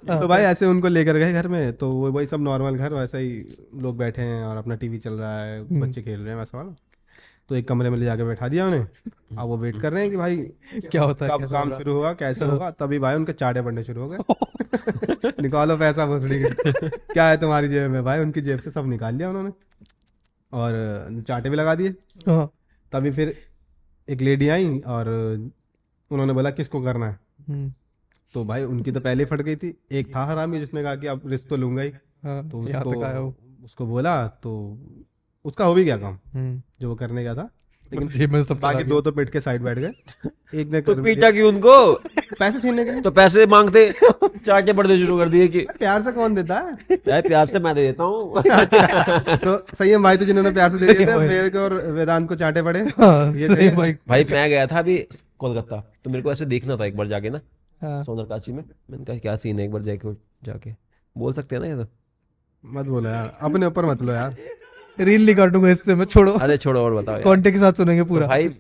[0.09, 3.19] तो भाई ऐसे उनको लेकर गए घर में तो वो वही सब नॉर्मल घर वैसे
[3.19, 6.59] ही लोग बैठे हैं और अपना टीवी चल रहा है बच्चे खेल रहे हैं वैसा
[6.59, 6.90] वाला।
[7.51, 8.87] तो एक कमरे में ले जाके बैठा दिया उन्हें।
[9.39, 10.37] अब वो वेट कर रहे हैं कि भाई
[10.91, 12.71] क्या होता है कब काम शुरू होगा कैसे होगा?
[12.71, 14.19] तभी भाई उनके चाटे पड़ने शुरू हो गए।
[15.43, 18.05] निकालो पैसा भोसड़ी के। क्या है तुम्हारी जेब में?
[18.05, 19.51] भाई उनकी जेब से सब निकाल लिया उन्होंने।
[20.53, 21.89] और चाटे भी लगा दिए।
[22.29, 22.51] हाँ,
[22.93, 23.37] तभी फिर
[24.09, 25.09] एक लेडी आई और
[26.11, 27.19] उन्होंने बोला किसको करना है?
[27.49, 27.73] हम्म,
[28.35, 31.23] तो भाई उनकी तो पहले फट गई थी। एक था हरामी जिसने कहा कि अब
[31.27, 31.91] रिस्क तो लूँगा ही।
[32.25, 34.53] हाँ, तो उसको उसको बोला तो
[35.45, 37.49] उसका हो भी गया काम हम्म, जो वो करने गया था।
[37.93, 39.93] लेकिन में सब बाकी दो तो पेट के साइड बैठ गए।
[40.61, 41.93] एक ने तो पीटा क्यों उनको?
[42.39, 43.93] पैसे छीनने के तो पैसे मांगते
[44.47, 46.99] चाटे पड़ते शुरू कर दिए कि प्यार से कौन देता है?
[47.09, 48.43] यार प्यार से मैं दे देता हूँ।
[49.37, 52.29] तो सही है भाई तो जिन्होंने प्यार से दे दिए थे मेरे को और वेदांत
[52.29, 54.97] को चाटे पड़े। हाँ, ये भाई। भाई मैं गया था अभी
[55.39, 57.41] कोलकाता तो मेरे को ऐसे देखना था एक बार जाके ना
[57.81, 59.65] हाँ, सोनरकाची में। मैंने कहा क्या सीन है?
[59.65, 60.15] एक बार जाके
[60.45, 60.75] जाके।
[61.17, 61.87] बोल सकते हैं ना ये तो।
[62.65, 64.37] मत बोलो यार अपने ऊपर मत लो यार।
[65.01, 68.27] रील नहीं काटूँगा इससे मैं छोड़ो। अरे छोड़ो और बताओ। कॉन्टेक्ट के साथ सुनेंगे पूरा।
[68.27, 68.51] तो भाई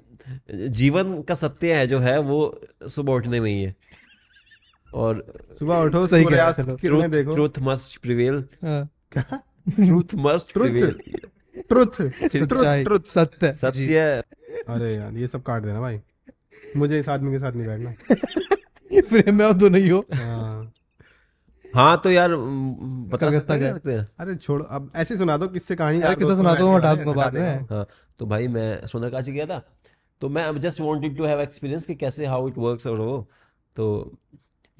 [0.50, 3.74] जीवन का सत्य है जो है वो सुबह उठने में ही। है
[4.94, 5.24] और
[5.58, 6.30] सुबह उठो सही हो,
[7.08, 7.34] देखो?
[7.34, 10.90] ट्रूथ मस्ट प्रिवेल हाँ, truth must prevail
[11.68, 12.00] truth.
[12.48, 12.84] Truth.
[12.84, 14.22] Truth सत्य। सत्य
[14.68, 16.00] अरे यार ये सब काट देना भाई।
[16.76, 20.04] मुझे इस आदमी के साथ नहीं बैठना। फ्रेम में आप दो नहीं हो।
[21.74, 25.48] हाँ। हाँ तो यार बता सकते हैं, सकते हैं। अरे छोड़ो अब ऐसे सुना दो
[25.48, 27.86] किससे कहानी अरे यार किस्सा सुना दो, हटा दूँगा बाद में। हाँ।
[28.18, 29.62] तो भाई मैं सोनरकाची गया था
[30.20, 33.28] तो मैं अब just wanted to have experience कि कैसे हाउ इट वर्क्स और वो।
[33.76, 34.16] तो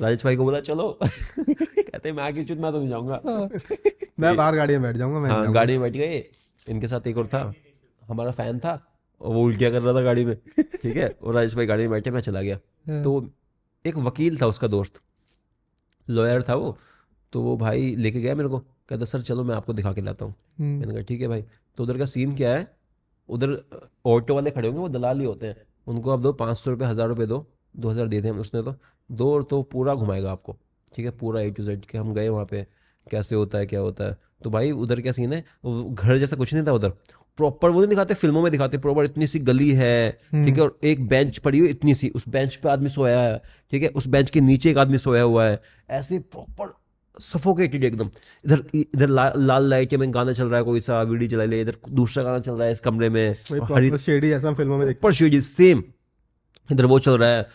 [0.01, 3.21] राजेश भाई को बोला चलो। कहते मैं आगे चुत मैं तो नहीं जाऊँगा।
[4.21, 6.25] मैं बाहर गाड़ी में बैठ जाऊँगा मैं हाँ गाड़ी में बैठ गए
[6.69, 7.53] इनके साथ एक और था
[8.09, 8.73] हमारा फ़ैन था
[9.21, 11.09] और वो उल्टिया कर रहा था गाड़ी में। ठीक है?
[11.23, 12.59] और राजेश भाई गाड़ी में बैठे मैं चला गया।
[12.89, 13.31] हाँ। तो
[13.85, 15.01] एक वकील था उसका दोस्त
[16.11, 16.77] लॉयर था वो
[17.33, 20.25] तो वो भाई लेके गया मेरे को कहता सर चलो मैं आपको दिखा के लाता
[20.25, 21.45] हूँ। हम्म, मैंने कहा ठीक है भाई।
[21.79, 22.67] तो उधर का सीन क्या है
[23.29, 23.57] उधर
[24.07, 25.57] ऑटो वाले खड़े होंगे वो दलाल ही होते हैं।
[25.87, 28.75] उनको आप दो पाँच सौ रुपये हज़ार रुपये दो दो हज़ार दे दें उसने तो।
[29.11, 30.57] दो और तो पूरा घुमाएगा आपको
[30.95, 31.11] ठीक है?
[31.13, 32.67] पूरा ए टू जेड के हम गए वहाँ पे
[33.07, 36.55] कैसे होता है क्या होता है। तो भाई उधर क्या सीन है घर जैसा कुछ
[36.55, 36.93] नहीं था उधर
[37.39, 40.79] प्रॉपर वो नहीं दिखाते फ़िल्मों में दिखाते प्रॉपर इतनी सी गली है ठीक है और
[40.85, 43.41] एक बेंच पड़ी हुई इतनी सी उस बेंच पे आदमी सोया है
[43.73, 46.73] ठीक है उस बेंच के नीचे एक आदमी सोया हुआ है ऐसे प्रॉपर
[47.17, 48.11] सफोकेटेड एकदम।
[48.45, 51.61] इधर इधर ला, लाल लाइट में गाना चल रहा है कोई सा वीडियो चला ले
[51.61, 55.13] इधर दूसरा गाना चल रहा है इस कमरे में हरी proper ऐसा फ़िल्मों में पर
[55.13, 55.83] शेड सेम
[56.69, 57.47] इधर वो चल रहा है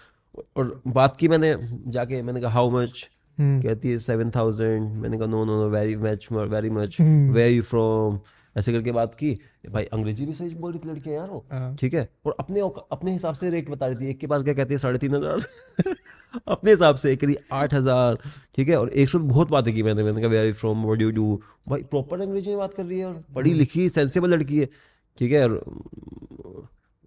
[0.57, 1.55] और बात की मैंने
[1.89, 5.69] जाके मैंने कहा हाउ मच हम्म। कहती है सेवन थाउज़ेंड मैंने कहा no no no
[5.69, 8.19] very much very much where you from
[8.55, 9.31] ऐसे करके बात की
[9.71, 12.07] भाई अंग्रेज़ी भी सही बोल रही थी लड़की यार वो। हाँ। ठीक है?
[12.25, 12.61] और अपने
[12.91, 14.77] अपने हिसाब से रेट बता रही थी। एक के पास क्या कहती है?
[14.77, 15.45] साढ़े तीन हज़ार।
[16.47, 18.17] अपने हिसाब से एक करी आठ हज़ार।
[18.55, 18.77] ठीक है?
[18.77, 21.83] और एक सौ बहुत बातें की मैंने मैंने कहा very from what you do भाई
[21.91, 24.69] प्रॉपर अंग्रेज़ी में बात कर रही है और पढ़ी लिखी सेंसेबल लड़की है।
[25.17, 25.43] ठीक है?
[25.43, 25.61] और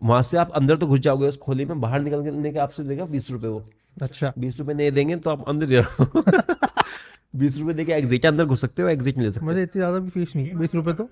[0.03, 3.05] वहाँ से आप अंदर तो घुस जाओगे उस खोली में बाहर निकलने के आपसे देगा
[3.07, 3.65] बीस रुपए वो।
[4.03, 6.23] अच्छा। बीस रुपए नहीं देंगे तो आप अंदर जाओ
[7.37, 9.99] बीस रुपए देके एग्जिट अंदर घुस सकते हो एग्जिट नहीं ले सकते। मुझे इतनी ज़्यादा
[9.99, 11.09] भी फ़ीस नहीं। बीस रुपए तो?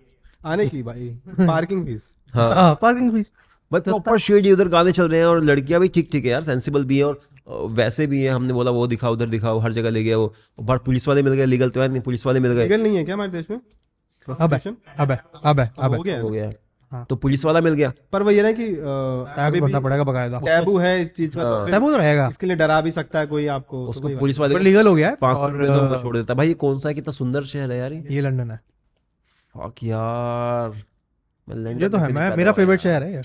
[0.47, 1.09] आने की भाई
[1.40, 2.02] पार्किंग फ़ीस
[2.35, 3.27] हाँ। हाँ पार्किंग फ़ीस
[3.70, 6.43] भाई प्रॉपर शेड उधर गाने चल रहे हैं और लड़कियाँ भी ठीक ठीक है यार
[6.43, 7.20] सेंसिबल भी है और
[7.73, 10.78] वैसे भी है। हमने बोला वो दिखाओ उधर दिखाओ हर जगह ले गया वो। बाहर
[10.78, 13.05] पुलिस वाले मिल गए लीगल तो है नहीं पुलिस वाले मिल गए। लीगल नहीं है
[13.05, 13.60] क्या हमारे देश में?
[14.28, 14.55] अब
[14.98, 15.10] अब
[15.44, 16.51] अब अब हो। गया हो। गया
[16.93, 20.39] हाँ। तो पुलिस वाला मिल गया। पर वो ये ना कि टैग भरना पड़ेगा बकायदा।
[20.39, 23.27] टैबू है इस चीज़ का तो टैबू तो रहेगा। इसके लिए डरा भी सकता है
[23.27, 26.01] कोई आपको तो उसको पुलिस वाले पर लीगल हो गया है पाँच सौ रुपए तो
[26.02, 26.94] छोड़ देता भाई ये कौन सा है?
[26.94, 28.60] कितना सुंदर शहर है यार ये। लंदन है।
[29.57, 30.70] फक यार।
[31.49, 33.20] मैं लंदन ये तो है मैं मेरा फेवरेट शहर है ये।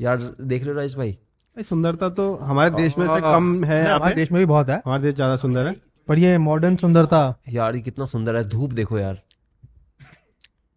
[0.00, 1.12] यार देख रहे हो राइस भाई?
[1.12, 4.68] भाई सुंदरता तो हमारे देश में से कम है यहाँ हमारे देश में भी बहुत
[4.68, 5.74] है। हमारे देश ज़्यादा सुंदर है।
[6.08, 7.22] पर ये मॉडर्न सुंदरता।
[7.52, 9.20] यार ये कितना सुंदर है। धूप देखो यार।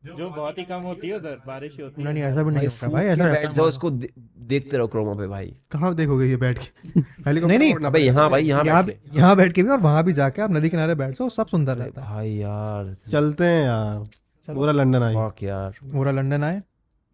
[0.03, 2.67] जो बहुत ही कम होती है उधर बारिश होती है। नहीं नहीं ऐसा भी नहीं
[2.67, 6.59] होता भाई ऐसा बैठ जाओ इसको देखते रहो क्रोमा पे भाई। कहाँ देखोगे ये बैठ
[6.59, 7.01] के?
[7.31, 10.03] नहीं, नहीं, भाई यहाँ भाई यहाँ यहाँ बैठ के। यहाँ बैठ के भी और वहाँ
[10.03, 13.63] भी जाके आप नदी किनारे बैठ जाओ सब सुंदर रहता है। भाई यार। चलते हैं
[13.63, 14.03] यार।
[14.47, 16.61] पूरा लंदन आई फक यार। पूरा लंदन आए।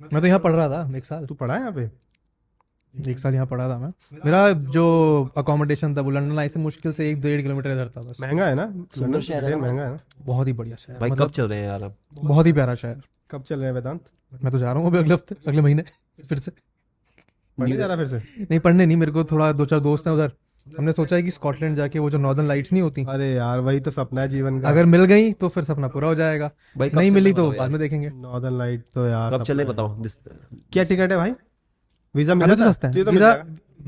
[0.02, 1.90] मैं तो यहाँ पढ़ रहा था एक साल। तू पढ़ा है यहाँ पे?
[2.94, 3.91] एक साल यहाँ पढ़ा था मैं।
[4.26, 4.84] मेरा जो
[5.38, 8.45] अकोमोडेशन था वो लंदन आई से मुश्किल से एक डेढ़ किलोमीटर इधर था बस। महँगा
[8.45, 8.66] है ना?
[8.98, 9.98] लंदन शहर है महँगा है ना?
[10.22, 12.76] बहुत ही बढ़िया शहर भाई मतलब कब चल रहे हैं यार अब बहुत ही प्यारा
[12.76, 13.02] शहर।
[13.32, 14.02] कब चल रहे हैं वेदांत?
[14.34, 15.84] मैं तो जा रहा हूँ अभी अगले हफ़्ते अगले महीने
[16.20, 16.52] फिर से।
[17.58, 18.18] पढ़ने जा रहा फिर से?
[18.41, 20.32] नहीं पढ़ने नहीं मेरे को थोड़ा दो चार दोस्त हैं उधर।
[20.77, 23.80] हमने सोचा है कि स्कॉटलैंड जाके वो जो नॉर्दर्न लाइट्स नहीं होती अरे यार वही
[23.80, 26.91] तो सपना है जीवन का। अगर मिल गई तो फिर सपना पूरा हो जाएगा। भाई
[26.95, 31.11] नहीं मिली तो बाद में देखेंगे। नॉर्दर्न लाइट तो यार कब चले बताओ क्या टिकट
[31.11, 31.34] है भाई?
[32.15, 32.72] वीज़ा मिला तो था?
[32.72, 33.34] सस्ता है। तो वीज़ा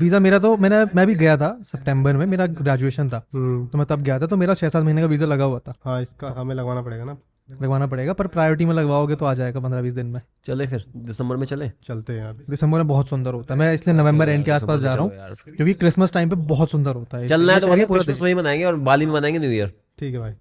[0.00, 3.78] वीज़ा मेरा तो मैंने मैं भी गया था सितंबर में मेरा ग्रेजुएशन था। हम्म। तो
[3.78, 6.00] मैं तब गया था तो मेरा छह सात महीने का वीज़ा लगा हुआ था। हाँ
[6.02, 7.16] इसका हमें लगवाना पड़ेगा ना।
[7.62, 10.84] लगवाना पड़ेगा पर प्रायोरिटी में लगवाओगे तो आ जाएगा पंद्रह बीस दिन में। चले फिर
[10.96, 11.70] दिसंबर में चले?
[11.84, 14.80] चलते हैं यार दिसंबर में बहुत सुंदर होता है। मैं इसलिए नवंबर एंड के आसपास
[14.80, 15.12] जा रहा हूँ
[15.56, 18.34] क्योंकि क्रिसमस टाइम पे बहुत सुंदर होता है। चलना है तो भाई पूरा क्रिसमस वही
[18.34, 20.32] मनाएँगे और बाली में मनाएँगे न्यू ईयर ठीक है भाई।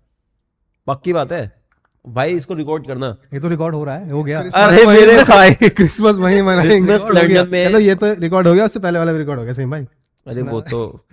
[0.88, 1.60] पक्की बात है?
[2.08, 5.54] भाई इसको रिकॉर्ड करना। ये तो रिकॉर्ड हो रहा है हो गया। अरे मेरे भाई।
[5.54, 9.40] क्रिसमस वहीं मनाएँगे। में- चलो ये तो रिकॉर्ड हो गया उससे पहले वाला भी रिकॉर्ड
[9.40, 9.88] हो गया सही भाई।
[10.28, 11.06] अरे वो तो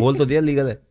[0.00, 0.85] बोल तो दिया लीगल है।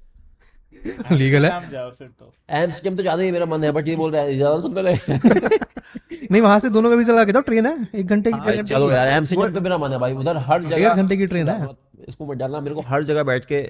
[1.11, 1.51] लीगल है।
[1.99, 4.87] तो। एम्स्टर्डम तो ज़्यादा ही मेरा मन है बट ये बोल रहा है ज़्यादा सुंदर
[4.87, 4.95] है।
[6.31, 7.87] नहीं वहाँ से दोनों का वीज़ा लगा के दो ट्रेन है?
[7.95, 10.95] एक घंटे की चलो यार एम्स्टर्डम पे मेरा मन है भाई उधर हर डेढ़ जगह
[10.95, 11.67] घंटे की ट्रेन है।
[12.07, 13.61] इसको मत डालना मेरे को हर जगह बैठ के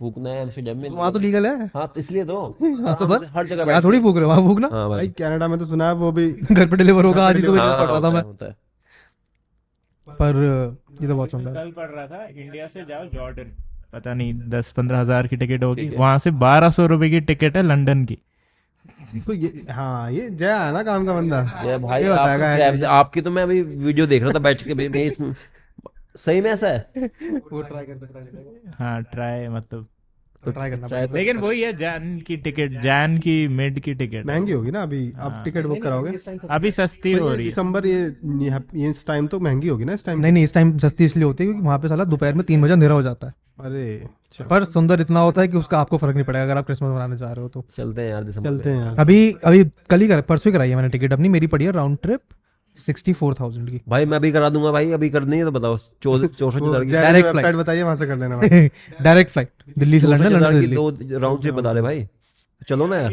[0.00, 2.36] फूकना है एम्स्टर्डम में। वहाँ तो लीगल है। हाँ तो इसलिए तो।
[2.86, 4.68] हाँ तो बस हर जगह बैठ थोड़ी फूक रहे हो वहाँ फूकना?
[4.72, 7.42] हाँ भाई। कनाडा में तो सुना है वो भी घर पे डिलीवर होगा आज ही
[7.42, 8.52] सुबह हाँ, पढ़ रहा था मैं। है, है।
[10.06, 10.36] पर
[11.02, 13.52] ये तो बहुत सुंदर कल पढ़ रहा था इंडिया से जाओ जॉर्डन
[13.94, 17.56] पता नहीं दस पंद्रह हज़ार की टिकट होगी। वहाँ से बारह सौ रुपए की टिकट
[17.56, 18.18] है लंदन की।
[19.26, 23.20] तो ये हाँ ये जय है ना काम का बंदा। जय भाई आप तो आपकी
[23.20, 25.18] तो मैं अभी वीडियो देख रहा था बैठ के मैं इस
[26.16, 27.10] सही में ऐसा है?
[27.52, 29.86] वो ट्राई करते हाँ ट्राई मतलब।
[30.44, 34.70] ट्राई करना लेकिन वही है जैन की टिकट जैन की मिड की टिकट। महँगी होगी
[34.70, 35.12] ना अभी?
[35.18, 36.12] आप टिकट बुक कराओगे?
[36.50, 38.02] अभी सस्ती हो रही है। दिसंबर ये
[38.74, 41.24] ये इस टाइम तो महँगी होगी ना इस टाइम नहीं नहीं इस टाइम सस्ती इसलिए
[41.24, 44.06] होती है क्योंकि वहाँ पे साला दोपहर में तीन बजे अंधेरा हो जाता है। अरे
[44.50, 47.16] पर सुंदर इतना होता है कि उसका आपको फ़र्क नहीं पड़ेगा अगर आप क्रिसमस मनाने
[47.16, 50.08] जा रहे हो तो। चलते हैं यार दिसंबर चलते हैं यार। अभी अभी कल ही
[50.08, 52.20] कर परसों ही कराई है मैंने टिकट अपनी मेरी पड़ी है round trip
[52.78, 55.76] sixty four thousand की। भाई मैं अभी करा दूँगा भाई अभी करनी है तो बताओ
[56.02, 57.56] चौसठ वेबसाइट flight.
[57.56, 58.40] बताइए वहाँ से कर लेना
[59.02, 62.06] डायरेक्ट फ़्लाइट दिल्ली से लंडन लंदन लंदन दो राउंड ट्रिप बता रहे भाई।
[62.60, 63.12] चलो ना यार।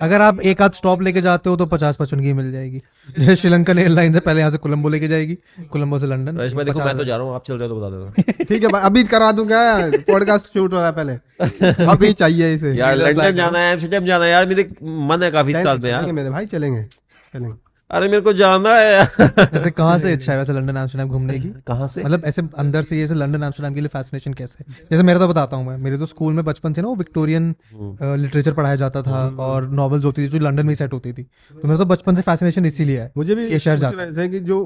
[0.00, 2.78] अगर आप एक आध स्टॉप लेके जाते हो तो पचास पचपन की मिल जाएगी।
[3.18, 5.34] जैसे श्रीलंकन एयरलाइन से पहले यहाँ से कोलंबो लेके जाएगी।
[5.72, 7.80] कोलंबो से लंडन मैं देखो मैं तो जा रहा हूँ आप चल रहे हो तो
[7.80, 12.12] बता देना ठीक है अभी करा दूँ क्या पॉडकास्ट शूट हो रहा है पहले। अभी
[12.14, 14.68] चाहिए इसे। यार लंदन जाना है एम्स्टर्डम जाना है। यार मेरे
[15.08, 17.56] मन है काफ़ी साल में यार। मेरे भाई चलेंगे चलेंगे।
[17.92, 21.38] अरे मेरे को जाना है ऐसे वैसे कहाँ से इच्छा है वैसे लंदन एम्स्टर्डम घूमने
[21.38, 21.48] की?
[21.66, 22.04] कहाँ से?
[22.04, 24.64] मतलब ऐसे अंदर से ये से लंदन एम्स्टर्डम के लिए फैसिनेशन कैसे?
[24.90, 27.54] जैसे मेरा तो बताता हूँ मैं मेरे तो स्कूल में बचपन से ना वो विक्टोरियन
[28.02, 31.68] लिटरेचर पढ़ाया जाता था और नॉवेल्स होती थी जो लंडन में सेट होती थी। तो
[31.68, 34.62] मेरा तो बचपन से फैसिनेशन इसीलिए है मुझे भी शहर जाता है कि जो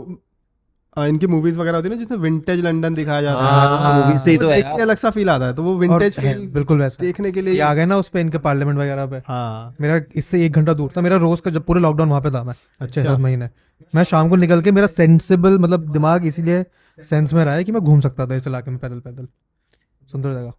[0.97, 4.31] इनकी मूवीज़ वगैरह होती है ना जिसमें विंटेज लंदन दिखाया जाता हाँ, है मूवी से
[4.31, 7.03] ही तो है। देख अलग सा फील आता है। तो वो विंटेज फील बिल्कुल वैसा।
[7.05, 10.45] देखने के लिए आ गए ना उस पे इनके पार्लियामेंट वगैरह पे। हाँ। मेरा इससे
[10.47, 13.05] एक घंटा दूर था। मेरा रोज का जब पूरे लॉकडाउन वहाँ पे था मैं। अच्छा।
[13.05, 13.49] सात महीने।
[13.95, 16.65] मैं शाम को निकल के मेरा सेंसिबल मतलब दिमाग इसीलिए
[16.99, 19.29] सेंस में रहा है कि मैं घूम सकता था इस इलाके में पैदल पैदल।
[20.13, 20.53] सुंदर जगह।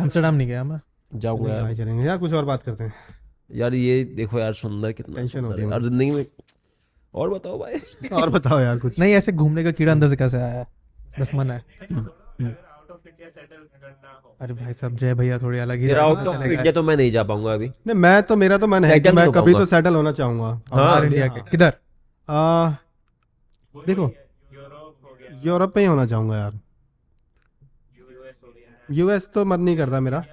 [0.00, 0.80] एम्स्टरडेम नहीं गया मैं।
[1.12, 2.92] जाऊँगा यार। चलेंगे। यार कुछ और बात करते हैं।
[3.50, 6.24] यार ये देखो यार सुंदर कितना टेंशन हो रही है है। यार ज़िंदगी में
[7.14, 10.36] और बताओ भाई। और बताओ यार कुछ। नहीं ऐसे घूमने का कीड़ा अंदर से कैसे
[10.38, 10.66] आया?
[11.20, 11.64] बस मन है।
[14.40, 17.22] अरे भाई साहब जय भैया थोड़ी अलग ही आउट ऑफ़ इंडिया तो मैं नहीं जा
[17.22, 20.12] पाऊँगा अभी। नहीं मैं तो मेरा तो मन है कि मैं कभी तो सेटल होना
[20.12, 21.72] चाहूँगा। हाँ, इंडिया के। किधर?
[23.74, 24.10] देखो
[25.44, 26.58] यूरोप में ही होना चाहूँगा यार।
[28.88, 30.24] यूएस तो मन नहीं करता मेरा।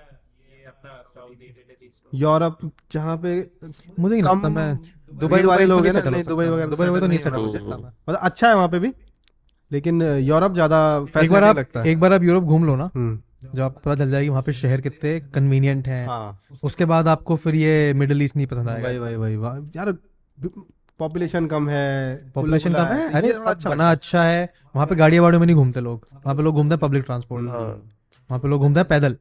[2.14, 2.58] यूरोप
[2.92, 3.36] जहाँ पे
[4.00, 4.74] मुझे नहीं लगता मैं
[5.18, 7.38] दुबई वाले लोग हैं ना, settle नहीं, सकता। दुबई वगैरह दुबई में तो नहीं सेटल
[7.38, 8.94] हो सकता। मतलब अच्छा है वहाँ पे भी
[9.72, 10.80] लेकिन यूरोप ज़्यादा
[11.22, 13.20] एक बार आप लगता है। एक बार आप यूरोप घूम लो ना हम्म।
[13.56, 17.36] जब आपको पता चल जाएगी वहाँ पे शहर कितने कन्वीनियंट हैं। हाँ। उसके बाद आपको
[17.38, 19.94] फिर ये मिडिल ईस्ट नहीं पसंद आएगा। वही वही वाह, यार
[21.00, 23.12] पॉपुलेशन कम है पॉपुलेशन कम है?
[23.14, 26.44] अरे सब बना अच्छा है। वहाँ पे गाड़ियाँ वाड़ियों में नहीं घूमते लोग। वहाँ पे
[26.44, 29.16] लोग घूमते हैं पब्लिक ट्रांसपोर्ट हाँ। वहाँ पे लोग घूमते हैं पैदल।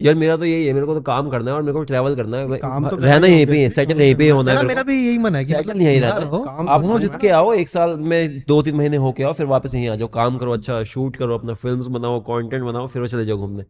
[0.00, 2.16] यार मेरा तो यही है मेरे को तो काम करना है और मेरे को ट्रैवल
[2.16, 4.96] करना है। काम तो रहना यहीं पे है सेटल यहीं पे होना है मेरा। भी
[5.06, 7.18] यही मन है कि Settle मतलब यहीं रहना। है। रहो, काम आप तो घूम करना
[7.18, 10.08] के आओ एक साल में दो तीन महीने होके आओ फिर वापस यहीं आ जाओ।
[10.08, 13.64] काम करो अच्छा शूट करो अपना फिल्म्स बनाओ कंटेंट बनाओ फिर चले जाओ घूमने।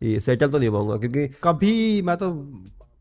[0.00, 2.30] ये सेटल तो नहीं पाऊँगा क्योंकि कभी मैं तो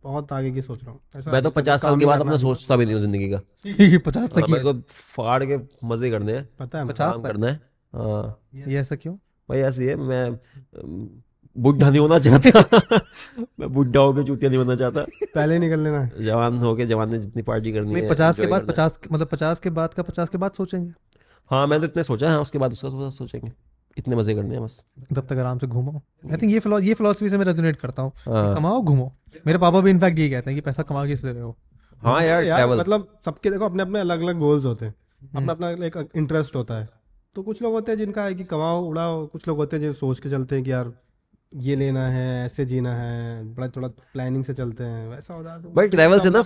[0.03, 2.85] बहुत आगे की सोच रहा हूँ। मैं तो पचास साल के बाद अपना सोचता भी
[2.85, 3.39] नहीं हूँ ज़िंदगी का।
[4.05, 7.59] पचास तक मेरे को फाड़ के मज़े करने हैं। पता है पचास करना है।
[7.93, 9.13] हाँ। ये ऐसा क्यों?
[9.49, 10.29] भाई ऐसी है मैं
[11.59, 12.79] बुढ़ा नहीं होना चाहता।
[13.59, 17.09] मैं बुढ़ा होकर चूतिया नहीं बनना चाहता। पहले ही निकल लेना है। जवान होके जवान
[17.09, 20.03] में जितनी पार्टी करनी नहीं है पचास के बाद पचास मतलब पचास के बाद का
[20.03, 20.91] पचास के बाद सोचेंगे।
[21.51, 23.51] हाँ मैं तो इतने सोचा है उसके बाद उसका सोचा सोचेंगे।
[23.97, 26.93] इतने मज़े करने हैं बस। तब तक आराम से घूमो। आई थिंक ये फिलो ये
[26.93, 29.11] फिलोसफी से मैं रेजोनेट करता हूँ। हाँ। कमाओ घूमो।
[29.47, 31.55] मेरे पापा भी इनफैक्ट ये कहते हैं कि पैसा कमा के इसलिए रहे। हो
[32.01, 34.93] हाँ यार यार मतलब सबके देखो अपने अपने अलग अलग गोल्स होते हैं।
[35.35, 36.87] अपना अपना एक इंटरेस्ट होता है।
[37.35, 39.93] तो कुछ लोग होते हैं जिनका है कि कमाओ उड़ाओ। कुछ लोग होते हैं जो
[39.93, 40.91] सोच के चलते हैं कि यार
[41.53, 45.61] ये लेना है ऐसे जीना है बड़ा थोड़ा प्लानिंग से चलते हैं वैसा होता है।
[45.61, 46.41] तो भाई ट्रैवल से ना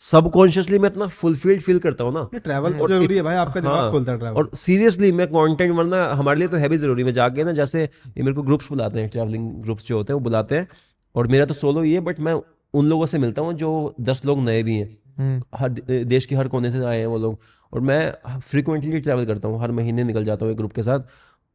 [0.00, 3.76] सबकॉन्शियसली मैं इतना फुलफिल्ड फील करता हूँ ना। ट्रैवल तो ज़रूरी है भाई आपका दिमाग
[3.76, 7.04] हाँ, खुलता है ट्रैवल और सीरियसली मैं कंटेंट वरना हमारे लिए तो है भी ज़रूरी
[7.04, 10.18] मैं जाके ना जैसे ये मेरे को ग्रुप्स बुलाते हैं ट्रैवलिंग ग्रुप्स जो होते हैं
[10.18, 10.68] वो बुलाते हैं।
[11.14, 12.40] और मेरा तो सोलो ही है बट मैं
[12.74, 15.68] उन लोगों से मिलता हूँ जो दस लोग नए भी हैं। हम्म। हर
[16.04, 17.38] देश के हर कोने से आए हैं वो लोग।
[17.72, 21.00] और मैं फ्रिक्वेंटली ट्रैवल करता हूँ हर महीने निकल जाता हूँ एक ग्रुप के साथ।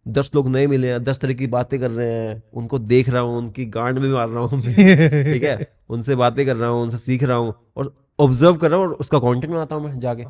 [0.06, 3.22] दस लोग नए मिले हैं दस तरह की बातें कर रहे हैं उनको देख रहा
[3.22, 5.68] हूँ उनकी गांड में भी मार रहा हूँ ठीक है?
[5.90, 8.94] उनसे बातें कर रहा हूँ उनसे सीख रहा हूँ और ऑब्ज़र्व कर रहा हूँ और
[8.94, 10.24] उसका कंटेंट बनाता हूँ मैं जाके।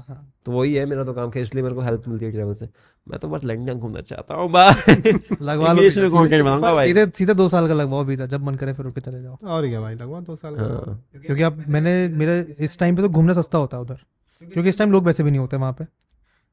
[0.45, 2.67] तो वही है मेरा तो काम खैर इसलिए मेरे को हेल्प मिलती है ट्रैवल से।
[3.07, 4.49] मैं तो बस लंदन घूमना चाहता हूँ
[5.41, 8.73] लगवा लो कंटेंट बनाऊँगा भाई सीधे सीधे दो साल का लगवाओ वीज़ा जब मन करे
[8.73, 12.07] फिर उठ के चले जाओ। और क्या भाई लगवा दो साल हाँ। क्योंकि अब मैंने
[12.17, 13.99] मेरे इस टाइम पे तो घूमना सस्ता होता है उधर।
[14.41, 15.85] क्योंकि इस टाइम लोग वैसे भी नहीं होते वहाँ पे।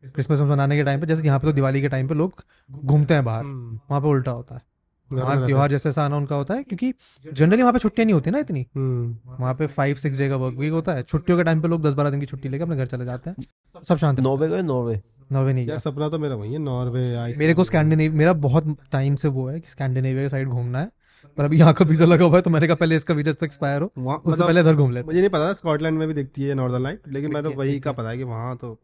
[0.04, 3.14] क्रिसमस मनाने के टाइम पे जैसे यहाँ पे तो दिवाली के टाइम पे लोग घूमते
[3.14, 4.62] हैं बाहर हम्म, वहाँ पे उल्टा होता है।
[5.10, 6.92] वहाँ त्योहार जैसे ऐसा आना उनका होता है क्योंकि
[7.24, 10.36] जनरली वहाँ पे छुट्टियाँ नहीं होती ना इतनी। हम्म, वहाँ पे फाइव सिक्स डे का
[10.36, 12.64] वर्क वीक होता है। छुट्टियों के टाइम पे लोग दस बारह दिन की छुट्टी लेके
[12.64, 14.62] अपने घर चले जाते हैं। सब शांत नॉर्वे गए?
[14.62, 15.00] नॉर्वे।
[15.32, 18.76] नॉर्वे नहीं यार गया। सपना तो मेरा वही है नॉर्वे मेरे को स्कैंडिनेव मेरा बहुत
[18.92, 20.90] टाइम से वो है कि स्कैंडिनेविया साइड घूमना है।
[21.38, 23.82] पर अभी यहाँ का वीज़ा लगा हुआ है तो मैंने कहा पहले इसका वीज़ा एक्सपायर
[23.82, 26.54] हो। उससे मतलब पहले इधर घूम लेते मुझे नहीं पता स्कॉटलैंड में भी दिखती है
[26.54, 28.78] नॉर्दर्न लाइट लेकिन मैं तो वही का पता है कि वहाँ तो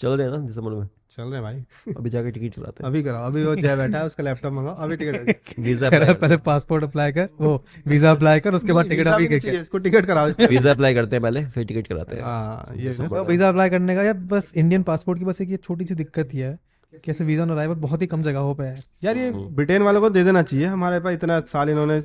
[0.00, 3.02] चल रहे हैं ना दिसंबर में। चल रहे हैं भाई। अभी जाके टिकट कराते अभी
[3.02, 6.36] कराओ अभी वो जय बैठा है उसका लैपटॉप मंगाओ अभी टिकट हैं वीज़ा है, पहले
[6.38, 7.52] पासपोर्ट अप्लाई कर वो
[7.86, 11.44] वीज़ा अप्लाई कर उसके बाद टिकट अभी इसको टिकट कराओ वीज़ा अप्लाई करते हैं पहले
[11.46, 12.90] फिर टिकट कराते हैं। हाँ ये
[13.22, 16.34] वीज़ा अप्लाई करने का यार बस इंडियन पासपोर्ट की बस एक ये छोटी सी दिक्कत
[16.34, 16.58] ही है
[17.04, 20.10] कैसे वीज़ा ऑन अराइवल बहुत ही कम जगहों पे है। यार ये ब्रिटेन वालों को
[20.10, 21.98] दे देना चाहिए हमारे पास इतना साल इन्होंने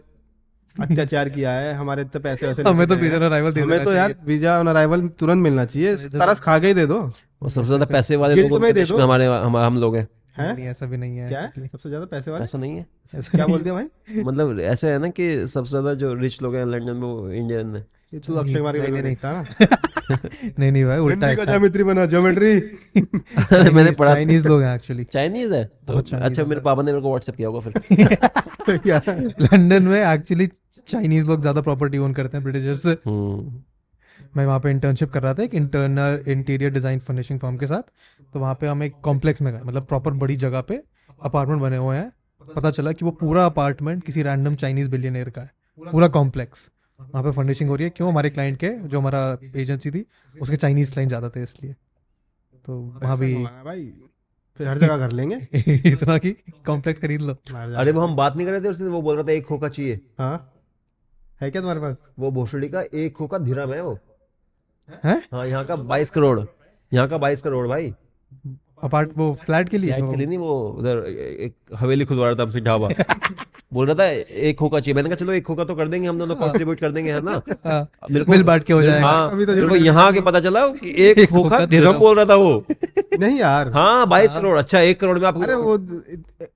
[0.75, 4.15] अत्याचार किया है हमारे इतने पैसे वैसे हमें तो वीज़ा ऑन अराइवल हमें तो यार
[4.25, 6.99] वीज़ा ऑन अराइवल तुरंत मिलना चाहिए तरस खा के ही दे दो।
[7.41, 10.07] और सबसे ज़्यादा पैसे वाले गिल्ट लोग देश में हमारे हम हम लोग हैं।
[10.37, 11.41] चाहिए। नहीं ऐसा भी नहीं है। क्या?
[11.57, 12.43] है। सबसे ज़्यादा पैसे वाले?
[12.43, 12.85] ऐसा नहीं है?
[13.15, 14.23] ऐसा क्या बोल दिया भाई?
[14.23, 17.75] मतलब ऐसा है ना कि सबसे ज़्यादा जो रिच लोग हैं लंदन में वो इंडियन
[17.75, 19.15] है। ये तू अक्षय कुमार के नहीं, नहीं,
[20.57, 22.53] नहीं। नहीं भाई उल्टा है ज्योमेट्री बना ज्योमेट्री।
[23.71, 25.63] मैंने पढ़ा चाइनीज़ लोग हैं एक्चुअली चाइनीज़ है?
[25.87, 27.73] तो अच्छा मेरे पापा ने मेरे को व्हाट्सएप किया होगा फिर।
[29.53, 30.47] लंदन में एक्चुअली
[30.87, 32.93] चाइनीज़ लोग ज़्यादा प्रॉपर्टी ओन करते हैं ब्रिटिशर्स से
[34.37, 37.91] मैं वहाँ पे इंटर्नशिप कर रहा था एक internal interior design furnishing firm के साथ।
[38.33, 40.81] तो वहाँ पे हम एक कॉम्प्लेक्स में गए मतलब प्रॉपर बड़ी जगह पे
[41.21, 42.11] अपार्टमेंट बने हुए हैं।
[42.55, 45.51] पता चला कि वो पूरा अपार्टमेंट किसी रैंडम चाइनीज़ बिलियनियर का है
[45.91, 46.69] पूरा कॉम्प्लेक्स
[46.99, 48.09] वहाँ पे फर्निशिंग हो रही है क्यों?
[48.09, 50.05] हमारे क्लाइंट के जो हमारा एजेंसी थी
[50.41, 51.73] उसके चाइनीज़ क्लाइंट ज़्यादा थे इसलिए।
[52.65, 53.93] तो वहाँ भी भाई।
[54.59, 55.35] फिर हर जगह कर लेंगे।
[55.91, 56.31] इतना की
[56.65, 59.15] कॉम्प्लेक्स खरीद लो। अरे वो हम बात नहीं कर रहे थे उस दिन वो बोल
[59.15, 60.51] रहा था एक खोखा चाहिए। हाँ।
[61.41, 62.09] है क्या तुम्हारे पास?
[62.19, 63.97] वो भोसड़ी का एक खो का धीरम है वो।
[65.05, 65.17] है?
[65.31, 66.39] हाँ यहाँ का बाईस करोड़।
[66.93, 67.93] यहाँ का बाईस करोड़ भाई।
[68.83, 69.91] अपार्ट वो फ्लैट के लिए?
[69.93, 70.97] फ्लैट के लिए नहीं वो उधर
[71.39, 72.89] एक हवेली खुदवा रहा था हमसे ढाबा।
[73.73, 76.19] बोल रहा था एक खोखा चाहिए। मैंने कहा चलो एक खोखा तो कर देंगे हम
[76.19, 77.41] दोनों कंट्रीब्यूट कर देंगे है ना?
[77.67, 80.21] हाँ, मेरे को- मिल बांट के हो जाएगा। हाँ अभी तो मेरे को यहाँ आके
[80.21, 82.65] पता चला कि एक एक खोखा धीरम। बोल रहा था वो।
[83.19, 85.77] नहीं यार। हाँ बाईस करोड़ अच्छा एक करोड़ में अरे वो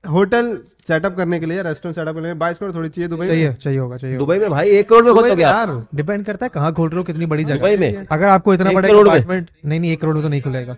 [0.09, 3.25] होटल सेटअप करने के लिए रेस्टोरेंट सेटअप करने के लिए बाईस करोड़ थोड़ी चाहिए दुबई
[3.25, 5.83] में। चाहिए चाहिए होगा चाहिए होगा। दुबई में भाई एक करोड़ में खोल तो यार।
[5.95, 8.89] डिपेंड करता है कहाँ खोल रहे हो कितनी बड़ी जगह। में। अगर आपको इतना बड़ा
[8.89, 10.75] अपार्टमेंट नहीं नहीं एक करोड़ में तो नहीं खुलेगा।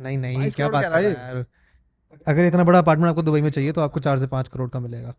[0.00, 1.46] नहीं नहीं क्या बात कर रहा है?
[2.26, 4.80] अगर इतना बड़ा अपार्टमेंट आपको दुबई में चाहिए तो आपको चार से पाँच करोड़ का
[4.80, 5.14] मिलेगा।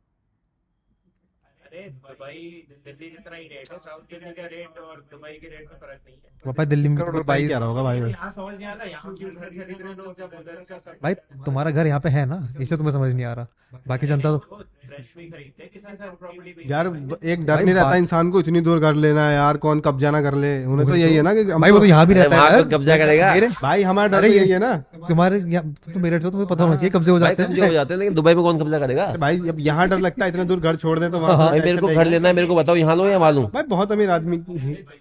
[1.65, 1.89] अरे
[2.22, 2.41] दुबई
[2.85, 5.99] दिल्ली जितना ही रेट है साउथ दिल्ली का रेट और दुबई के रेट में फ़र्क
[6.06, 7.99] नहीं है। पापा दिल्ली में करोड़ तो रुपए क्या होगा भाई?
[7.99, 11.14] यहाँ समझ नहीं आता यहाँ क्यों घर खरीद रहे लोग जब उधर का सब भाई
[11.45, 12.38] तुम्हारा घर यहाँ पे है ना?
[12.61, 13.48] इसे तुम्हें समझ नहीं आ रहा।
[13.88, 16.88] बाकी जनता तो फ्रेश भी खरीदते हैं किसी से प्रॉपर्टी भी यार
[17.34, 20.22] एक डर नहीं रहता इंसान को इतनी दूर कर लेना है यार कौन कब्जा ना
[20.22, 20.52] कर ले?
[20.65, 22.98] उन्हें तो यही है ना कि भाई वो तो यहाँ भी रहता है। तो कब्जा
[22.98, 23.34] करेगा?
[23.61, 24.72] भाई हमारा डर तो यही है ना।
[25.07, 27.99] तुम्हारे यहाँ तुम तो मेरे से तुम्हें पता होना चाहिए हो कब्जे हो जाते हैं
[27.99, 29.06] लेकिन दुबई में कौन कब्जा करेगा?
[29.19, 31.88] भाई अब यहाँ डर लगता है इतने दूर घर छोड़ दे तो वहाँ मेरे को
[31.88, 33.43] घर लेना है मेरे को बताओ यहाँ लो या वहाँ लूँ?
[33.51, 34.38] भाई बहुत अमीर आदमी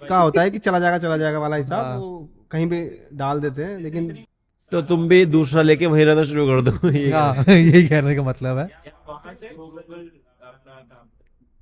[0.08, 2.10] का होता है कि चला जाएगा चला जाएगा वाला हिसाब वो
[2.50, 2.80] कहीं भी
[3.16, 4.12] डाल देते हैं लेकिन
[4.72, 8.22] तो तुम भी दूसरा लेके वहीं रहना शुरू कर दो ये हाँ यही कहने का
[8.22, 8.64] मतलब है।
[9.08, 9.82] वहाँ से गूगल
[10.42, 11.06] अपना काम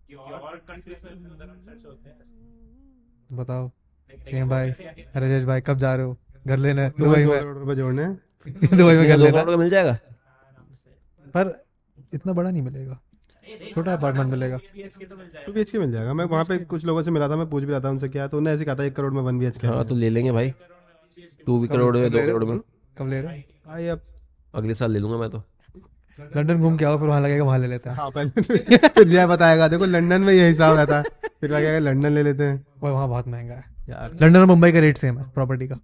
[0.08, 3.70] कि और कंट्रीज़ में उधर सर्च होते हैं बताओ
[4.10, 4.70] सेम भाई।
[5.16, 6.16] राजेश भाई कब जा रहे हो?
[6.46, 6.82] घर लेना?
[6.82, 8.06] है दुबई दुबई में। जोड़ने
[8.76, 9.98] दुबई में घर लेना। मिल जाएगा?
[11.34, 11.52] पर
[12.14, 12.98] इतना बड़ा नहीं मिलेगा।
[13.74, 14.56] छोटा अपार्टमेंट मिलेगा।
[15.46, 17.64] टू बी के मिल जाएगा। मैं वहाँ पे कुछ लोगों से मिला था मैं पूछ
[17.64, 19.46] भी रहा था उनसे क्या तो उन्होंने ऐसे कहा था एक करोड़ में वन बी
[19.46, 20.52] एच के हाँ तो ले लेंगे भाई।
[21.46, 22.58] टू भी करोड़ में दो करोड़ में।
[22.98, 23.42] कब ले रहे हो?
[23.68, 24.00] भाई अब
[24.54, 25.42] अगले साल ले लूँगा मैं तो।
[26.36, 29.26] लंदन घूम के आओ फिर वहाँ लगेगा वहाँ ले लेते हैं। हाँ पहले फिर जय
[29.26, 31.02] बताएगा। देखो लंदन में ये हिसाब रहता है।
[31.40, 34.72] फिर क्या लंदन ले लेते हैं। वो वहाँ बहुत महँगा है। यार। लंदन और मुंबई
[34.72, 35.78] का रेट सेम है प्रॉपर्टी का।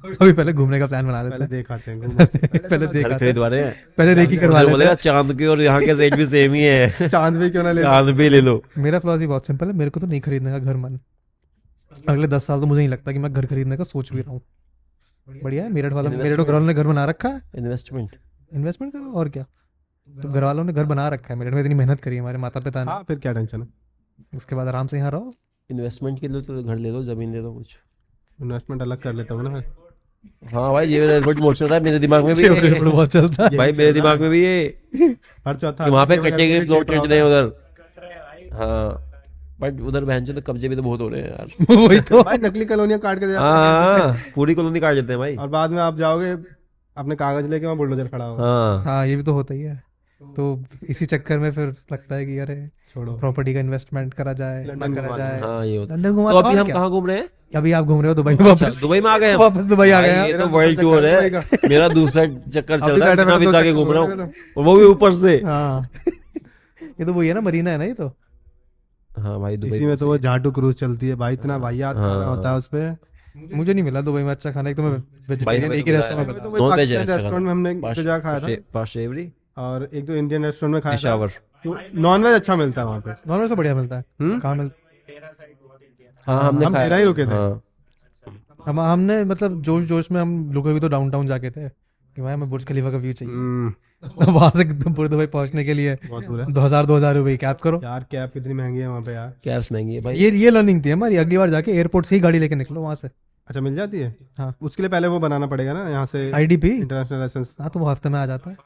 [0.20, 3.16] अभी पहले घूमने का प्लान बना लेते पहले हैं। हैं हैं। पहले देखा
[3.46, 6.62] रहे पहले देखी करवा लेते हैं। चाँद के और यहाँ के रेट भी सेम ही
[6.62, 9.72] है। चाँद भी क्यों ना ले चाँद भी ले लो। मेरा फिलॉसफी बहुत सिंपल है
[9.72, 10.98] मेरे को तो नहीं खरीदने का घर मन।
[12.08, 14.32] अगले दस साल तो मुझे नहीं लगता कि मैं घर खरीदने का सोच भी रहा
[14.32, 14.40] हूँ।
[15.42, 17.42] बढ़िया है मेरठ वाला मेरठ घर वालों ने घर बना रखा है?
[17.54, 18.16] इन्वेस्टमेंट
[18.54, 19.44] इन्वेस्टमेंट करो और क्या?
[20.08, 22.38] तो घर वालों ने घर बना रखा है मेरठ में इतनी मेहनत करी है हमारे
[22.38, 23.68] माता पिता ने। हाँ फिर क्या टेंशन है?
[24.36, 25.32] उसके बाद आराम से यहाँ रहो।
[25.70, 27.78] इन्वेस्टमेंट के लिए तो घर ले लो ज़मीन ले लो कुछ।
[28.38, 29.62] इन्वेस्टमेंट अलग कर लेता हूँ ना
[30.52, 33.44] हाँ भाई ये रेट बहुत चल रहा है मेरे दिमाग में भी ये। बहुत रहा
[33.44, 34.64] है भाई मेरे दिमाग में भी ये।
[35.46, 37.52] हर चौथा कि वहाँ पे कट्टे के प्लॉट खेत रहे हैं उधर।
[38.52, 39.06] हाँ
[39.60, 42.38] बट उधर बहन तो कब्जे भी तो बहुत हो रहे हैं यार। वही तो। भाई
[42.38, 45.70] नकली कॉलोनियाँ काट के दे हाँ हाँ, पूरी कॉलोनी काट देते हैं भाई। और बाद
[45.70, 46.30] में आप जाओगे
[46.96, 49.82] अपने कागज़ लेके वहाँ बुलडोजर खड़ा होगा। हाँ। हाँ ये भी तो होता ही है।
[50.20, 54.64] तो इसी चक्कर में फिर लगता है कि अरे छोड़ो। प्रॉपर्टी का इन्वेस्टमेंट करा जाए
[54.64, 57.16] ना लंदन करा जाए। हाँ ये लंदन घुमा तो तो अभी हम कहाँ घूम रहे
[57.18, 57.28] हैं?
[57.56, 59.64] अभी आप घूम रहे हो दुबई में अच्छा, वापस दुबई में आ गए हम। वापस
[59.64, 61.30] दुबई आ गए। हैं ये तो वर्ल्ड टूर है।
[61.68, 64.84] मेरा दूसरा चक्कर चल रहा है बिना वीज़ा के घूम रहा हूँ। और वो भी
[64.84, 65.88] ऊपर से। हाँ।
[66.82, 68.12] ये तो वही है ना मरीना है ना ये तो?
[69.18, 72.14] हाँ भाई इसी दुबई में तो वो झाटू क्रूज चलती है। भाई इतना वाहियात हाँ।
[72.14, 73.10] खाना होता है उस पे।
[73.56, 74.90] मुझे नहीं मिला दुबई में अच्छा खाना एक तो मैं
[75.28, 78.72] वेजिटेरियन एक ही रेस्टोरेंट में तो पाकिस्तान अच्छा रेस्टोरेंट में हमने तो खाया था। पाशे-
[78.74, 79.32] पाशेवरी?
[79.56, 81.28] और एक दो इंडियन रेस्टोरेंट में खाया था। पेशावर।
[81.64, 84.54] तो नॉन वेज अच्छा मिलता है वहाँ पे। नॉन वेज तो बढ़िया मिलता है। कहाँ
[84.54, 84.70] मिल
[86.26, 87.62] हाँ हमने हम मेरा ही रुके थे। हाँ।
[88.66, 92.32] हम हमने मतलब जोश जोश में हम रुके भी तो डाउनटाउन जाके थे। कि भाई
[92.34, 93.70] हमें बुर्ज खलीफा का व्यू चाहिए। हम्म,
[94.20, 97.56] तो वहाँ से पूरे दुबई पहुँचने के लिए है। दो हज़ार दो हज़ार रुपए कैब
[97.56, 100.50] करो। यार कैब कितनी महँगी है वहाँ पे यार। कैब्स महँगी है भाई। ये ये
[100.50, 103.08] लर्निंग थी हमारी। अगली बार जाके एयरपोर्ट से ही गाड़ी लेके निकलो वहाँ से।
[103.48, 104.14] अच्छा मिल जाती है?
[104.38, 107.80] हाँ। उसके लिए पहले वो बनाना पड़ेगा ना यहाँ से आईडीपी इंटरनेशनल लाइसेंस हाँ तो
[107.80, 108.56] वो हफ़्ते में आ जाता है।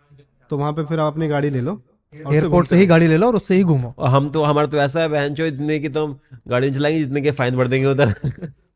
[0.50, 1.80] तो वहाँ पे फिर आप अपनी गाड़ी ले लो
[2.14, 5.00] एयरपोर्ट से ही गाड़ी ले लो और उससे ही घूमो। हम तो हमारा तो ऐसा
[5.00, 6.18] है बहन चो इतने की तो हम
[6.48, 8.14] गाड़ी चलाएँगे जितने के फाइन भर देंगे उधर।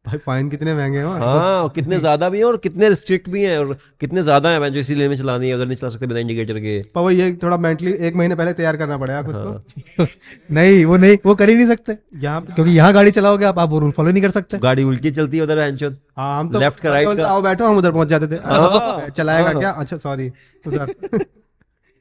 [0.05, 3.43] भाई फाइन कितने महँगे हैं हाँ और कितने ज़्यादा भी हैं और कितने स्ट्रिक्ट भी
[3.45, 6.21] हैं और कितने ज़्यादा हैं जो इसीलिए में चलानी है उधर नहीं चला सकते बिना
[6.21, 10.05] इंडिकेटर के। पर वो ये थोड़ा मेंटली एक महीने पहले तैयार करना पड़ेगा खुद को।
[10.55, 13.69] नहीं वो नहीं वो कर ही नहीं सकते। यहाँ क्योंकि यहाँ गाड़ी चलाओगे आप आप
[13.71, 16.53] वो रूल फॉलो नहीं कर सकते। गाड़ी उल्टी चलती है उधर बहन चो। हाँ हम
[16.53, 19.71] तो Left का, right तो आओ बैठो हम उधर पहुँच जाते थे। हाँ। चलाएगा क्या?
[19.71, 20.31] अच्छा सॉरी
[20.65, 21.25] उधर।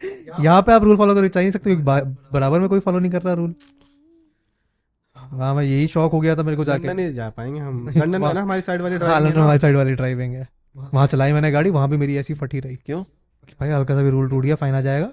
[0.40, 1.84] यहाँ पे आप रूल फॉलो कर नहीं सकते क्योंकि
[2.34, 3.53] बराबर में कोई फॉलो नहीं कर रहा रूल
[5.15, 8.22] हाँ मैं यही शौक हो गया था मेरे को जाके। नहीं जा पाएँगे हम। लंदन
[8.22, 10.48] में ना हमारी साइड वाली हाँ ड्राइव लंदन हमारी साइड वाली ड्राइविंग है।
[10.94, 13.02] वहाँ चलाई मैंने गाड़ी वहाँ भी मेरी ऐसी फटी रही। क्यों?
[13.60, 15.11] भाई हल्का सा भी रूल टूट गया फाइन आ जाएगा।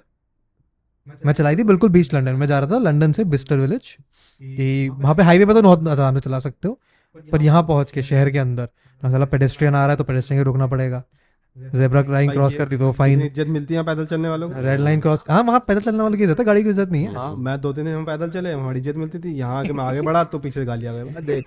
[1.25, 3.95] मैं चलाई थी बिल्कुल बीच लंदन में जा रहा था लंदन से बिस्टर विलेज
[4.41, 6.79] ये वहाँ पे हाईवे पे तो बहुत आराम से चला सकते हो
[7.31, 10.67] पर यहाँ पहुँच के शहर के अंदर पेडेस्ट्रियन आ रहा है तो पेडेस्ट्रियन को रुकना
[10.67, 11.03] पड़ेगा।
[11.57, 14.61] जेब्रा लाइन क्रॉस करती तो फाइन इज़्ज़त मिलती है पैदल चलने वालों को?
[14.61, 17.03] रेड लाइन क्रॉस हाँ वहाँ पैदल चलने वालों की इज़्ज़त है गाड़ी की इज़्ज़त नहीं
[17.03, 19.73] है। हाँ मैं दो तीन दिन हम पैदल चले हमारी इज़्ज़त मिलती थी यहाँ आके
[19.73, 21.43] मैं आगे बढ़ा तो पीछे गाली आ गए देख।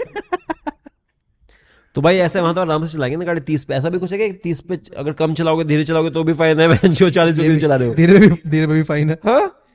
[1.95, 4.13] तो भाई ऐसे वहाँ तो आराम से चलाएँगे ना गाड़ी तीस पे। ऐसा भी कुछ
[4.13, 7.11] है कि तीस पे अगर कम चलाओगे धीरे चलाओगे तो भी फाइन है। मैं जो
[7.11, 9.17] चालीस पे चला रहे हो। धीरे भी धीरे में भी फाइन है।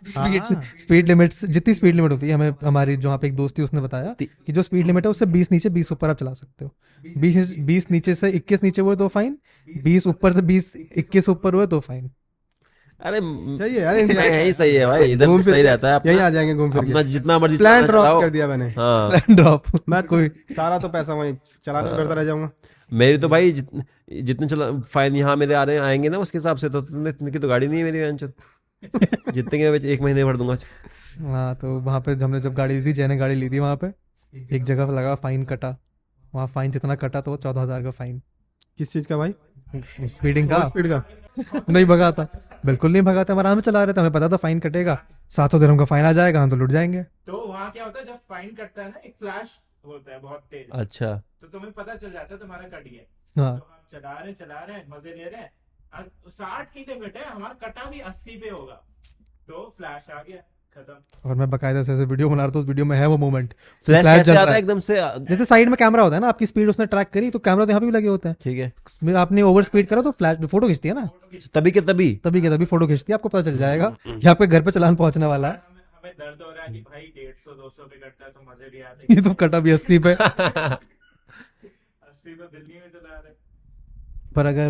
[0.07, 0.43] स्पीड
[0.79, 3.81] स्पीड लिमिट जितनी स्पीड लिमिट होती है हमें हमारी जो पे एक दोस्त थी उसने
[3.81, 6.75] बताया कि जो स्पीड लिमिट है उससे बीस नीचे बीस ऊपर आप चला सकते हो।
[7.17, 9.37] बीस बीस नीचे से इक्कीस नीचे हुए तो फाइन
[9.83, 12.09] बीस ऊपर से बीस इक्कीस ऊपर हुए तो फाइन
[12.99, 16.17] अरे सही है यार इंडिया यही सही है भाई इधर घूम सही रहता है यही
[16.17, 20.01] आ जाएँगे घूम फिर के। जितना मर्ज़ी प्लान ड्रॉप कर दिया मैंने। हाँ। ड्रॉप मैं
[20.03, 22.49] कोई सारा तो पैसा वहीं चलाने करता रह जाऊँगा।
[22.91, 23.69] मेरी तो भाई जित,
[24.21, 27.31] जितने चला फाइन यहाँ मेरे आ रहे हैं आएँगे ना उसके हिसाब से तो इतने
[27.31, 28.33] की तो गाड़ी नहीं है मेरी चोद।
[29.33, 30.55] जितने के एक महीने भर दूँगा।
[31.31, 33.87] हाँ तो वहाँ पे हमने जब गाड़ी ली थी जैने गाड़ी ली थी वहाँ पे
[34.55, 35.75] एक जगह। पे लगा फाइन कटा।
[36.33, 38.21] वहाँ फाइन जितना कटा तो चौदह हज़ार का फाइन
[38.77, 39.33] किस चीज़ का भाई?
[39.75, 41.03] स्पीडिंग का। स्पीड का।
[41.37, 42.27] नहीं भगाता।
[42.65, 44.97] बिल्कुल नहीं भगाता हम आराम से चला रहे थे हमें पता था फाइन कटेगा।
[45.31, 47.99] सात सौ दिनों का फाइन आ जाएगा हम तो लुट जाएँगे। तो वहाँ क्या होता
[47.99, 51.71] है जब फाइन कटता है ना एक फ्लैश होता है बहुत तेज। अच्छा। तो तुम्हें
[51.71, 55.13] पता चल जाता है तुम्हारा कट गया। हाँ। तो हम चला रहे चला रहे मज़े
[55.13, 55.43] ले रहे
[55.97, 58.81] और साठ की लिमिट है हमारा कटा भी अस्सी पे होगा।
[59.47, 60.41] तो फ्लैश आ गया।
[61.25, 63.53] और मैं बकायदा से ऐसे वीडियो बना रहा था उस वीडियो में है वो मोमेंट
[63.83, 66.69] फ्लैश कैसे आता है। एकदम से जैसे साइड में कैमरा होता है ना आपकी स्पीड
[66.69, 68.73] उसने ट्रैक करी तो कैमरा तो यहाँ पे भी लगे होते हैं। ठीक है।
[69.15, 71.09] आपने ओवर स्पीड करा तो फ्लैश फ़ोटो खींचती है ना?
[71.53, 74.47] तभी के तभी। तभी के तभी फ़ोटो खींचती है आपको पता चल जाएगा कि आपके
[74.47, 77.35] घर पे चलान पहुँचने वाला है। हमें हमें दर्द हो रहा है कि भाई डेढ़
[77.35, 80.13] सौ दो सौ पे कटता तो मज़े भी आते ये तो कटा भी अस्सी पे।
[80.13, 83.33] अस्सी तो दिल्ली में चला रहे
[84.35, 84.69] पर अगर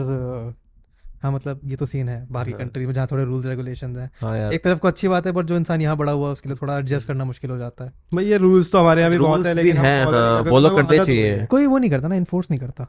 [1.24, 4.10] हाँ मतलब ये तो सीन है बाहर की कंट्री में जहाँ थोड़े रूल्स रेगुलेशन है।
[4.22, 6.58] हाँ एक तरफ़ को अच्छी बात है पर जो इंसान यहाँ बड़ा हुआ उसके लिए
[6.62, 9.45] थोड़ा एडजस्ट करना मुश्किल हो जाता है। भाई ये रूल्स तो हमारे यहाँ भी बहुत
[9.45, 12.60] है लेकिन फॉलो हैं, नहीं हाँ, करते, चाहिए। कोई वो नहीं करता ना इन्फोर्स नहीं
[12.60, 12.88] करता।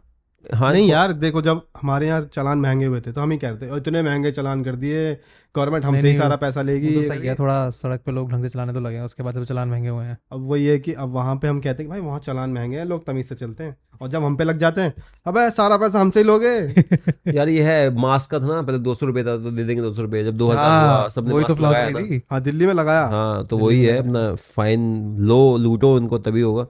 [0.52, 3.68] हाँ नहीं यार देखो जब हमारे यहाँ चलान महँगे हुए थे तो हम ही कहते
[3.68, 5.12] "और इतने महँगे चलान कर दिए
[5.54, 8.48] गवर्नमेंट हमसे ही सारा पैसा लेगी तो सही है थोड़ा सड़क पे लोग ढंग से
[8.48, 11.12] चलाने तो लगे उसके बाद जब चलान महँगे हुए हैं। अब वो ये कि अब
[11.12, 13.64] वहाँ पे हम कहते हैं कि भाई वहाँ चलान महँगे हैं लोग तमीज से चलते
[13.64, 14.94] हैं। और जब हम पे लग जाते हैं
[15.26, 16.50] अब सारा पैसा हमसे ही लोगे।
[17.34, 19.82] यार ये है मास्क का था ना पहले दो सौ रुपए था तो दे देंगे
[19.82, 23.06] दो सौ रुपए जब दो हज़ार हाँ, सबने वही तो लगाया हाँ दिल्ली में लगाया।
[23.06, 26.66] हाँ तो वही है अपना फाइन लो लूटो उनको तभी होगा।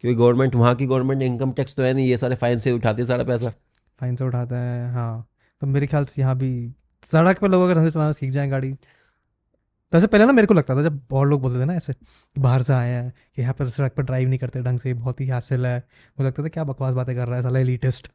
[0.00, 3.02] क्योंकि गवर्नमेंट वहाँ की गवर्नमेंट इनकम टैक्स तो है नहीं, ये सारे फाइन से उठाते
[3.02, 3.50] हैं सारा पैसा।
[4.00, 5.26] फाइन से उठाते हैं हाँ।
[5.62, 6.50] तो मेरे ख्याल से यहाँ भी
[7.02, 8.72] सड़क पर लोग अगर हमसे चलाना सीख जाएँ गाड़ी
[9.92, 11.94] तो ऐसे पहले ना मेरे को लगता था, जब बहुत लोग बोलते थे ना ऐसे,
[12.36, 15.20] बाहर से आए हैं, कि यहाँ पर सड़क पर ड्राइव नहीं करते ढंग से, बहुत
[15.20, 18.08] ही हासिल है। मुझे लगता था क्या बकवास बातें कर रहा है, साला एलिटिस्ट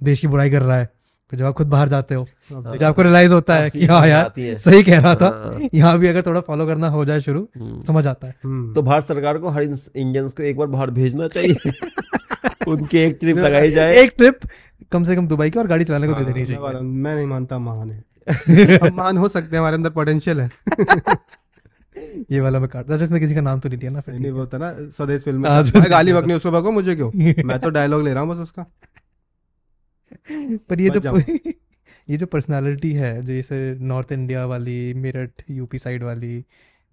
[0.00, 0.88] देश की बुराई कर रहा है।
[1.34, 4.58] जब आप खुद बाहर जाते हो जब आपको रियलाइज़ होता है कि हाँ यार है
[4.58, 7.80] सही कह रहा था। हाँ। यहाँ भी अगर थोड़ा फॉलो करना हो जाए शुरू हम्म।
[7.80, 11.28] समझ आता है। हम्म। तो भारत सरकार को हर इंडियंस को एक बार बाहर भेजना
[11.28, 11.72] चाहिए।
[12.68, 14.38] उनकी एक ट्रिप लगाई जाए। एक ट्रिप
[14.92, 17.58] कम से कम दुबई की और गाड़ी चलाने को दे देनी चाहिए। मैं नहीं मानता
[17.58, 18.04] महान है।
[18.92, 20.50] महान हो सकते हैं हमारे अंदर पोटेंशियल है।
[22.30, 24.38] ये वाला मैं काटता इसमें किसी का नाम तो नहीं लिया ना फिर नहीं वो
[24.38, 27.10] होता ना स्वदेश फ़िल्म में हाँ, गाली बकनी उसको बको मुझे क्यों?
[27.44, 28.66] मैं तो डायलॉग ले रहा हूँ बस उसका।
[30.30, 31.18] पर ये जो
[32.10, 36.44] ये जो पर्सनालिटी है जो जैसे नॉर्थ इंडिया वाली मेरठ यूपी साइड वाली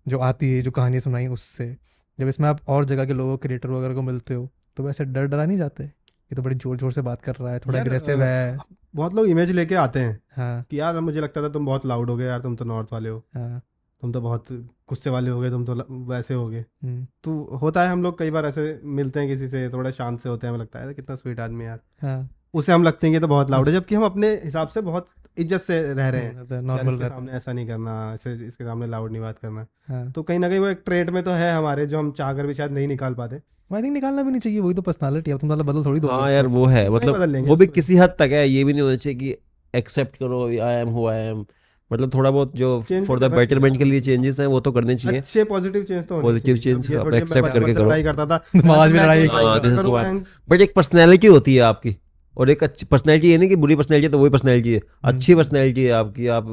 [0.07, 1.77] जो आती है जो कहानी सुनाई उससे
[2.19, 5.25] जब इसमें आप और जगह के लोगों क्रिएटर वगैरह को मिलते हो तो वैसे डर
[5.25, 5.83] डरा नहीं जाते?
[5.83, 8.57] ये तो बड़ी ज़ोर ज़ोर से बात कर रहा है थोड़ा अग्रेसिव है।
[8.95, 12.09] बहुत लोग इमेज लेके आते हैं हाँ। कि यार मुझे लगता था तुम बहुत लाउड
[12.09, 13.61] हो गए यार तुम तो नॉर्थ वाले हो। हाँ।
[14.01, 14.51] तुम तो बहुत
[14.89, 18.19] गुस्से वाले हो गए तुम तो वैसे हो गए। हम्म, तो होता है हम लोग
[18.19, 20.93] कई बार ऐसे मिलते हैं किसी से थोड़ा शांत से होते हैं हमें लगता है
[20.93, 23.95] कितना स्वीट आदमी यार। हाँ। उसे हम लगते हैं कि तो बहुत लाउड है जबकि
[23.95, 25.07] हम अपने हिसाब से बहुत
[25.37, 29.11] इज़्ज़त से रह रहे हैं। नॉर्मल इसके सामने ऐसा नहीं करना ऐसे इसके सामने लाउड
[29.11, 31.85] नहीं बात करना। हाँ। तो कहीं ना कहीं वो एक ट्रेड में तो है हमारे
[31.85, 34.59] जो हम चाह कर भी शायद नहीं निकाल पाते। आई थिंक निकालना भी नहीं चाहिए
[34.59, 37.47] वही तो पर्सनालिटी है। अब तुम साला बदल थोड़ी दो हाँ यार वो है। मतलब
[37.47, 39.35] वो भी किसी हद तक है ये भी नहीं होना चाहिए कि
[39.73, 41.45] एक्सेप्ट करो I am who I am
[41.91, 42.69] मतलब थोड़ा बहुत जो
[43.07, 46.17] फॉर द बेटरमेंट के लिए चेंजेस हैं वो तो करने चाहिए। अच्छे पॉजिटिव चेंज तो
[46.17, 50.73] मैं accept बचपन करके करो। लड़ाई करता था। दिमाग में लड़ाई तो हाँ, बट एक
[50.75, 51.95] पर्सनैलिटी होती है आपकी।
[52.37, 55.35] और एक अच्छी पर्सनैलिटी ये नहीं कि बुरी पर्सनैलिटी है तो वही पर्सनैलिटी है। अच्छी
[55.35, 56.45] पर्सनैलिटी है आपकी आप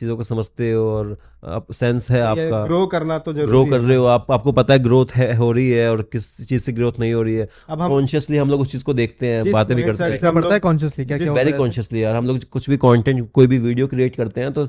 [0.00, 3.96] चीज़ों को समझते हो और आप सेंस है आपका। ग्रो करना तो ग्रो कर रहे
[3.96, 7.00] हो आप आपको पता है ग्रोथ है हो रही है और किस चीज़ से ग्रोथ
[7.00, 9.76] नहीं हो रही है। अब हम कॉन्शियसली हम लोग उस चीज़ को देखते हैं बातें
[9.76, 13.86] भी करते हैं। है वेरी कॉन्शियसली यार हम लोग कुछ भी कॉन्टेंट कोई भी वीडियो
[13.86, 14.68] क्रिएट करते हैं तो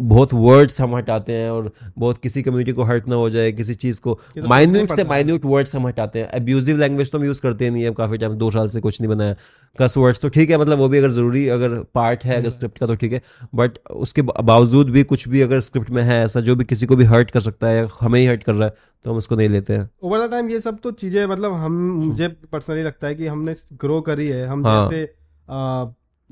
[0.00, 3.74] बहुत वर्ड्स हम हटाते हैं और बहुत किसी कम्युनिटी को हर्ट ना हो जाए किसी
[3.76, 7.18] चीज़ को तो माइन्यूट से पड़ता है। माइन्यूट वर्ड्स हम हटाते हैं। अब्यूजिव लैंग्वेज तो
[7.18, 9.36] हम यूज़ करते नहीं है काफ़ी टाइम दो साल से कुछ नहीं बनाया।
[9.78, 12.78] कस वर्ड्स तो ठीक है मतलब वो भी अगर ज़रूरी अगर पार्ट है अगर स्क्रिप्ट
[12.78, 13.22] का तो ठीक है
[13.54, 16.96] बट उसके बावजूद भी कुछ भी अगर स्क्रिप्ट में है ऐसा जो भी किसी को
[16.96, 19.48] भी हर्ट कर सकता है हमें ही हर्ट कर रहा है तो हम उसको नहीं
[19.48, 23.14] लेते हैं। ओवर द टाइम ये सब तो चीज़ें मतलब हम मुझे पर्सनली लगता है
[23.14, 25.04] कि हमने ग्रो करी है। हम हाँ। जैसे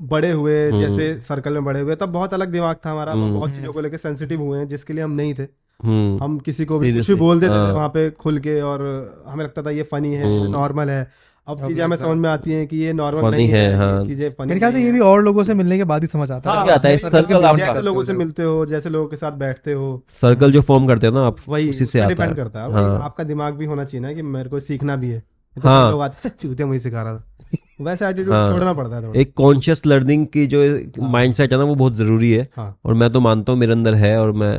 [0.01, 3.33] बड़े हुए हम्म। जैसे सर्कल में बड़े हुए तब बहुत अलग दिमाग था हमारा हम्म।
[3.33, 5.43] बहुत चीज़ों को लेकर सेंसिटिव हुए हैं जिसके लिए हम नहीं थे
[5.79, 8.61] हम्म हम किसी को भी कुछ भी बोल देते थे हाँ। वहाँ पे खुल के
[8.61, 8.81] और
[9.27, 12.67] हमें लगता था ये फनी है। नॉर्मल है अब चीज़ें हमें समझ में आती हैं
[12.67, 14.99] कि ये नॉर्मल नहीं है, है हाँ। ये चीज़ें फनी मेरे ख्याल से ये भी
[14.99, 17.55] और लोगों से मिलने के बाद ही समझ आता है क्या आता है, सर्कल circle
[17.55, 20.87] के जैसे लोगों से मिलते हो जैसे लोगों के साथ बैठते हो सर्कल जो फॉर्म
[20.87, 23.53] करते हो ना आप वही उसी से आता डिपेंड है करता है हाँ। आपका दिमाग
[23.53, 25.19] भी होना चाहिए ना कि मेरे को सीखना भी है
[25.57, 28.95] तो हाँ। लोग आते हैं चूते मुझे सिखा रहा था वैसे एटीट्यूड हाँ। छोड़ना पड़ता
[28.97, 30.59] है एक कॉन्शियस लर्निंग की जो
[31.01, 33.71] माइंड सेट है ना वो बहुत ज़रूरी है। हाँ। और मैं तो मानता हूँ मेरे
[33.71, 34.53] अंदर है और मैं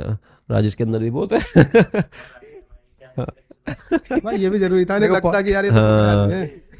[0.48, 1.38] राजेश के अंदर भी बहुत है।
[4.38, 6.28] ये भी ज़रूरी था नहीं लगता कि यार ये तो हाँ।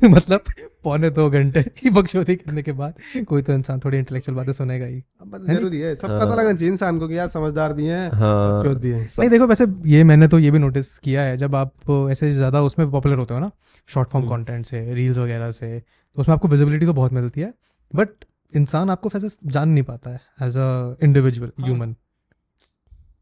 [0.03, 0.45] है। मतलब
[0.85, 4.87] पौने दो घंटे की बकचोदी करने के बाद कोई तो इंसान थोड़ी इंटेलेक्चुअल बातें सुनेगा
[4.87, 5.01] ही।
[5.47, 8.79] ज़रूरी है सब पता लगना चाहिए इंसान को कि यार समझदार भी है हाँ। बकचोद
[8.79, 11.91] भी है। नहीं देखो वैसे ये मैंने तो ये भी नोटिस किया है जब आप
[12.11, 13.51] ऐसे ज़्यादा उसमें पॉपुलर होते हो ना
[13.89, 17.53] शॉर्ट फॉर्म कंटेंट से रील्स वगैरह से तो उसमें आपको विजिबिलिटी तो बहुत मिलती है
[17.93, 21.95] बट इंसान आपको वैसे जान नहीं पाता है एज अ इंडिविजुअल ह्यूमन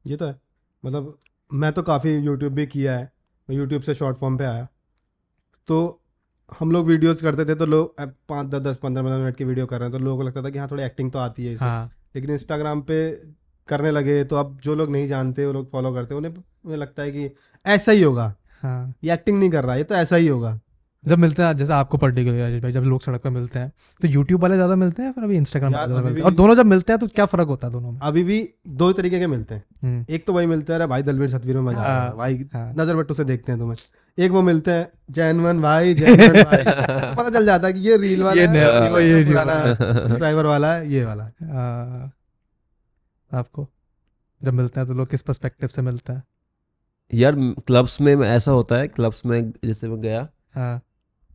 [0.07, 0.35] ये तो है।
[0.83, 1.17] मतलब
[1.51, 3.11] मैं तो काफ़ी यूट्यूब भी किया है
[3.49, 4.67] मैं यूट्यूब से शॉर्ट फॉर्म पे आया
[5.69, 5.79] तो
[6.53, 9.67] हम लोग वीडियोस करते थे तो लोग पाँच दस दस पंद्रह पंद्रह मिनट की वीडियो
[9.67, 11.53] कर रहे हैं तो लोगों को लगता था कि हाँ थोड़ी एक्टिंग तो आती है
[11.53, 12.99] इससे हाँ। लेकिन इंस्टाग्राम पे
[13.69, 17.03] करने लगे तो अब जो लोग नहीं जानते वो लोग फॉलो करते उन्हें उन्हें लगता
[17.03, 17.31] है कि
[17.67, 20.59] ऐसा ही होगा। हाँ। ये एक्टिंग नहीं कर रहा ये तो ऐसा ही होगा।
[21.05, 24.09] जब मिलते हैं जैसे आपको पर्टिकुलर राजेश भाई जब लोग सड़क पे मिलते हैं तो
[24.09, 26.27] यूट्यूब वाले ज़्यादा मिलते हैं फिर अभी इंस्टाग्राम वाले ज़्यादा मिलते हैं?
[26.27, 27.99] और दोनों जब मिलते हैं तो क्या फ़र्क होता है दोनों में?
[28.03, 31.03] अभी भी दो तरीके के मिलते हैं। हम्म, एक तो वही मिलते हैं अरे भाई
[31.03, 33.77] दलवीर सतवीर में मज़ा है, हाँ, भाई हाँ। नज़र बट्टू से देखते हैं तुम्हें।
[34.19, 37.97] एक वो मिलते हैं जैनवन भाई जैनवन भाई। तो पता चल जाता है कि ये
[37.97, 41.25] रील वाला ये है, नया- रील वाला ये है, पुराना ड्राइवर वाला है ये वाला।
[41.25, 42.13] है
[43.33, 43.69] आपको?
[44.43, 46.25] जब मिलते हैं तो लोग किस पर्सपेक्टिव से मिलते हैं?
[47.15, 50.83] यार क्लब्स में ऐसा होता है क्लब्स में जैसे मैं गया हाँ।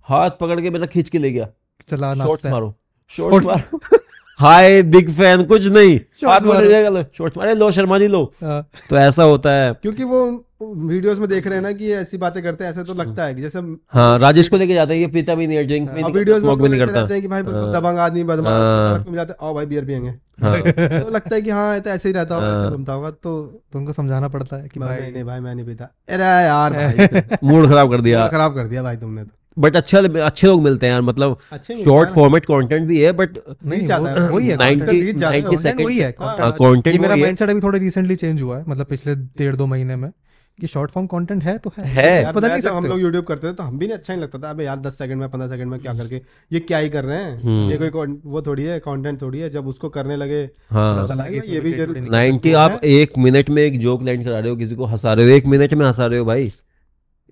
[0.03, 1.49] हाथ पकड़ के मेरा खींच के ले गया।
[1.89, 2.75] चला शॉट्स मारो।
[3.07, 3.79] शॉट्स मारो।
[4.41, 8.23] हाय बिग फ़ैन कुछ नहीं। हाथ पकड़ जाएगा लो। शॉट्स मारे लो शर्मा जी लो।
[8.43, 10.21] हाँ, तो ऐसा होता है। क्योंकि वो
[10.61, 13.35] वीडियोस में देख रहे हैं ना कि ऐसी बातें करते हैं ऐसे तो लगता है
[13.35, 13.59] कि जैसे
[13.93, 16.41] हाँ राजेश को लेके जाते हैं ये पीता भी नहीं है ड्रिंक भी नहीं वीडियोस
[16.41, 19.15] में स्मोक भी नहीं करता। हैं कि भाई दबंग आदमी बदमाश हाँ। सड़क पे मिल
[19.15, 20.61] जाते आओ भाई बियर पियेंगे। हाँ।
[21.03, 23.41] तो लगता है कि हाँ तो ऐसे ही रहता होगा ऐसे घूमता होगा तो
[23.73, 27.91] तुमको समझाना पड़ता है कि भाई नहीं भाई मैं नहीं पीता। अरे यार मूड खराब
[27.91, 31.01] कर दिया। खराब कर दिया भाई तुमने तो। बट अच्छे अच्छे लोग मिलते हैं यार
[31.01, 35.51] मतलब नहीं शॉर्ट फॉर्मेट कंटेंट भी है बट नहीं जाता है। वही है 90 90
[35.51, 36.51] है, सेकंड वही है हाँ,
[36.87, 40.11] मेरा माइंडसेट अभी थोड़ा रिसेंटली चेंज हुआ है मतलब पिछले डेढ़ दो महीने में
[40.59, 43.47] कि शॉर्ट फॉर्म कंटेंट है तो है। है। यार मैं नहीं हम लोग यूट्यूब करते
[43.47, 45.47] थे तो हम भी नहीं अच्छा नहीं लगता था। अबे यार दस सेकंड में पंद्रह
[45.47, 46.21] सेकंड में क्या करके
[46.51, 47.41] ये क्या ही कर रहे हैं?
[47.43, 50.41] हम्म। ये कोई वो थोड़ी है कंटेंट थोड़ी है जब उसको करने लगे
[50.71, 54.55] हाँ। ये भी ज़रूरी नाइनटी आप एक मिनट में एक जोक लैंड करा रहे हो
[54.55, 56.51] किसी को हंसा रहे हो एक मिनट में हंसा रहे हो भाई।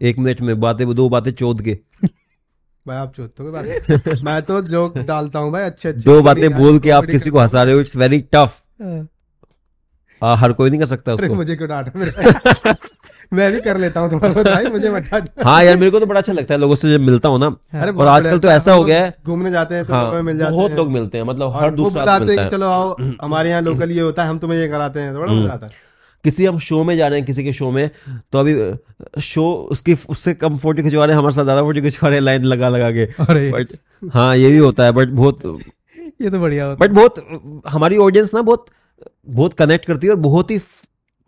[0.01, 1.77] एक मिनट में बातें दो बातें चोद के।
[2.85, 6.89] भाई आप बात मैं तो जोक डालता हूँ भाई अच्छे अच्छे। दो बातें बोल के
[6.91, 8.61] आप किसी को हंसा रहे हो इट्स वेरी टफ
[10.21, 12.23] हाँ, हर कोई नहीं कर सकता उसको। मुझे क्यों डांट मेरे से?
[13.33, 16.19] मैं भी कर लेता हूँ भाई मुझे मत डांट। हाँ यार मेरे को तो बड़ा
[16.19, 17.47] अच्छा लगता है लोगों से जब मिलता हूँ ना।
[17.81, 20.55] अरे और आजकल तो ऐसा हो गया है। घूमने जाते हैं तो हाँ मिल जाते
[20.55, 23.49] बहुत लोग मिलते हैं मतलब हर दूसरा बताते हैं मिलता है। हम्म। चलो आओ हमारे
[23.49, 25.71] यहाँ लोकल ये होता है हम तुम्हें ये कराते हैं तो बड़ा मज़ा आता है।
[26.23, 27.89] किसी हम शो में जा रहे हैं किसी के शो में
[28.31, 32.09] तो अभी शो उसकी उससे कम फ़ोटो खिंचवा रहे हैं हमारे साथ ज़्यादा फ़ोटो खिंचवा
[32.09, 33.77] रहे हैं लाइन लगा लगा के। अरे। बट
[34.13, 35.45] हाँ ये भी होता है बट बहुत
[36.21, 38.65] ये तो बढ़िया होता बट बहुत हमारी ऑडियंस ना बहुत
[39.29, 40.59] बहुत कनेक्ट करती है और बहुत ही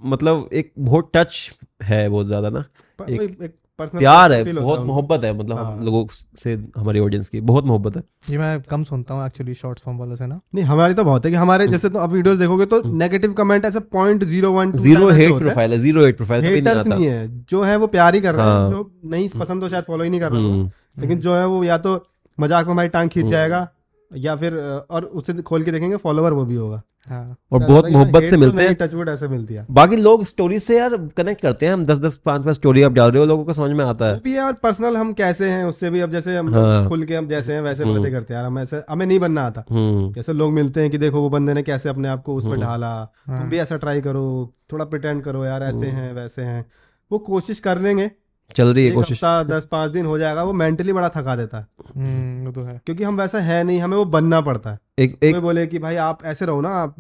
[0.02, 1.52] मतलब एक बहुत टच
[1.84, 2.64] है बहुत ज़्यादा ना।
[3.10, 3.54] एक एक
[3.88, 6.06] प्यार है बहुत मोहब्बत है मतलब हम हाँ। लोगों
[6.38, 9.98] से हमारी ऑडियंस की बहुत मोहब्बत है। ये मैं कम सुनता हूँ एक्चुअली शॉर्ट्स फॉर्म
[10.00, 12.66] वालों से ना। नहीं हमारी तो बहुत है कि हमारे जैसे तो आप वीडियोस देखोगे
[12.66, 17.06] तो नेगेटिव कमेंट ऐसे point zero one zero hate profile है। ज़ीरो हेट प्रोफ़ाइल नहीं
[17.06, 19.84] है जो है वो प्यार ही कर रहे हैं हाँ। जो नहीं पसंद तो शायद
[19.84, 21.96] फॉलो ही नहीं कर रहा हम्म, लेकिन जो है वो या तो
[22.38, 23.68] मज़ाक में हमारी टांग खींच जाएगा
[24.16, 24.58] या फिर
[24.92, 28.64] और उसे खोल के देखेंगे फॉलोवर वो भी होगा। हाँ। और बहुत मोहब्बत से मिलते
[28.64, 32.00] हैं। टचवुड ऐसे मिलती है। बाकी लोग स्टोरी से यार कनेक्ट करते हैं हम दस
[32.00, 34.34] दस पाँच पाँच स्टोरी आप डाल रहे हो लोगों को समझ में आता है। भी
[34.34, 37.28] है और पर्सनल हम कैसे हैं उससे भी अब जैसे हम हाँ। खुल के हम
[37.28, 40.34] जैसे हैं वैसे बातें करते हैं। यार हम ऐसे हमें नहीं बनना आता। हम्म। जैसे
[40.34, 42.94] लोग मिलते हैं कि देखो वो बंदे ने कैसे अपने आप को उसमें ढाला।
[43.28, 46.66] हाँ। तुम भी ऐसा ट्राई करो थोड़ा प्रिटेंड करो यार ऐसे हैं वैसे हैं।
[47.12, 48.12] वो कोशिश कर लेंगे
[48.56, 51.66] चल रही है कोशिश दस पाँच दिन हो जाएगा वो मेंटली बड़ा थका देता है।
[51.98, 55.18] हम्म, वो तो है। क्योंकि हम वैसा है नहीं हमें वो बनना पड़ता है। एक
[55.24, 56.96] एक बोले कि भाई आप ऐसे रहो ना आप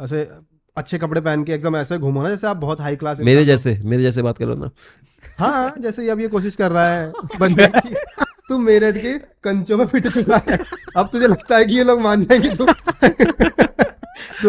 [0.00, 0.28] ऐसे
[0.76, 3.78] अच्छे कपड़े पहन के एकदम ऐसे घूमो ना जैसे आप बहुत हाई क्लास मेरे जैसे
[3.84, 4.70] मेरे जैसे बात करो ना।
[5.38, 7.94] हाँ हाँ, जैसे अब ये कोशिश कर रहा है बनने की।
[8.48, 9.12] तू मेरठ के
[9.44, 10.58] कंचों में फिट चुका है।
[10.96, 12.64] अब तुझे लगता है कि ये लोग मान जाएँगे तू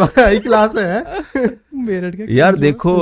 [0.02, 1.04] हाई क्लास है
[1.76, 2.98] मेरठ के यार देखो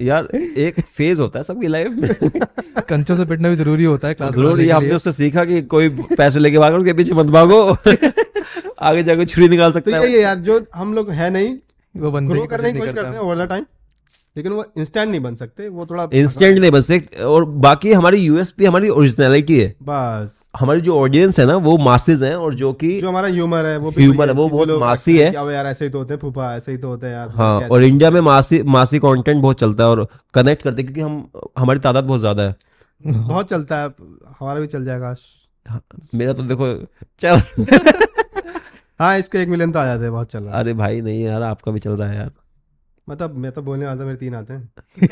[0.00, 2.30] यार एक फ़ेज़ होता है सबकी लाइफ में।
[2.88, 5.88] कंचों से पिटना भी ज़रूरी होता है क्लास ज़रूरी आपने हमने उससे सीखा कि कोई
[5.88, 7.76] पैसे लेके भागो उसके पीछे मत भागो।
[8.80, 11.58] आगे जाके छुरी निकाल सकते हैं। यही है है यार जो हम लोग है नहीं
[11.96, 13.64] वो बंदे ग्रो करने की कोशिश कोशिश करते। हैं ओवर द टाइम
[14.36, 18.18] लेकिन वो इंस्टेंट नहीं बन सकते वो थोड़ा इंस्टेंट नहीं बन सकते और बाकी हमारी
[18.18, 22.72] यूएसपी हमारी ओरिजिनलिटी है। बस। हमारी जो ऑडियंस है ना वो मासेस हैं और जो
[22.72, 25.66] कि जो हमारा ह्यूमर है वो वही है, वो बहुत मासी है। कि अब यार
[25.66, 28.10] ऐसे ही तो होते हैं फूफा ऐसे ही तो होते हैं यार हाँ और इंडिया
[28.10, 31.28] में मासी मासी कंटेंट बहुत चलता है और कनेक्ट करते क्योंकि हम
[31.58, 32.54] हमारी तादाद बहुत ज़्यादा है।
[33.00, 33.94] बहुत चलता है
[34.40, 35.14] हमारा भी चल जाएगा
[35.66, 35.80] हाँ,
[36.14, 36.74] मेरा तो देखो
[37.20, 37.40] चल।
[39.00, 41.22] हाँ इसके एक मिलियन तो आ जाते हैं बहुत चल रहा है। अरे भाई नहीं
[41.22, 42.30] यार आपका भी चल रहा है यार।
[43.10, 44.72] मतलब मैं तो बोलने वाला मेरे तीन आते हैं।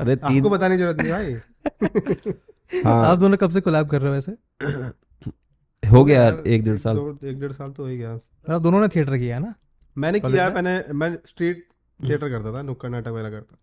[0.00, 4.00] अरे आपको तीन बताने की ज़रूरत नहीं भाई। हाँ। आप दोनों कब से कोलैब कर
[4.00, 4.32] रहे हो वैसे?
[5.90, 8.18] हो गया यार एक डेढ़ साल। एक डेढ़ साल तो हो ही गया।
[8.54, 9.54] आप दोनों ने थिएटर किया है ना?
[9.98, 11.68] मैंने किया मैंने मैं स्ट्रीट
[12.08, 13.56] थिएटर करता था नुक्कड़ नाटक वगैरह करता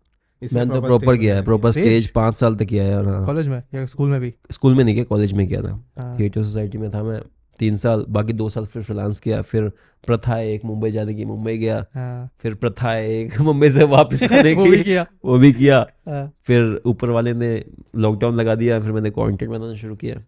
[0.52, 3.48] मैंने तो प्रॉपर किया है प्रॉपर स्टेज पाँच साल तक किया है और हाँ। कॉलेज
[3.48, 4.34] में या स्कूल में भी?
[4.50, 7.22] स्कूल में नहीं किया कॉलेज में किया था। हाँ। थिएटर सोसाइटी में था मैं।
[7.58, 9.68] तीन साल बाकी दो साल फिर फ्रीलांस किया फिर
[10.06, 14.54] प्रथा एक मुंबई जाने की मुंबई गया हाँ, फिर प्रथा एक मुंबई से वापस आने
[14.54, 15.78] की वो भी किया। वो भी किया।
[16.08, 17.64] हाँ, फिर ऊपर वाले ने
[17.96, 20.22] लॉकडाउन लगा दिया फिर मैंने कंटेंट बनाना शुरू किया।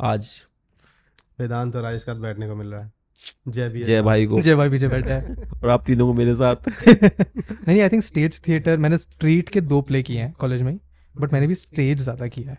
[0.00, 0.28] आज।
[1.40, 2.92] वेदांत और राजेश का बैठने को मिल रहा है।
[3.48, 6.34] जय भी जय भाई को। जय भाई पीछे बैठा है। और आप तीनों को मेरे
[6.34, 6.68] साथ।
[7.68, 10.78] नहीं आई थिंक स्टेज थिएटर मैंने स्ट्रीट के दो प्ले किए हैं कॉलेज में
[11.14, 12.58] बट मैंने भी स्टेज ज़्यादा किया है।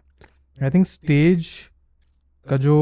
[0.58, 1.48] आई थिंक स्टेज
[2.48, 2.76] का जो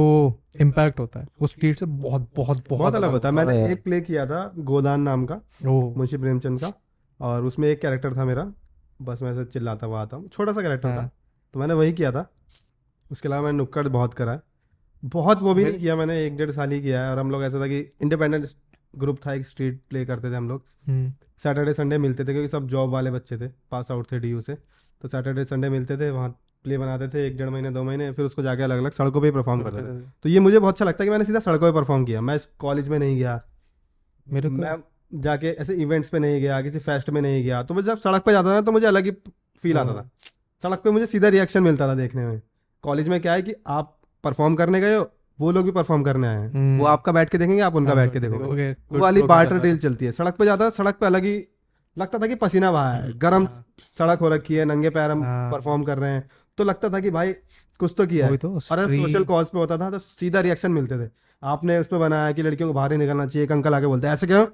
[0.62, 3.84] इम्पैक्ट होता है वो स्ट्रीट से बहुत बहुत बहुत अलग होता है। मैंने हाँ। एक
[3.84, 6.72] प्ले किया था गोदान नाम का मुंशी प्रेमचंद का
[7.20, 8.52] और उसमें एक कैरेक्टर था मेरा
[9.02, 11.12] बस मैं ऐसे चिल्लाता हुआ आता हूँ। छोटा सा कैरेक्टर था। हाँ।
[11.54, 12.30] तो मैंने वही किया था।
[13.12, 14.42] उसके अलावा मैंने नुक्कड़ बहुत करा है।
[15.04, 17.44] बहुत वो भी नहीं किया मैंने एक डेढ़ साल ही किया है। और हम लोग
[17.44, 18.46] ऐसा था कि इंडिपेंडेंट
[18.94, 22.48] ग्रुप था एक स्ट्रीट प्ले करते थे हम लोग। हम्म, सैटरडे संडे मिलते थे क्योंकि
[22.48, 24.56] सब जॉब वाले बच्चे थे पास आउट थे डीयू से।
[25.02, 26.30] तो सैटरडे संडे मिलते थे वहाँ
[26.66, 29.28] प्ले बनाते थे एक डेढ़ महीने दो महीने फिर उसको जाके अलग अलग सड़कों पे
[29.28, 31.72] ही परफॉर्म करते थे। तो ये मुझे बहुत अच्छा लगता है कि मैंने सीधा सड़कों
[31.72, 33.42] पे परफॉर्म किया। मैं कॉलेज में नहीं गया।
[34.28, 34.76] मेरे को मैं
[35.14, 38.24] जाके ऐसे इवेंट्स पे नहीं गया किसी फेस्ट में नहीं गया। तो मैं जब सड़क
[38.24, 39.12] पे जाता था तो मुझे अलग ही
[39.62, 40.10] फील आता था।
[40.64, 42.42] सड़क पे मुझे सीधा रिएक्शन मिलता था देखने में।
[42.84, 45.10] कॉलेज में क्या है कि आप परफॉर्म करने गए हो
[45.40, 47.94] वो लोग भी परफॉर्म करने आए हैं। हम्म। वो आपका बैठ के देखेंगे आप उनका
[47.94, 51.06] बैठ के देखोगे। वो वाली बार्टर डील चलती है। सड़क पे जाता था सड़क पे
[51.06, 51.36] अलग ही
[51.98, 53.48] लगता था कि पसीना बहा है। गर्म
[53.94, 57.00] सड़क हो रखी है नंगे पैर हम हाँ। परफॉर्म कर रहे हैं। तो लगता था
[57.00, 57.34] कि भाई
[57.80, 61.06] कुछ तो किया है। तो, और सोशल कॉज पे होता था तो सीधा रिएक्शन मिलते
[61.06, 61.10] थे।
[61.42, 64.08] आपने उस पर बनाया कि लड़कियों को बाहर ही निकलना चाहिए एक अंकल आके बोलते
[64.08, 64.46] हैं ऐसे क्यों?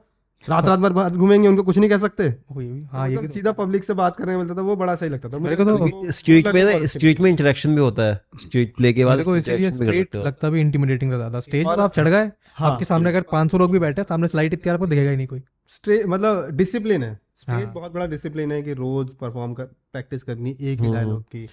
[0.44, 2.24] रात रात भर बाहर घूमेंगे उनको कुछ नहीं कह सकते?
[2.24, 5.30] हाँ ये मतलब भी सीधा पब्लिक से बात करने मिलता था वो बड़ा सही लगता
[5.30, 8.94] था। मेरे को तो स्ट्रीट में ना स्ट्रीट में इंटरेक्शन भी होता है। स्ट्रीट प्ले
[8.94, 13.22] के बाद लगता भी इंटिमिडेटिंग ज़्यादा स्टेज पर आप चढ़ गए हाँ। आपके सामने अगर
[13.32, 17.14] 500 लोग भी बैठे सामने स्लाइड इतनी आपको दिखेगा ही नहीं कोई। मतलब डिसिप्लिन है।
[17.38, 21.22] स्टेज हाँ। बहुत बड़ा डिसिप्लिन है कि रोज परफॉर्म कर प्रैक्टिस करनी एक ही डायलॉग
[21.24, 21.48] की।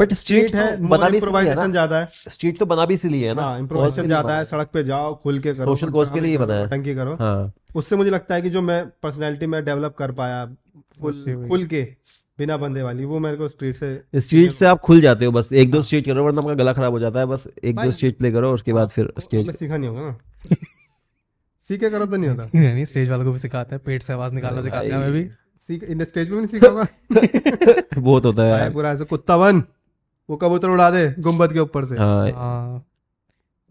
[0.00, 2.84] बट स्ट्रीट है है बना भी इसलिए है इम्प्रोवाइजेशन ना ज़्यादा है। स्ट्रीट तो बना
[2.86, 5.92] भी इसलिए है ना। हाँ इम्प्रोवाइजेशन ज़्यादा है सड़क पे जाओ खुल के करो Social
[5.94, 8.62] cause के लिए ही बना है। टंकी करो। हाँ। उससे मुझे लगता है कि जो
[8.62, 10.44] मैं पर्सनैलिटी में डेवलप कर पाया
[11.48, 11.82] खुल के
[12.38, 15.52] बिना बंदे वाली वो मेरे को स्ट्रीट से स्ट्रीट से आप खुल जाते हो बस
[15.52, 18.18] एक दो स्ट्रीट करो वरना आपका गला खराब हो जाता है बस एक दो स्ट्रीट
[18.18, 20.56] प्ले करो उसके बाद फिर स्टेज सीखा नहीं होगा ना।
[21.64, 24.12] सीखे करो तो नहीं होता। नहीं नहीं स्टेज वालों को भी सिखाते हैं पेट से
[24.12, 25.24] आवाज़ निकालना सिखाते हैं हमें भी।
[25.68, 29.62] सीख इन स्टेज पे भी नहीं सीखा होगा। बहुत होता है पूरा ऐसे कुत्ता बन।
[30.28, 31.96] वो कबूतर उड़ा दे गुंबद के ऊपर से।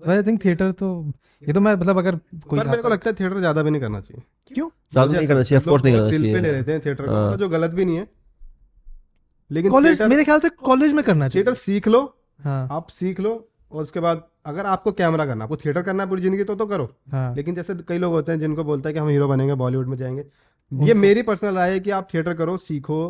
[0.01, 0.87] आई थिंक थिएटर तो
[1.43, 2.15] ये तो मैं मतलब अगर
[2.47, 4.69] कोई पर मेरे को लगता है थिएटर ज़्यादा भी नहीं करना चाहिए। क्यों?
[4.91, 7.31] ज़्यादा नहीं करना चाहिए लोग ऑफकोर्स नहीं करना दिल पे ले लेते हैं थिएटर हाँ।
[7.31, 8.07] को जो गलत भी नहीं है।
[9.51, 12.01] लेकिन कॉलेज मेरे ख्याल से कॉलेज में करना चाहिए। थिएटर सीख लो
[12.39, 13.33] हाँ। आप सीख लो
[13.71, 16.65] और उसके बाद अगर आपको कैमरा करना आपको थिएटर करना है पूरी ज़िंदगी तो तो
[16.65, 19.55] करो। हाँ। लेकिन जैसे कई लोग होते हैं जिनको बोलता है कि हम हीरो बनेंगे
[19.55, 20.25] बॉलीवुड में जाएँगे।
[20.71, 23.01] ये मेरी पर्सनल राय है कि आप थिएटर करो सीखो।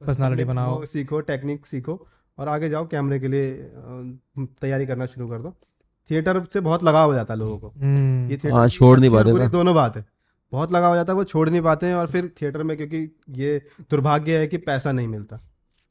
[0.00, 1.94] पर्सनालिटी बनाओ। सीखो टेक्निक सीखो।
[2.38, 3.52] और आगे जाओ कैमरे के लिए
[4.60, 5.54] तैयारी करना शुरू कर दो।
[6.10, 9.10] थिएटर से बहुत लगाव हो जाता है लोगों को। हम्म, ये थिएटर हाँ, छोड़ नहीं
[9.10, 10.04] पाते दोनों बात है।
[10.52, 12.98] बहुत लगाव हो जाता है वो छोड़ नहीं पाते हैं और फिर थिएटर में क्योंकि
[13.30, 13.58] ये
[13.90, 15.40] दुर्भाग्य है कि पैसा नहीं मिलता।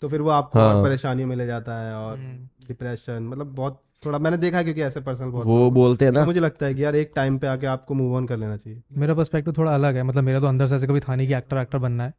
[0.01, 3.53] तो फिर वो आपको हाँ। और परेशानियों में ले जाता है और हम्म। डिप्रेशन मतलब
[3.55, 6.65] बहुत थोड़ा मैंने देखा है क्योंकि ऐसे पर्सनल बहुत वो बोलते हैं ना। मुझे लगता
[6.65, 9.53] है कि यार एक टाइम पे आके आपको मूव ऑन कर लेना चाहिए। मेरा पर्सपेक्टिव
[9.57, 11.77] थोड़ा अलग है मतलब मेरा तो अंदर से ऐसे कभी था नहीं कि एक्टर एक्टर
[11.77, 12.13] बनना है।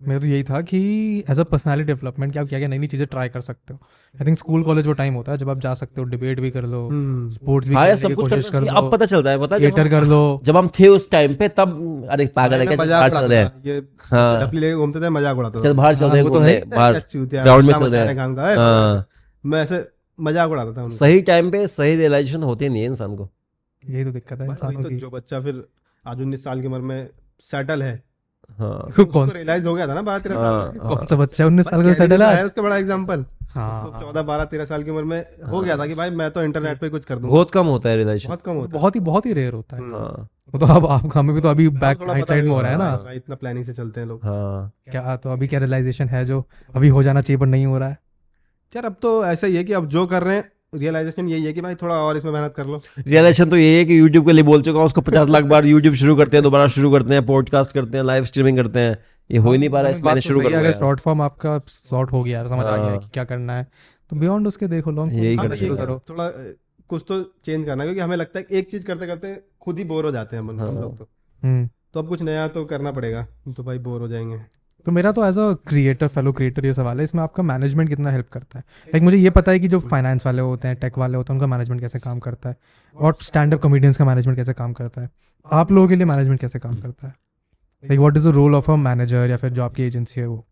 [0.00, 0.78] मेरा तो यही था कि
[1.30, 3.78] एज अ पर्सनालिटी डेवलपमेंट क्या क्या क्या नई नई चीज़ें ट्राई कर सकते हो।
[4.14, 6.50] आई थिंक स्कूल कॉलेज वो टाइम होता है जब आप जा सकते हो डिबेट भी
[6.50, 9.38] कर लो हम्म। स्पोर्ट्स भी हाँ सब कुछ कर चाहिए। अब लो पता चलता है
[9.40, 13.10] पता थिएटर कर लो। जब हम थे उस टाइम पे तब अरे पागल है बाहर
[13.10, 16.34] चल रहे हैं। हाँ। घूमते थे मज़ाक उड़ाता था। बाहर चल हाँ, रहे हैं तो
[16.34, 19.04] घूमने, है। बाहर। ग्राउंड में चल रहे हैं। है।
[19.44, 19.84] मैं ऐसे
[20.18, 23.28] मज़ाक उड़ाता था सही टाइम पे सही रियलाइजेशन होती नहीं है इंसान को।
[23.82, 25.64] यही तो दिक्कत है तो जो बच्चा फिर
[26.04, 27.08] आज उन्नीस साल की उम्र में
[27.42, 28.02] सेटल है
[28.60, 31.68] हाँ। कौन रियलाइज़ हो गया था ना बारह तेरह साल हाँ, कौन सा बच्चा उन्नीस
[31.68, 35.24] साल का है है उसका बड़ा एग्ज़ाम्पल हाँ चौदह बारह तेरह साल की उम्र में
[35.50, 37.88] हो गया था कि भाई मैं तो इंटरनेट पे कुछ कर दूँगा। बहुत कम होता
[37.88, 40.66] है रियलाइजेशन बहुत कम होता है। बहुत ही बहुत ही रेयर होता है। हाँ। तो
[40.66, 43.36] अब आप हमें भी तो अभी बैक राइट साइड में हो रहा है ना। इतना
[43.36, 47.02] प्लानिंग से चलते हैं लोग। हाँ। क्या तो अभी क्या रियलाइजेशन है जो अभी हो
[47.02, 47.98] जाना चाहिए पर नहीं हो रहा है?
[48.72, 51.52] यार अब तो ऐसा ही है कि अब जो कर रहे हैं रियलाइजेशन यही है
[51.52, 54.32] कि भाई थोड़ा और इसमें मेहनत कर लो। रियलाइजेशन तो यही है कि यूट्यूब के
[54.32, 57.14] लिए बोल चुका हूँ उसको पचास लाख बार यूट्यूब शुरू करते हैं दोबारा शुरू करते
[57.14, 58.96] हैं पॉडकास्ट करते हैं लाइव स्ट्रीमिंग करते हैं।
[59.30, 61.00] ये हो ही नहीं पा रहा है बात मैंने तो शुरू कर दिया अगर शॉर्ट
[61.00, 63.66] फॉर्म आपका शॉर्ट हो गया समझ आ गया हाँ। कि क्या करना है।
[64.10, 65.36] तो बियॉन्ड उसके देखो लॉन्ग यही।
[65.76, 66.28] करो। थोड़ा
[66.88, 69.84] कुछ तो चेंज करना है क्योंकि हमें लगता है एक चीज़ करते करते खुद ही
[69.84, 71.08] बोर हो जाते हैं हम हाँ। लोग तो।
[71.42, 73.26] हम्म। तो अब कुछ नया तो करना पड़ेगा
[73.56, 74.40] तो भाई बोर हो जाएँगे।
[74.86, 78.10] तो मेरा तो as a creator fellow creator ये सवाल है इसमें आपका मैनेजमेंट कितना
[78.10, 78.64] हेल्प करता है?
[78.88, 81.40] लाइक मुझे ये पता है कि जो फाइनेंस वाले होते हैं टेक वाले होते हैं
[81.40, 82.56] उनका मैनेजमेंट कैसे काम करता है?
[82.96, 85.10] और स्टैंड अप कॉमेडियंस का मैनेजमेंट कैसे काम करता है?
[85.46, 87.14] आप लोगों के लिए मैनेजमेंट कैसे काम करता है?
[87.84, 90.46] Like what is the role of a manager या फिर जो आपकी एजेंसी है वो?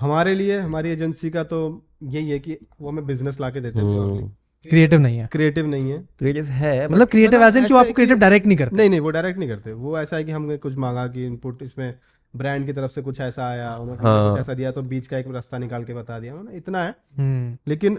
[0.00, 1.60] हमारे लिए हमारी एजेंसी का तो
[2.02, 4.36] यही है कि वो हमें बिज़नेस ला के देते हम्म। हैं
[4.66, 8.16] क्रिएटिव नहीं है। क्रिएटिव नहीं है। क्रिएटिव है मतलब क्रिएटिव एज इन क्यों आपको क्रिएटिव
[8.16, 10.76] डायरेक्ट नहीं करते। नहीं नहीं वो डायरेक्ट नहीं करते। वो ऐसा है कि हमने कुछ
[10.76, 11.94] मांगा कि इनपुट इसमें
[12.36, 15.18] ब्रांड की तरफ़ से कुछ ऐसा आया उन्होंने हाँ। कुछ ऐसा दिया तो बीच का
[15.18, 17.98] एक रास्ता निकाल के बता दिया। उन्होंने इतना है। हम्म। लेकिन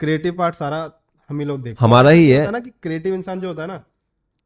[0.00, 0.90] क्रिएटिव पार्ट सारा
[1.30, 3.82] हम ही लोग देखते हमारा ही है। ना कि क्रिएटिव इंसान जो होता है ना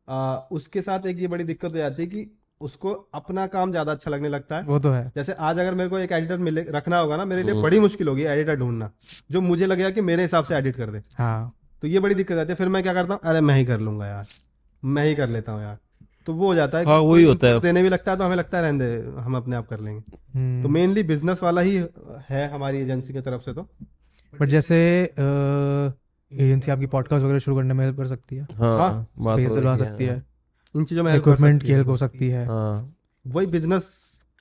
[0.09, 2.27] आ, उसके साथ एक ये बड़ी दिक्कत हो जाती है कि
[2.61, 5.91] उसको अपना काम ज़्यादा अच्छा लगने लगता है। वो तो है। जैसे आज अगर मेरे
[5.91, 8.91] को एक एडिटर मिले रखना होगा ना मेरे हम्म। लिए बड़ी मुश्किल होगी एडिटर ढूंढना
[9.31, 11.53] जो मुझे लगेगा कि मेरे हिसाब से एडिट कर दे। हाँ।
[11.83, 13.21] तो ये बड़ी दिक्कत आती है। फिर मैं क्या करता हूँ?
[13.25, 14.27] अरे मैं ही कर लूँगा यार।
[14.83, 15.79] मैं ही कर लेता हूँ यार।
[16.27, 18.37] तो वो हो जाता है हाँ, वही होता है। देने भी लगता है तो हमें
[18.37, 18.87] लगता है रहने
[19.23, 20.03] हम अपने आप कर लेंगे
[20.35, 21.75] हम्म। तो मेनली बिज़नेस वाला ही
[22.29, 23.67] है हमारी एजेंसी की तरफ़ से तो
[24.33, 24.77] बट जैसे
[26.33, 29.77] एजेंसी आपकी पॉडकास्ट वगैरह शुरू करने में हेल्प कर सकती है हाँ हाँ, स्पेस दिलवा
[29.77, 30.23] सकती है
[30.75, 32.95] इन चीज़ों में इक्विपमेंट सकती की है। हेल्प हो सकती है हाँ
[33.25, 33.91] वही बिज़नेस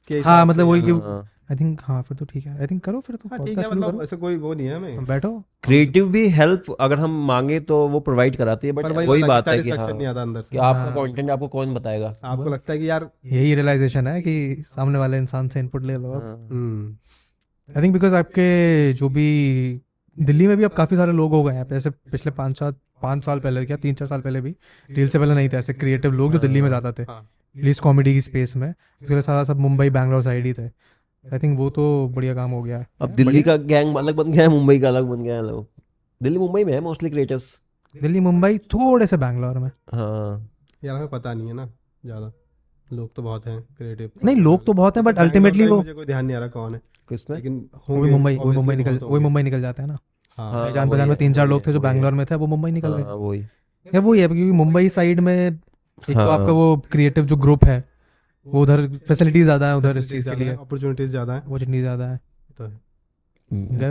[0.08, 3.00] के हाँ मतलब वही हाँ। आई थिंक हाँ फिर तो ठीक है। आई थिंक करो
[3.00, 5.32] फिर तो हाँ ठीक है मतलब ऐसे कोई वो नहीं है हमें। बैठो।
[5.64, 9.58] क्रिएटिव भी हेल्प अगर हम मांगे तो वो प्रोवाइड कराती है बट वही बात है
[9.60, 12.16] कि हाँ नहीं आता अंदर से। आपका हाँ। कंटेंट आपको कौन बताएगा?
[12.24, 15.98] आपको लगता है कि यार यही रियलाइजेशन है कि सामने वाले इंसान से इनपुट ले
[15.98, 16.22] लो हाँ।
[16.52, 16.96] हम्म,
[17.70, 19.28] आई थिंक बिकॉज़ आपके जो भी
[20.18, 23.24] दिल्ली में भी अब काफ़ी सारे लोग हो गए हैं। जैसे पिछले पाँच साल पाँच
[23.26, 24.56] साल पहले क्या तीन चार साल पहले भी
[24.90, 27.22] रील से पहले नहीं थे ऐसे क्रिएटिव लोग जो दिल्ली में ज़्यादा थे। हाँ।
[27.56, 30.68] प्लीज़ कॉमेडी की स्पेस में। फिर सारा सब मुंबई बैंगलोर साइड ही थे।
[31.26, 34.32] आई थिंक वो तो बढ़िया काम हो गया है। अब दिल्ली का गैंग अलग बन
[34.32, 35.68] गया है मुंबई का अलग बन गया है लोग।
[36.22, 37.46] दिल्ली मुंबई में है मोस्टली क्रिएटर्स
[37.96, 40.50] दिल्ली मुंबई थोड़े से बैंगलोर में। हाँ।
[40.84, 41.70] यार हमें पता नहीं है ना
[42.06, 42.32] ज़्यादा।
[42.88, 46.06] लोग तो बहुत हैं क्रिएटिव नहीं लोग तो बहुत हैं बट अल्टीमेटली वो मुझे कोई
[46.06, 47.54] ध्यान नहीं आ रहा कौन है। किसमें लेकिन
[47.90, 49.62] वो भी होंगे, मुंबई वो भी obviously मुंबई निकल बहुत वो भी होंगे। मुंबई निकल
[49.62, 49.98] जाते हैं ना।
[50.38, 52.36] हाँ हाँ, जान वही पहचान में तीन चार लोग थे जो है, बैंगलोर में थे
[52.36, 53.40] वो मुंबई निकल गए। हाँ, वही।
[53.86, 55.60] या वही है क्योंकि मुंबई साइड में एक
[56.06, 57.84] तो हाँ। आपका वो क्रिएटिव जो ग्रुप है
[58.48, 61.80] वो उधर फैसिलिटी ज़्यादा है उधर इस चीज़ के लिए। अपॉर्चुनिटीज़ ज़्यादा है। वो जितनी
[61.82, 62.18] ज़्यादा है।
[62.58, 62.68] तो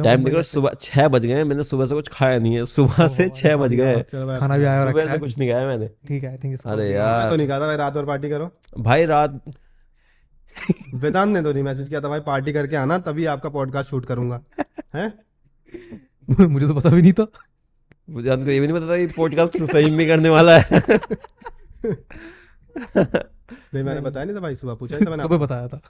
[0.02, 3.28] टाइम देख सुबह छह बज गए मैंने सुबह से कुछ खाया नहीं है। सुबह से
[3.30, 6.36] छह बज गए खाना भी आया सुबह से कुछ नहीं खाया मैंने। ठीक है आई
[6.36, 9.40] थिंक अरे मैं यार। तो नहीं कहा था भाई रात भर पार्टी करो। भाई रात
[10.94, 14.06] वेदांत ने तो नहीं मैसेज किया था भाई पार्टी करके आना तभी आपका पॉडकास्ट शूट
[14.06, 14.40] करूँगा।
[14.94, 15.12] हैं?
[16.48, 17.26] मुझे तो पता भी नहीं था।
[18.10, 20.80] मुझे हमको ये भी नहीं पता था ये पॉडकास्ट सही में करने वाला है।
[23.74, 25.80] नहीं मैंने बताया नहीं था भाई सुबह पूछा था मैंने सुबह बताया था।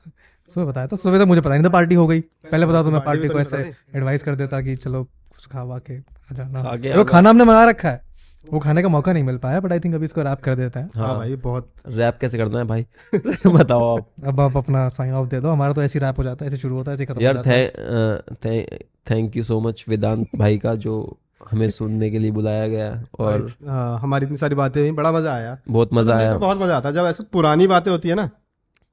[0.50, 2.90] सुबह बताया था सुबह तो मुझे पता नहीं था पार्टी हो गई। पहले बता तो
[2.90, 6.34] मैं पार्टी को तो ऐसे एडवाइस कर देता कि चलो कुछ खा वा के आ
[6.34, 6.62] जाना।
[6.96, 8.10] वो खाना हमने मंगा रखा है।
[8.52, 10.78] वो खाने का मौका नहीं मिल पाया बट आई थिंक अभी इसको रैप कर देते
[10.78, 12.86] हैं। हाँ भाई बहुत रैप कैसे करना है भाई?
[13.46, 16.44] बताओ आप। अब आप अपना साइन ऑफ़ दे दो। हमारा तो ऐसे रैप हो जाता
[16.44, 18.64] है ऐसे शुरू होता है ऐसे खत्म हो यार जाता है।
[19.10, 21.18] Thank you so much Vedant भाई का जो
[21.52, 22.88] हमें सुनने के लिए बुलाया गया
[23.20, 26.58] और हाँ, हमारी इतनी सारी बातें हुई बड़ा मज़ा आया। बहुत मज़ा आया। तो बहुत
[26.58, 28.28] मज़ा आता है। जब ऐसे पुरानी बातें होती है ना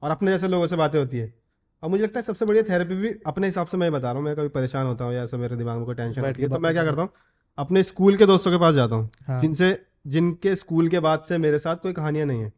[0.02, 1.32] और अपने जैसे लोगों से बातें होती है
[1.82, 4.24] और मुझे लगता है सबसे बढ़िया थेरेपी भी अपने हिसाब से मैं बता रहा हूँ।
[4.24, 6.58] मैं कभी परेशान होता हूँ या ऐसा मेरे दिमाग में कोई टेंशन होती है तो
[6.58, 7.10] मैं क्या करता हूँ
[7.58, 9.76] अपने स्कूल के दोस्तों के पास जाता हूँ हाँ। जिनसे
[10.06, 12.52] जिनके स्कूल के बाद से मेरे साथ कोई कहानियाँ नहीं है।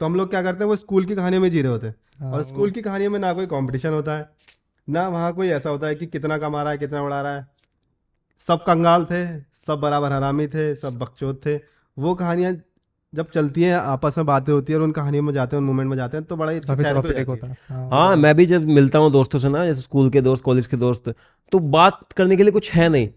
[0.00, 1.94] तो हम लोग क्या करते हैं वो स्कूल की कहानियों में जी रहे होते हैं।
[2.20, 4.28] हाँ, और स्कूल की कहानियों में ना कोई कॉम्पिटिशन होता है
[4.88, 7.46] ना वहाँ कोई ऐसा होता है कि कितना कमा रहा है कितना उड़ा रहा है।
[8.40, 9.26] सब कंगाल थे
[9.66, 11.56] सब बराबर हरामी थे सब बकचोद थे।
[11.96, 12.54] वो कहानियाँ
[13.12, 15.66] जब चलती हैं आपस में बातें होती है और उन कहानियों में जाते हैं उन
[15.66, 18.66] मोमेंट में जाते हैं तो बड़ा ही जाती होता है। है हाँ। मैं भी जब
[18.70, 21.14] मिलता हूँ दोस्तों से ना जैसे स्कूल के दोस्त कॉलेज के दोस्त
[21.52, 23.08] तो बात करने के लिए कुछ है नहीं।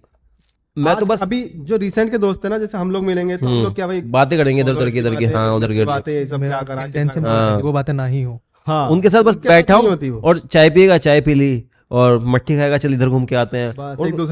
[0.78, 3.48] मैं तो बस अभी जो रिसेंट के दोस्त है ना जैसे हम लोग मिलेंगे तो
[3.48, 6.26] हम लोग क्या भाई बातें करेंगे इधर उधर की इधर की हाँ उधर की बातें।
[6.28, 7.26] सब क्या करा टेंशन
[7.64, 10.70] वो बातें ना ही हो। हाँ उनके साथ बस बैठा नहीं हूँ होती और चाय
[10.70, 11.52] पिएगा चाय पी ली।
[11.92, 13.74] और मट्टी खाएगा चल इधर घूम के आते हैं।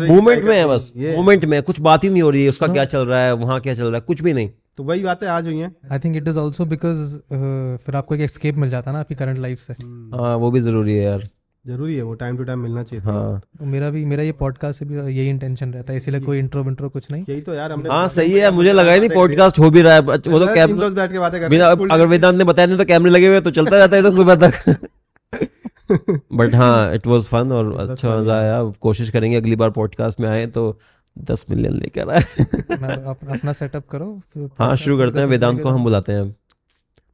[0.07, 2.85] मूवमेंट में है बस मूवमेंट में कुछ बात ही नहीं हो रही है उसका क्या
[2.85, 5.45] चल रहा है वहाँ क्या चल रहा है कुछ भी नहीं। तो वही बातें आज
[5.45, 8.89] हुई हैं। I think it is also because uh, फिर आपको एक एस्केप मिल जाता
[8.91, 11.23] है ना आपकी करंट लाइफ से। हाँ वो भी ज़रूरी है यार।
[11.65, 14.31] ज़रूरी है वो टाइम टू टाइम मिलना चाहिए था। हाँ। तो मेरा भी मेरा ये
[14.31, 17.53] पॉडकास्ट से भी यही इंटेंशन रहता है इसीलिए कोई इंट्रो विंट्रो कुछ नहीं। यही तो
[17.53, 20.17] यार हमने हाँ सही है मुझे लगा ही नहीं पॉडकास्ट हो भी रहा है वो
[20.17, 23.27] तो तीन कैम दोस्त बैठ के बातें अगर वेदांत ने बताया नहीं तो कैमरे लगे
[23.27, 24.87] हुए तो चलता रहता है तो सुबह तक।
[26.33, 30.29] बट हाँ इट वाज फन और अच्छा मज़ा आया। कोशिश करेंगे अगली बार पॉडकास्ट में
[30.29, 30.79] आए तो
[31.15, 32.21] दस मिलियन लेकर आए।
[33.31, 36.35] अपना सेटअप करो हाँ शुरू करते हैं। वेदांत को हम बुलाते हैं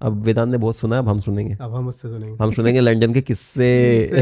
[0.02, 2.80] अब। वेदांत ने बहुत सुना है अब हम सुनेंगे। अब हम उससे सुनेंगे। हम सुनेंगे
[2.80, 3.68] लंदन के किस्से।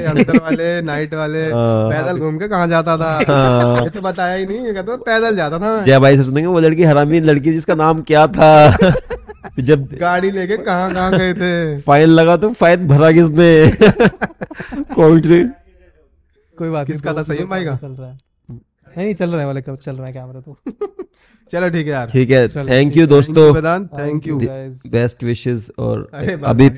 [0.08, 3.12] अंदर वाले नाइट वाले। हाँ। पैदल घूम के कहाँ जाता था?
[3.28, 6.60] हाँ। तो बताया ही नहीं ये कहता पैदल जाता था। जय भाई से सुनेंगे वो
[6.60, 8.94] लड़की हरामी लड़की जिसका नाम क्या था?
[9.60, 11.78] जब गाड़ी लेके कहाँ कहाँ गए थे?
[11.82, 13.72] फ़ाइल लगा तो फ़ाइल भरा किसने?
[14.96, 17.76] कोई बात किसका था, सही है भाई का?
[17.76, 18.18] चल रहा है।
[18.98, 20.58] नहीं नहीं चल रहा है वाले कब चल रहा है कैमरा तो?
[21.52, 23.54] चलो ठीक है यार। ठीक है थैंक यू दोस्तों।
[24.00, 26.70] थैंक यू बेस्ट विशेस और अभी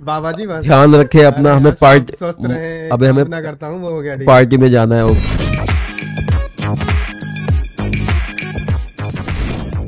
[0.00, 4.68] बाबा जी ध्यान रखे अपना हमें पार्टी स्वस्थ रहे। अभी हमें करता हूँ पार्टी में
[4.68, 5.69] जाना है ओके